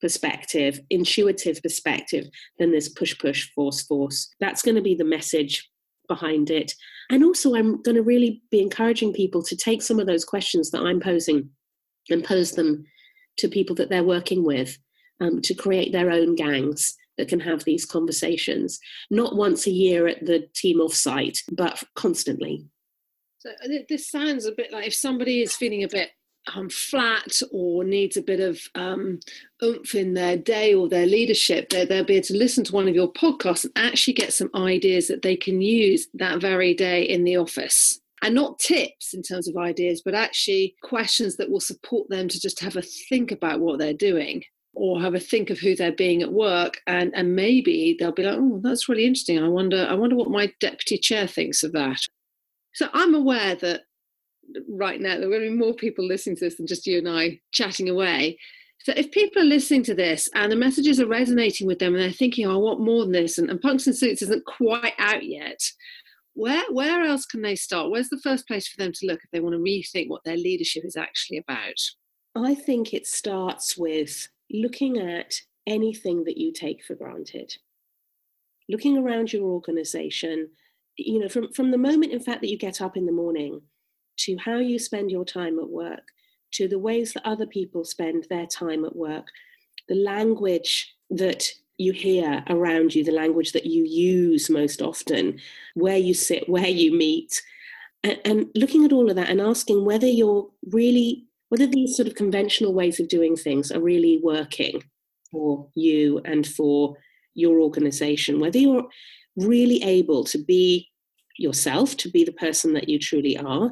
perspective, 0.00 0.80
intuitive 0.90 1.62
perspective 1.62 2.26
than 2.58 2.70
this 2.70 2.90
push, 2.90 3.18
push, 3.18 3.50
force, 3.54 3.82
force. 3.82 4.28
That's 4.40 4.62
going 4.62 4.74
to 4.74 4.82
be 4.82 4.94
the 4.94 5.04
message 5.04 5.68
behind 6.08 6.50
it. 6.50 6.72
And 7.10 7.24
also, 7.24 7.54
I'm 7.54 7.80
going 7.82 7.96
to 7.96 8.02
really 8.02 8.42
be 8.50 8.60
encouraging 8.60 9.12
people 9.12 9.42
to 9.44 9.56
take 9.56 9.82
some 9.82 9.98
of 9.98 10.06
those 10.06 10.24
questions 10.24 10.70
that 10.70 10.82
I'm 10.82 11.00
posing 11.00 11.48
and 12.10 12.22
pose 12.22 12.52
them 12.52 12.84
to 13.38 13.48
people 13.48 13.74
that 13.76 13.88
they're 13.88 14.04
working 14.04 14.44
with 14.44 14.76
um, 15.20 15.40
to 15.42 15.54
create 15.54 15.92
their 15.92 16.10
own 16.10 16.34
gangs 16.34 16.94
that 17.18 17.28
can 17.28 17.40
have 17.40 17.64
these 17.64 17.84
conversations, 17.84 18.80
not 19.10 19.36
once 19.36 19.66
a 19.66 19.70
year 19.70 20.06
at 20.06 20.24
the 20.24 20.48
team 20.54 20.78
offsite, 20.80 21.38
but 21.52 21.82
constantly. 21.94 22.66
So 23.38 23.50
this 23.88 24.10
sounds 24.10 24.46
a 24.46 24.52
bit 24.52 24.72
like 24.72 24.86
if 24.86 24.94
somebody 24.94 25.42
is 25.42 25.54
feeling 25.54 25.84
a 25.84 25.88
bit 25.88 26.10
um, 26.54 26.68
flat 26.68 27.40
or 27.52 27.84
needs 27.84 28.16
a 28.16 28.22
bit 28.22 28.40
of 28.40 28.60
um, 28.74 29.20
oomph 29.62 29.94
in 29.94 30.14
their 30.14 30.36
day 30.36 30.74
or 30.74 30.88
their 30.88 31.06
leadership, 31.06 31.70
they, 31.70 31.84
they'll 31.84 32.04
be 32.04 32.16
able 32.16 32.26
to 32.26 32.36
listen 32.36 32.64
to 32.64 32.72
one 32.72 32.88
of 32.88 32.94
your 32.94 33.12
podcasts 33.12 33.64
and 33.64 33.72
actually 33.76 34.14
get 34.14 34.32
some 34.32 34.50
ideas 34.54 35.08
that 35.08 35.22
they 35.22 35.36
can 35.36 35.60
use 35.60 36.08
that 36.14 36.40
very 36.40 36.74
day 36.74 37.02
in 37.02 37.24
the 37.24 37.36
office. 37.36 38.00
And 38.22 38.34
not 38.34 38.58
tips 38.58 39.12
in 39.12 39.22
terms 39.22 39.48
of 39.48 39.56
ideas, 39.58 40.00
but 40.02 40.14
actually 40.14 40.76
questions 40.82 41.36
that 41.36 41.50
will 41.50 41.60
support 41.60 42.08
them 42.08 42.26
to 42.28 42.40
just 42.40 42.60
have 42.60 42.76
a 42.76 42.82
think 42.82 43.30
about 43.30 43.60
what 43.60 43.78
they're 43.78 43.92
doing 43.92 44.42
or 44.74 45.00
have 45.00 45.14
a 45.14 45.20
think 45.20 45.50
of 45.50 45.58
who 45.58 45.74
they're 45.74 45.92
being 45.92 46.22
at 46.22 46.32
work 46.32 46.80
and 46.86 47.12
and 47.14 47.34
maybe 47.34 47.96
they'll 47.98 48.12
be 48.12 48.22
like 48.22 48.38
oh 48.38 48.60
that's 48.62 48.88
really 48.88 49.06
interesting. 49.06 49.42
I 49.42 49.48
wonder 49.48 49.86
i 49.88 49.94
wonder 49.94 50.16
what 50.16 50.30
my 50.30 50.52
deputy 50.60 50.98
chair 50.98 51.26
thinks 51.26 51.62
of 51.62 51.72
that. 51.72 52.00
So 52.74 52.88
i'm 52.92 53.14
aware 53.14 53.54
that 53.56 53.82
right 54.68 55.00
now 55.00 55.18
there 55.18 55.30
to 55.30 55.40
be 55.40 55.50
more 55.50 55.74
people 55.74 56.06
listening 56.06 56.36
to 56.36 56.44
this 56.44 56.56
than 56.56 56.66
just 56.66 56.86
you 56.86 56.98
and 56.98 57.08
i 57.08 57.40
chatting 57.52 57.88
away. 57.88 58.38
So 58.80 58.92
if 58.96 59.10
people 59.12 59.40
are 59.40 59.46
listening 59.46 59.82
to 59.84 59.94
this 59.94 60.28
and 60.34 60.52
the 60.52 60.56
messages 60.56 61.00
are 61.00 61.06
resonating 61.06 61.66
with 61.66 61.78
them 61.78 61.94
and 61.94 62.02
they're 62.02 62.12
thinking 62.12 62.46
oh, 62.46 62.54
i 62.54 62.56
want 62.56 62.80
more 62.80 63.02
than 63.04 63.12
this 63.12 63.38
and, 63.38 63.48
and 63.50 63.60
punks 63.60 63.86
in 63.86 63.94
suits 63.94 64.22
isn't 64.22 64.44
quite 64.44 64.92
out 64.98 65.24
yet 65.24 65.60
where 66.34 66.64
where 66.70 67.02
else 67.02 67.24
can 67.24 67.42
they 67.42 67.54
start? 67.54 67.90
Where's 67.90 68.08
the 68.08 68.20
first 68.22 68.46
place 68.46 68.68
for 68.68 68.76
them 68.76 68.92
to 68.92 69.06
look 69.06 69.20
if 69.22 69.30
they 69.30 69.40
want 69.40 69.54
to 69.54 69.58
rethink 69.58 70.08
what 70.08 70.24
their 70.24 70.36
leadership 70.36 70.84
is 70.84 70.96
actually 70.96 71.38
about? 71.38 71.78
I 72.36 72.54
think 72.54 72.92
it 72.92 73.06
starts 73.06 73.78
with 73.78 74.28
looking 74.50 74.98
at 74.98 75.34
anything 75.66 76.24
that 76.24 76.36
you 76.36 76.52
take 76.52 76.84
for 76.84 76.94
granted, 76.94 77.56
looking 78.68 78.98
around 78.98 79.32
your 79.32 79.44
organization, 79.44 80.48
you 80.96 81.18
know, 81.18 81.28
from, 81.28 81.52
from 81.52 81.70
the 81.70 81.78
moment, 81.78 82.12
in 82.12 82.20
fact, 82.20 82.40
that 82.40 82.50
you 82.50 82.58
get 82.58 82.80
up 82.80 82.96
in 82.96 83.06
the 83.06 83.12
morning 83.12 83.60
to 84.16 84.36
how 84.36 84.58
you 84.58 84.78
spend 84.78 85.10
your 85.10 85.24
time 85.24 85.58
at 85.58 85.68
work, 85.68 86.02
to 86.52 86.68
the 86.68 86.78
ways 86.78 87.12
that 87.12 87.26
other 87.26 87.46
people 87.46 87.84
spend 87.84 88.26
their 88.30 88.46
time 88.46 88.84
at 88.84 88.94
work, 88.94 89.26
the 89.88 89.94
language 89.94 90.94
that 91.10 91.46
you 91.78 91.92
hear 91.92 92.44
around 92.48 92.94
you, 92.94 93.02
the 93.02 93.10
language 93.10 93.52
that 93.52 93.66
you 93.66 93.84
use 93.84 94.48
most 94.48 94.80
often, 94.80 95.38
where 95.74 95.96
you 95.96 96.14
sit, 96.14 96.48
where 96.48 96.68
you 96.68 96.96
meet, 96.96 97.42
and, 98.02 98.20
and 98.24 98.46
looking 98.54 98.84
at 98.84 98.92
all 98.92 99.10
of 99.10 99.16
that 99.16 99.30
and 99.30 99.40
asking 99.40 99.84
whether 99.84 100.06
you're 100.06 100.48
really 100.70 101.26
whether 101.54 101.68
these 101.68 101.96
sort 101.96 102.08
of 102.08 102.16
conventional 102.16 102.74
ways 102.74 102.98
of 102.98 103.06
doing 103.06 103.36
things 103.36 103.70
are 103.70 103.80
really 103.80 104.18
working 104.24 104.82
for 105.30 105.68
you 105.76 106.20
and 106.24 106.44
for 106.44 106.96
your 107.34 107.60
organization, 107.60 108.40
whether 108.40 108.58
you're 108.58 108.88
really 109.36 109.80
able 109.84 110.24
to 110.24 110.36
be 110.36 110.90
yourself, 111.38 111.96
to 111.96 112.10
be 112.10 112.24
the 112.24 112.32
person 112.32 112.72
that 112.72 112.88
you 112.88 112.98
truly 112.98 113.38
are, 113.38 113.70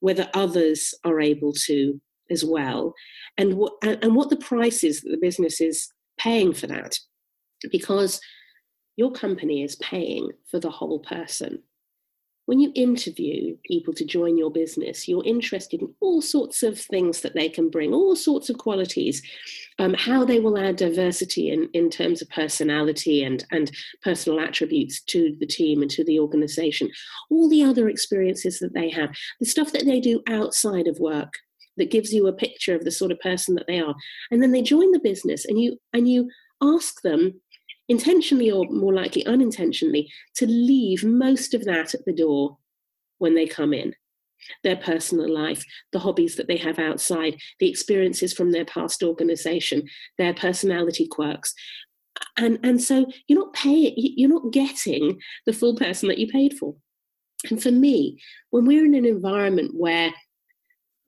whether 0.00 0.28
others 0.34 0.92
are 1.04 1.20
able 1.20 1.52
to 1.52 2.00
as 2.32 2.44
well, 2.44 2.94
and 3.38 3.54
what 3.54 3.74
and 3.80 4.16
what 4.16 4.28
the 4.28 4.36
price 4.36 4.82
is 4.82 5.00
that 5.02 5.10
the 5.10 5.16
business 5.28 5.60
is 5.60 5.88
paying 6.18 6.52
for 6.52 6.66
that, 6.66 6.98
because 7.70 8.20
your 8.96 9.12
company 9.12 9.62
is 9.62 9.76
paying 9.76 10.30
for 10.50 10.58
the 10.58 10.70
whole 10.70 10.98
person 10.98 11.62
when 12.50 12.58
you 12.58 12.72
interview 12.74 13.56
people 13.64 13.94
to 13.94 14.04
join 14.04 14.36
your 14.36 14.50
business, 14.50 15.06
you're 15.06 15.24
interested 15.24 15.82
in 15.82 15.94
all 16.00 16.20
sorts 16.20 16.64
of 16.64 16.76
things 16.76 17.20
that 17.20 17.32
they 17.32 17.48
can 17.48 17.70
bring, 17.70 17.94
all 17.94 18.16
sorts 18.16 18.50
of 18.50 18.58
qualities, 18.58 19.22
um, 19.78 19.94
how 19.94 20.24
they 20.24 20.40
will 20.40 20.58
add 20.58 20.74
diversity 20.74 21.50
in, 21.50 21.68
in 21.74 21.88
terms 21.88 22.20
of 22.20 22.28
personality 22.30 23.22
and, 23.22 23.44
and 23.52 23.70
personal 24.02 24.40
attributes 24.40 25.00
to 25.00 25.36
the 25.38 25.46
team 25.46 25.80
and 25.80 25.92
to 25.92 26.02
the 26.02 26.18
organization, 26.18 26.90
all 27.30 27.48
the 27.48 27.62
other 27.62 27.88
experiences 27.88 28.58
that 28.58 28.74
they 28.74 28.90
have, 28.90 29.14
the 29.38 29.46
stuff 29.46 29.70
that 29.70 29.84
they 29.84 30.00
do 30.00 30.20
outside 30.28 30.88
of 30.88 30.98
work 30.98 31.32
that 31.76 31.92
gives 31.92 32.12
you 32.12 32.26
a 32.26 32.32
picture 32.32 32.74
of 32.74 32.84
the 32.84 32.90
sort 32.90 33.12
of 33.12 33.20
person 33.20 33.54
that 33.54 33.68
they 33.68 33.78
are. 33.78 33.94
And 34.32 34.42
then 34.42 34.50
they 34.50 34.62
join 34.62 34.90
the 34.90 34.98
business 34.98 35.44
and 35.44 35.60
you 35.60 35.78
and 35.92 36.08
you 36.08 36.28
ask 36.60 37.00
them 37.02 37.40
intentionally 37.90 38.50
or 38.50 38.64
more 38.70 38.94
likely 38.94 39.26
unintentionally, 39.26 40.08
to 40.36 40.46
leave 40.46 41.04
most 41.04 41.52
of 41.52 41.64
that 41.64 41.92
at 41.92 42.04
the 42.06 42.14
door 42.14 42.56
when 43.18 43.34
they 43.34 43.46
come 43.46 43.74
in 43.74 43.92
their 44.64 44.76
personal 44.76 45.28
life, 45.28 45.62
the 45.92 45.98
hobbies 45.98 46.36
that 46.36 46.48
they 46.48 46.56
have 46.56 46.78
outside, 46.78 47.36
the 47.58 47.68
experiences 47.68 48.32
from 48.32 48.52
their 48.52 48.64
past 48.64 49.02
organization, 49.02 49.86
their 50.16 50.32
personality 50.32 51.06
quirks. 51.06 51.52
And, 52.38 52.58
and 52.62 52.82
so 52.82 53.04
you're 53.26 53.38
not 53.38 53.52
paying, 53.52 53.92
you're 53.96 54.30
not 54.30 54.50
getting 54.50 55.20
the 55.44 55.52
full 55.52 55.76
person 55.76 56.08
that 56.08 56.16
you 56.16 56.26
paid 56.26 56.54
for. 56.54 56.74
And 57.50 57.62
for 57.62 57.70
me, 57.70 58.18
when 58.48 58.64
we're 58.64 58.86
in 58.86 58.94
an 58.94 59.04
environment 59.04 59.72
where 59.74 60.10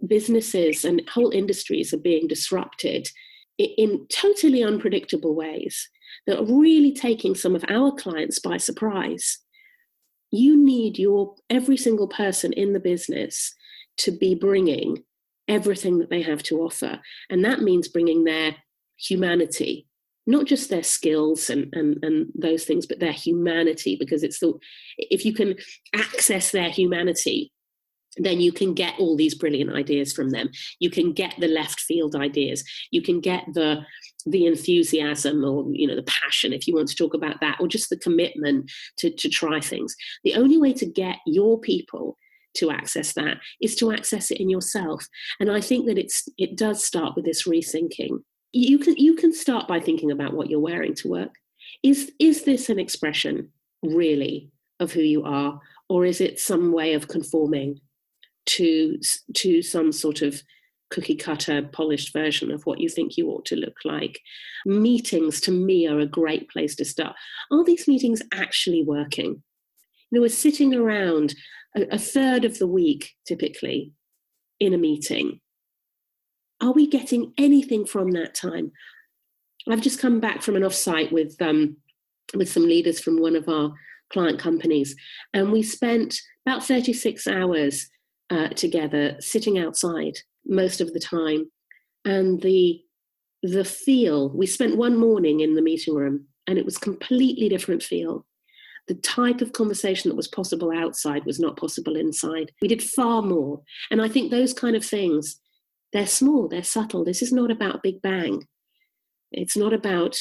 businesses 0.07 0.85
and 0.85 1.01
whole 1.09 1.31
industries 1.31 1.95
are 1.95 1.99
being 1.99 2.27
disrupted 2.29 3.09
in 3.59 4.07
totally 4.11 4.63
unpredictable 4.63 5.35
ways, 5.35 5.89
that 6.27 6.39
are 6.39 6.45
really 6.45 6.93
taking 6.93 7.35
some 7.35 7.55
of 7.55 7.65
our 7.69 7.93
clients 7.93 8.39
by 8.39 8.57
surprise. 8.57 9.39
You 10.31 10.57
need 10.57 10.99
your 10.99 11.35
every 11.51 11.77
single 11.77 12.09
person 12.09 12.53
in 12.53 12.73
the 12.73 12.81
business 12.81 13.55
to 13.99 14.11
be 14.11 14.35
bringing 14.35 15.05
everything 15.49 15.99
that 15.99 16.11
they 16.11 16.23
have 16.23 16.43
to 16.45 16.61
offer. 16.61 17.01
And 17.29 17.45
that 17.45 17.61
means 17.61 17.89
bringing 17.89 18.25
their 18.25 18.57
humanity, 18.99 19.87
not 20.27 20.47
just 20.47 20.71
their 20.71 20.83
skills 20.83 21.51
and, 21.51 21.69
and, 21.75 21.99
and 22.03 22.29
those 22.35 22.65
things, 22.65 22.87
but 22.87 23.01
their 23.01 23.13
humanity, 23.13 23.97
because 23.99 24.23
it's 24.23 24.39
the, 24.39 24.55
if 24.97 25.25
you 25.25 25.35
can 25.35 25.57
access 25.95 26.51
their 26.51 26.71
humanity, 26.71 27.53
then 28.17 28.41
you 28.41 28.53
can 28.53 28.75
get 28.75 28.99
all 28.99 29.17
these 29.17 29.35
brilliant 29.35 29.73
ideas 29.73 30.13
from 30.13 30.31
them. 30.31 30.51
You 30.79 30.91
can 30.91 31.13
get 31.13 31.35
the 31.39 31.49
left 31.49 31.81
field 31.81 32.15
ideas. 32.15 32.63
You 32.91 33.03
can 33.03 33.21
get 33.21 33.45
the 33.53 33.85
the 34.27 34.47
enthusiasm 34.47 35.45
or 35.45 35.67
you 35.73 35.87
know 35.87 35.97
the 35.97 36.03
passion 36.05 36.53
if 36.53 36.67
you 36.67 36.75
want 36.75 36.89
to 36.89 36.97
talk 36.97 37.15
about 37.15 37.41
that 37.41 37.57
or 37.61 37.69
just 37.69 37.91
the 37.91 37.97
commitment 37.97 38.71
to, 38.99 39.11
to 39.11 39.29
try 39.29 39.61
things. 39.61 39.95
The 40.25 40.35
only 40.35 40.59
way 40.59 40.73
to 40.75 40.87
get 40.87 41.17
your 41.27 41.59
people 41.61 42.17
to 42.55 42.71
access 42.71 43.15
that 43.15 43.39
is 43.61 43.75
to 43.77 43.93
access 43.93 44.31
it 44.31 44.39
in 44.39 44.51
yourself. 44.51 45.07
And 45.41 45.51
i 45.51 45.61
think 45.61 45.87
that 45.87 45.99
it's 45.99 46.29
it 46.39 46.57
does 46.57 46.85
start 46.85 47.17
with 47.17 47.25
this 47.25 47.47
rethinking. 47.47 48.19
You 48.53 48.79
can 48.79 48.97
you 48.97 49.15
can 49.15 49.33
start 49.33 49.67
by 49.67 49.81
thinking 49.81 50.11
about 50.11 50.35
what 50.35 50.51
you're 50.51 50.61
wearing 50.61 50.95
to 50.97 51.09
work. 51.09 51.35
Is 51.83 52.13
is 52.19 52.45
this 52.45 52.69
an 52.69 52.79
expression 52.79 53.49
really 53.83 54.51
of 54.79 54.93
who 54.93 55.01
you 55.01 55.25
are 55.25 55.59
or 55.89 56.05
is 56.05 56.21
it 56.21 56.39
some 56.39 56.73
way 56.73 56.95
of 56.95 57.09
conforming 57.09 57.81
to 58.45 58.99
to 59.35 59.63
some 59.63 59.93
sort 59.93 60.23
of 60.23 60.43
cookie 60.93 61.17
cutter, 61.17 61.63
polished 61.73 62.13
version 62.13 62.53
of 62.53 62.65
what 62.67 62.79
you 62.79 62.89
think 62.89 63.17
you 63.17 63.29
ought 63.31 63.47
to 63.47 63.57
look 63.57 63.79
like. 63.85 64.21
Meetings 64.67 65.41
to 65.41 65.51
me 65.51 65.89
are 65.89 65.99
a 65.99 66.07
great 66.07 66.49
place 66.51 66.77
to 66.77 66.85
start. 66.85 67.17
Are 67.51 67.65
these 67.65 67.89
meetings 67.89 68.23
actually 68.33 68.85
working? 68.85 69.43
You 70.11 70.19
know, 70.19 70.21
we're 70.21 70.29
sitting 70.29 70.75
around 70.75 71.35
a, 71.75 71.95
a 71.95 71.99
third 71.99 72.45
of 72.45 72.59
the 72.59 72.67
week 72.67 73.13
typically 73.27 73.93
in 74.61 74.75
a 74.75 74.79
meeting. 74.79 75.41
Are 76.61 76.73
we 76.73 76.87
getting 76.87 77.33
anything 77.39 77.87
from 77.87 78.11
that 78.13 78.35
time? 78.35 78.71
I've 79.69 79.81
just 79.81 79.99
come 79.99 80.21
back 80.21 80.43
from 80.43 80.57
an 80.57 80.63
offsite 80.63 81.11
with 81.11 81.41
um, 81.41 81.77
with 82.35 82.51
some 82.51 82.65
leaders 82.65 83.01
from 83.01 83.21
one 83.21 83.37
of 83.37 83.49
our 83.49 83.73
client 84.13 84.39
companies, 84.39 84.95
and 85.33 85.51
we 85.51 85.63
spent 85.63 86.17
about 86.47 86.65
36 86.65 87.27
hours 87.27 87.89
uh, 88.31 88.49
together 88.49 89.17
sitting 89.21 89.59
outside 89.59 90.19
most 90.47 90.81
of 90.81 90.93
the 90.93 91.01
time. 91.01 91.51
And 92.05 92.41
the 92.43 92.81
the 93.43 93.65
feel, 93.65 94.31
we 94.31 94.47
spent 94.47 94.77
one 94.77 94.97
morning 94.97 95.41
in 95.41 95.55
the 95.55 95.63
meeting 95.63 95.95
room 95.95 96.27
and 96.47 96.59
it 96.59 96.65
was 96.65 96.79
completely 96.79 97.49
different 97.49 97.83
feel. 97.83 98.25
The 98.89 98.95
type 98.95 99.41
of 99.41 99.53
conversation 99.53 100.09
that 100.09 100.17
was 100.17 100.29
possible 100.29 100.73
outside 100.73 101.25
was 101.25 101.41
not 101.41 101.57
possible 101.57 101.97
inside. 101.97 102.53
We 102.61 102.69
did 102.69 102.83
far 102.83 103.23
more. 103.23 103.63
And 103.91 104.01
I 104.01 104.09
think 104.09 104.31
those 104.31 104.53
kind 104.53 104.77
of 104.77 104.85
things, 104.85 105.41
they're 105.93 106.07
small, 106.07 106.49
they're 106.49 106.63
subtle. 106.63 107.05
This 107.05 107.23
is 107.23 107.33
not 107.33 107.51
about 107.51 107.83
Big 107.83 108.01
Bang. 108.03 108.47
It's 109.33 109.57
not 109.57 109.73
about 109.73 110.17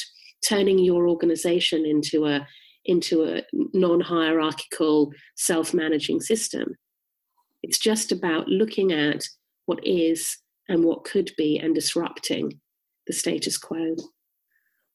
turning 0.46 0.78
your 0.78 1.08
organization 1.08 1.84
into 1.86 2.26
a 2.26 2.46
into 2.84 3.22
a 3.22 3.42
non-hierarchical 3.72 5.12
self-managing 5.36 6.20
system. 6.20 6.74
It's 7.62 7.78
just 7.78 8.10
about 8.10 8.48
looking 8.48 8.90
at 8.90 9.24
what 9.66 9.86
is 9.86 10.38
and 10.68 10.84
what 10.84 11.04
could 11.04 11.30
be 11.36 11.58
and 11.58 11.74
disrupting 11.74 12.60
the 13.06 13.12
status 13.12 13.58
quo. 13.58 13.96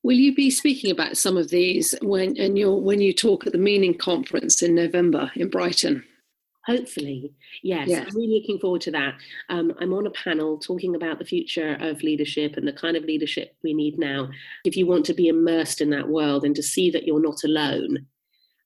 Will 0.03 0.15
you 0.15 0.33
be 0.33 0.49
speaking 0.49 0.91
about 0.91 1.17
some 1.17 1.37
of 1.37 1.49
these 1.49 1.93
when 2.01 2.37
and 2.37 2.57
you 2.57 2.71
when 2.71 3.01
you 3.01 3.13
talk 3.13 3.45
at 3.45 3.51
the 3.51 3.57
Meaning 3.57 3.97
Conference 3.97 4.61
in 4.61 4.75
November 4.75 5.31
in 5.35 5.49
Brighton? 5.49 6.03
Hopefully, 6.65 7.33
yes. 7.63 7.87
yes. 7.87 8.07
I'm 8.07 8.15
really 8.15 8.41
looking 8.41 8.59
forward 8.59 8.81
to 8.81 8.91
that. 8.91 9.15
Um, 9.47 9.73
I'm 9.79 9.93
on 9.93 10.05
a 10.05 10.11
panel 10.11 10.57
talking 10.57 10.95
about 10.95 11.17
the 11.17 11.25
future 11.25 11.77
of 11.79 12.03
leadership 12.03 12.57
and 12.57 12.67
the 12.67 12.73
kind 12.73 12.97
of 12.97 13.05
leadership 13.05 13.55
we 13.63 13.73
need 13.73 13.97
now. 13.97 14.29
If 14.65 14.75
you 14.75 14.85
want 14.85 15.05
to 15.05 15.13
be 15.13 15.29
immersed 15.29 15.79
in 15.79 15.89
that 15.91 16.09
world 16.09 16.43
and 16.43 16.53
to 16.57 16.63
see 16.63 16.91
that 16.91 17.05
you're 17.05 17.21
not 17.21 17.45
alone, 17.45 18.05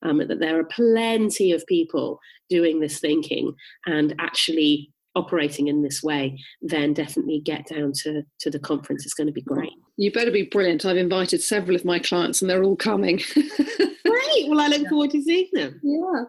um, 0.02 0.18
that 0.18 0.40
there 0.40 0.60
are 0.60 0.64
plenty 0.64 1.52
of 1.52 1.66
people 1.68 2.20
doing 2.50 2.80
this 2.80 3.00
thinking 3.00 3.54
and 3.86 4.16
actually 4.20 4.91
operating 5.16 5.68
in 5.68 5.82
this 5.82 6.02
way, 6.02 6.40
then 6.62 6.94
definitely 6.94 7.40
get 7.40 7.68
down 7.68 7.92
to, 8.04 8.24
to 8.40 8.50
the 8.50 8.60
conference. 8.60 9.06
It's 9.06 9.14
going 9.14 9.28
to 9.28 9.34
be 9.34 9.42
great. 9.42 9.74
You 9.98 10.12
better 10.12 10.32
be 10.32 10.44
brilliant. 10.44 10.86
I've 10.86 10.98
invited 10.98 11.42
several 11.42 11.76
of 11.76 11.86
my 11.86 12.00
clients 12.00 12.42
and 12.42 12.50
they're 12.50 12.64
all 12.64 12.76
coming. 12.76 13.22
great. 13.34 14.48
Well, 14.48 14.60
I 14.60 14.68
look 14.68 14.88
forward 14.88 15.12
to 15.12 15.22
seeing 15.22 15.50
them. 15.54 15.80
Yeah. 15.84 16.24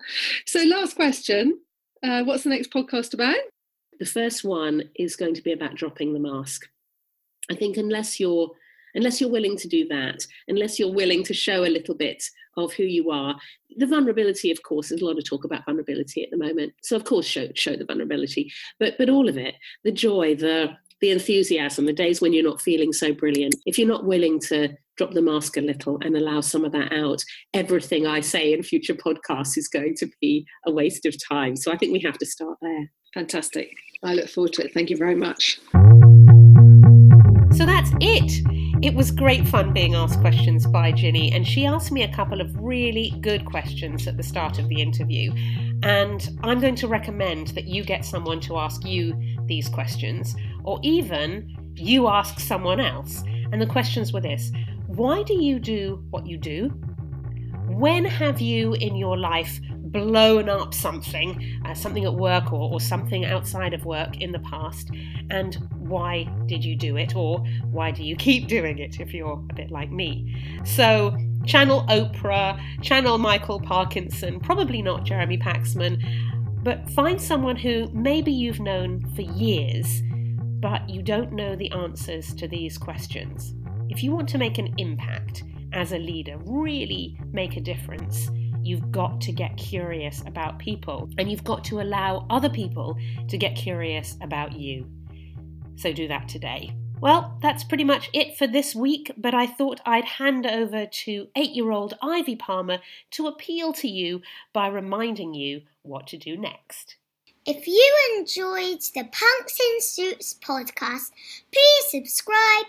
So, 0.46 0.62
last 0.64 0.96
question 0.96 1.60
uh, 2.02 2.24
What's 2.24 2.44
the 2.44 2.50
next 2.50 2.72
podcast 2.72 3.14
about? 3.14 3.36
The 3.98 4.06
first 4.06 4.44
one 4.44 4.82
is 4.96 5.16
going 5.16 5.34
to 5.34 5.42
be 5.42 5.52
about 5.52 5.76
dropping 5.76 6.12
the 6.12 6.18
mask. 6.18 6.66
I 7.50 7.54
think 7.54 7.76
unless 7.76 8.18
you're 8.18 8.50
unless 8.94 9.20
you're 9.20 9.30
willing 9.30 9.56
to 9.56 9.68
do 9.68 9.86
that, 9.88 10.26
unless 10.48 10.78
you're 10.78 10.92
willing 10.92 11.22
to 11.24 11.34
show 11.34 11.64
a 11.64 11.70
little 11.70 11.94
bit 11.94 12.22
of 12.56 12.72
who 12.72 12.84
you 12.84 13.10
are. 13.10 13.36
The 13.76 13.86
vulnerability, 13.86 14.50
of 14.50 14.62
course, 14.62 14.88
there's 14.88 15.02
a 15.02 15.04
lot 15.04 15.18
of 15.18 15.24
talk 15.24 15.44
about 15.44 15.64
vulnerability 15.64 16.22
at 16.22 16.30
the 16.30 16.36
moment. 16.36 16.72
So 16.82 16.96
of 16.96 17.04
course 17.04 17.26
show 17.26 17.48
show 17.54 17.76
the 17.76 17.84
vulnerability. 17.84 18.52
But 18.78 18.94
but 18.98 19.08
all 19.08 19.28
of 19.28 19.36
it, 19.36 19.54
the 19.84 19.92
joy, 19.92 20.34
the 20.34 20.76
the 21.00 21.10
enthusiasm, 21.10 21.84
the 21.84 21.92
days 21.92 22.20
when 22.20 22.32
you're 22.32 22.44
not 22.44 22.62
feeling 22.62 22.92
so 22.92 23.12
brilliant, 23.12 23.56
if 23.66 23.76
you're 23.76 23.88
not 23.88 24.06
willing 24.06 24.38
to 24.38 24.68
drop 24.96 25.12
the 25.12 25.22
mask 25.22 25.56
a 25.56 25.60
little 25.60 25.98
and 26.02 26.16
allow 26.16 26.40
some 26.40 26.64
of 26.64 26.72
that 26.72 26.92
out, 26.92 27.22
everything 27.54 28.06
I 28.06 28.20
say 28.20 28.52
in 28.52 28.62
future 28.62 28.94
podcasts 28.94 29.58
is 29.58 29.66
going 29.66 29.96
to 29.96 30.08
be 30.20 30.46
a 30.64 30.70
waste 30.70 31.04
of 31.04 31.16
time. 31.28 31.56
So 31.56 31.72
I 31.72 31.76
think 31.76 31.92
we 31.92 32.00
have 32.00 32.18
to 32.18 32.26
start 32.26 32.56
there. 32.62 32.90
Fantastic. 33.14 33.70
I 34.04 34.14
look 34.14 34.28
forward 34.28 34.52
to 34.54 34.64
it. 34.64 34.72
Thank 34.72 34.90
you 34.90 34.96
very 34.96 35.16
much. 35.16 35.60
So 37.56 37.66
that's 37.66 37.90
it. 38.00 38.51
It 38.82 38.94
was 38.94 39.12
great 39.12 39.46
fun 39.46 39.72
being 39.72 39.94
asked 39.94 40.20
questions 40.20 40.66
by 40.66 40.90
Jenni, 40.90 41.32
and 41.32 41.46
she 41.46 41.66
asked 41.66 41.92
me 41.92 42.02
a 42.02 42.12
couple 42.12 42.40
of 42.40 42.52
really 42.56 43.14
good 43.20 43.44
questions 43.44 44.08
at 44.08 44.16
the 44.16 44.24
start 44.24 44.58
of 44.58 44.68
the 44.68 44.82
interview. 44.82 45.32
And 45.84 46.28
I'm 46.42 46.58
going 46.58 46.74
to 46.74 46.88
recommend 46.88 47.48
that 47.48 47.66
you 47.66 47.84
get 47.84 48.04
someone 48.04 48.40
to 48.40 48.58
ask 48.58 48.84
you 48.84 49.14
these 49.46 49.68
questions, 49.68 50.34
or 50.64 50.80
even 50.82 51.56
you 51.76 52.08
ask 52.08 52.40
someone 52.40 52.80
else. 52.80 53.22
And 53.52 53.62
the 53.62 53.66
questions 53.66 54.12
were 54.12 54.20
this 54.20 54.50
Why 54.88 55.22
do 55.22 55.40
you 55.40 55.60
do 55.60 56.04
what 56.10 56.26
you 56.26 56.36
do? 56.36 56.70
When 57.68 58.04
have 58.04 58.40
you 58.40 58.72
in 58.74 58.96
your 58.96 59.16
life 59.16 59.60
blown 59.92 60.48
up 60.48 60.74
something, 60.74 61.62
uh, 61.64 61.74
something 61.74 62.04
at 62.04 62.14
work 62.14 62.52
or, 62.52 62.72
or 62.72 62.80
something 62.80 63.26
outside 63.26 63.74
of 63.74 63.84
work 63.84 64.20
in 64.20 64.32
the 64.32 64.40
past, 64.40 64.90
and 65.30 65.68
why 65.92 66.24
did 66.46 66.64
you 66.64 66.74
do 66.74 66.96
it, 66.96 67.14
or 67.14 67.40
why 67.70 67.90
do 67.90 68.02
you 68.02 68.16
keep 68.16 68.48
doing 68.48 68.78
it 68.78 68.98
if 68.98 69.12
you're 69.12 69.34
a 69.50 69.54
bit 69.54 69.70
like 69.70 69.90
me? 69.90 70.34
So, 70.64 71.14
channel 71.44 71.84
Oprah, 71.88 72.58
channel 72.80 73.18
Michael 73.18 73.60
Parkinson, 73.60 74.40
probably 74.40 74.80
not 74.80 75.04
Jeremy 75.04 75.36
Paxman. 75.36 76.02
But 76.62 76.88
find 76.90 77.20
someone 77.20 77.56
who 77.56 77.90
maybe 77.92 78.32
you've 78.32 78.60
known 78.60 79.04
for 79.14 79.22
years, 79.22 80.00
but 80.60 80.88
you 80.88 81.02
don't 81.02 81.32
know 81.32 81.56
the 81.56 81.70
answers 81.72 82.32
to 82.34 82.48
these 82.48 82.78
questions. 82.78 83.52
If 83.90 84.02
you 84.02 84.12
want 84.12 84.28
to 84.30 84.38
make 84.38 84.58
an 84.58 84.72
impact 84.78 85.42
as 85.72 85.92
a 85.92 85.98
leader, 85.98 86.38
really 86.46 87.18
make 87.32 87.56
a 87.56 87.60
difference, 87.60 88.30
you've 88.62 88.92
got 88.92 89.20
to 89.22 89.32
get 89.32 89.56
curious 89.56 90.22
about 90.26 90.58
people 90.58 91.10
and 91.18 91.30
you've 91.30 91.44
got 91.44 91.64
to 91.64 91.80
allow 91.80 92.26
other 92.30 92.48
people 92.48 92.96
to 93.28 93.36
get 93.36 93.56
curious 93.56 94.16
about 94.22 94.52
you. 94.52 94.86
So 95.76 95.92
do 95.92 96.08
that 96.08 96.28
today. 96.28 96.74
Well, 97.00 97.36
that's 97.42 97.64
pretty 97.64 97.82
much 97.82 98.10
it 98.12 98.36
for 98.36 98.46
this 98.46 98.76
week, 98.76 99.10
but 99.16 99.34
I 99.34 99.44
thought 99.46 99.80
I'd 99.84 100.04
hand 100.04 100.46
over 100.46 100.86
to 100.86 101.28
eight 101.34 101.50
year 101.50 101.72
old 101.72 101.94
Ivy 102.00 102.36
Palmer 102.36 102.78
to 103.12 103.26
appeal 103.26 103.72
to 103.72 103.88
you 103.88 104.22
by 104.52 104.68
reminding 104.68 105.34
you 105.34 105.62
what 105.82 106.06
to 106.08 106.16
do 106.16 106.36
next. 106.36 106.94
If 107.44 107.66
you 107.66 107.96
enjoyed 108.16 108.82
the 108.94 109.08
Punks 109.10 109.58
in 109.58 109.80
Suits 109.80 110.38
podcast, 110.40 111.10
please 111.52 111.90
subscribe, 111.90 112.66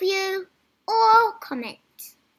review, 0.00 0.46
or 0.88 1.32
comment. 1.42 1.76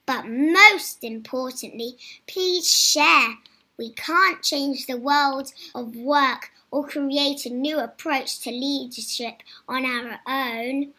But 0.07 0.27
most 0.27 1.03
importantly, 1.03 1.97
please 2.27 2.67
share. 2.67 3.35
We 3.77 3.93
can't 3.93 4.41
change 4.41 4.87
the 4.87 4.97
world 4.97 5.53
of 5.75 5.95
work 5.95 6.49
or 6.71 6.87
create 6.87 7.45
a 7.45 7.49
new 7.49 7.77
approach 7.77 8.39
to 8.39 8.49
leadership 8.49 9.43
on 9.67 9.85
our 9.85 10.19
own. 10.25 10.93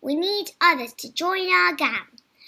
We 0.00 0.16
need 0.16 0.52
others 0.60 0.94
to 0.94 1.12
join 1.12 1.52
our 1.52 1.74
gang. 1.74 2.06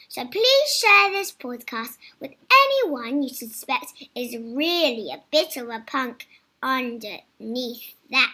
So 0.09 0.27
please 0.27 0.75
share 0.75 1.13
this 1.13 1.31
podcast 1.31 1.97
with 2.19 2.33
anyone 2.51 3.23
you 3.23 3.29
suspect 3.29 3.93
is 4.15 4.37
really 4.37 5.11
a 5.13 5.23
bit 5.31 5.57
of 5.57 5.69
a 5.69 5.85
punk 5.87 6.27
underneath 6.63 7.95
that 8.11 8.33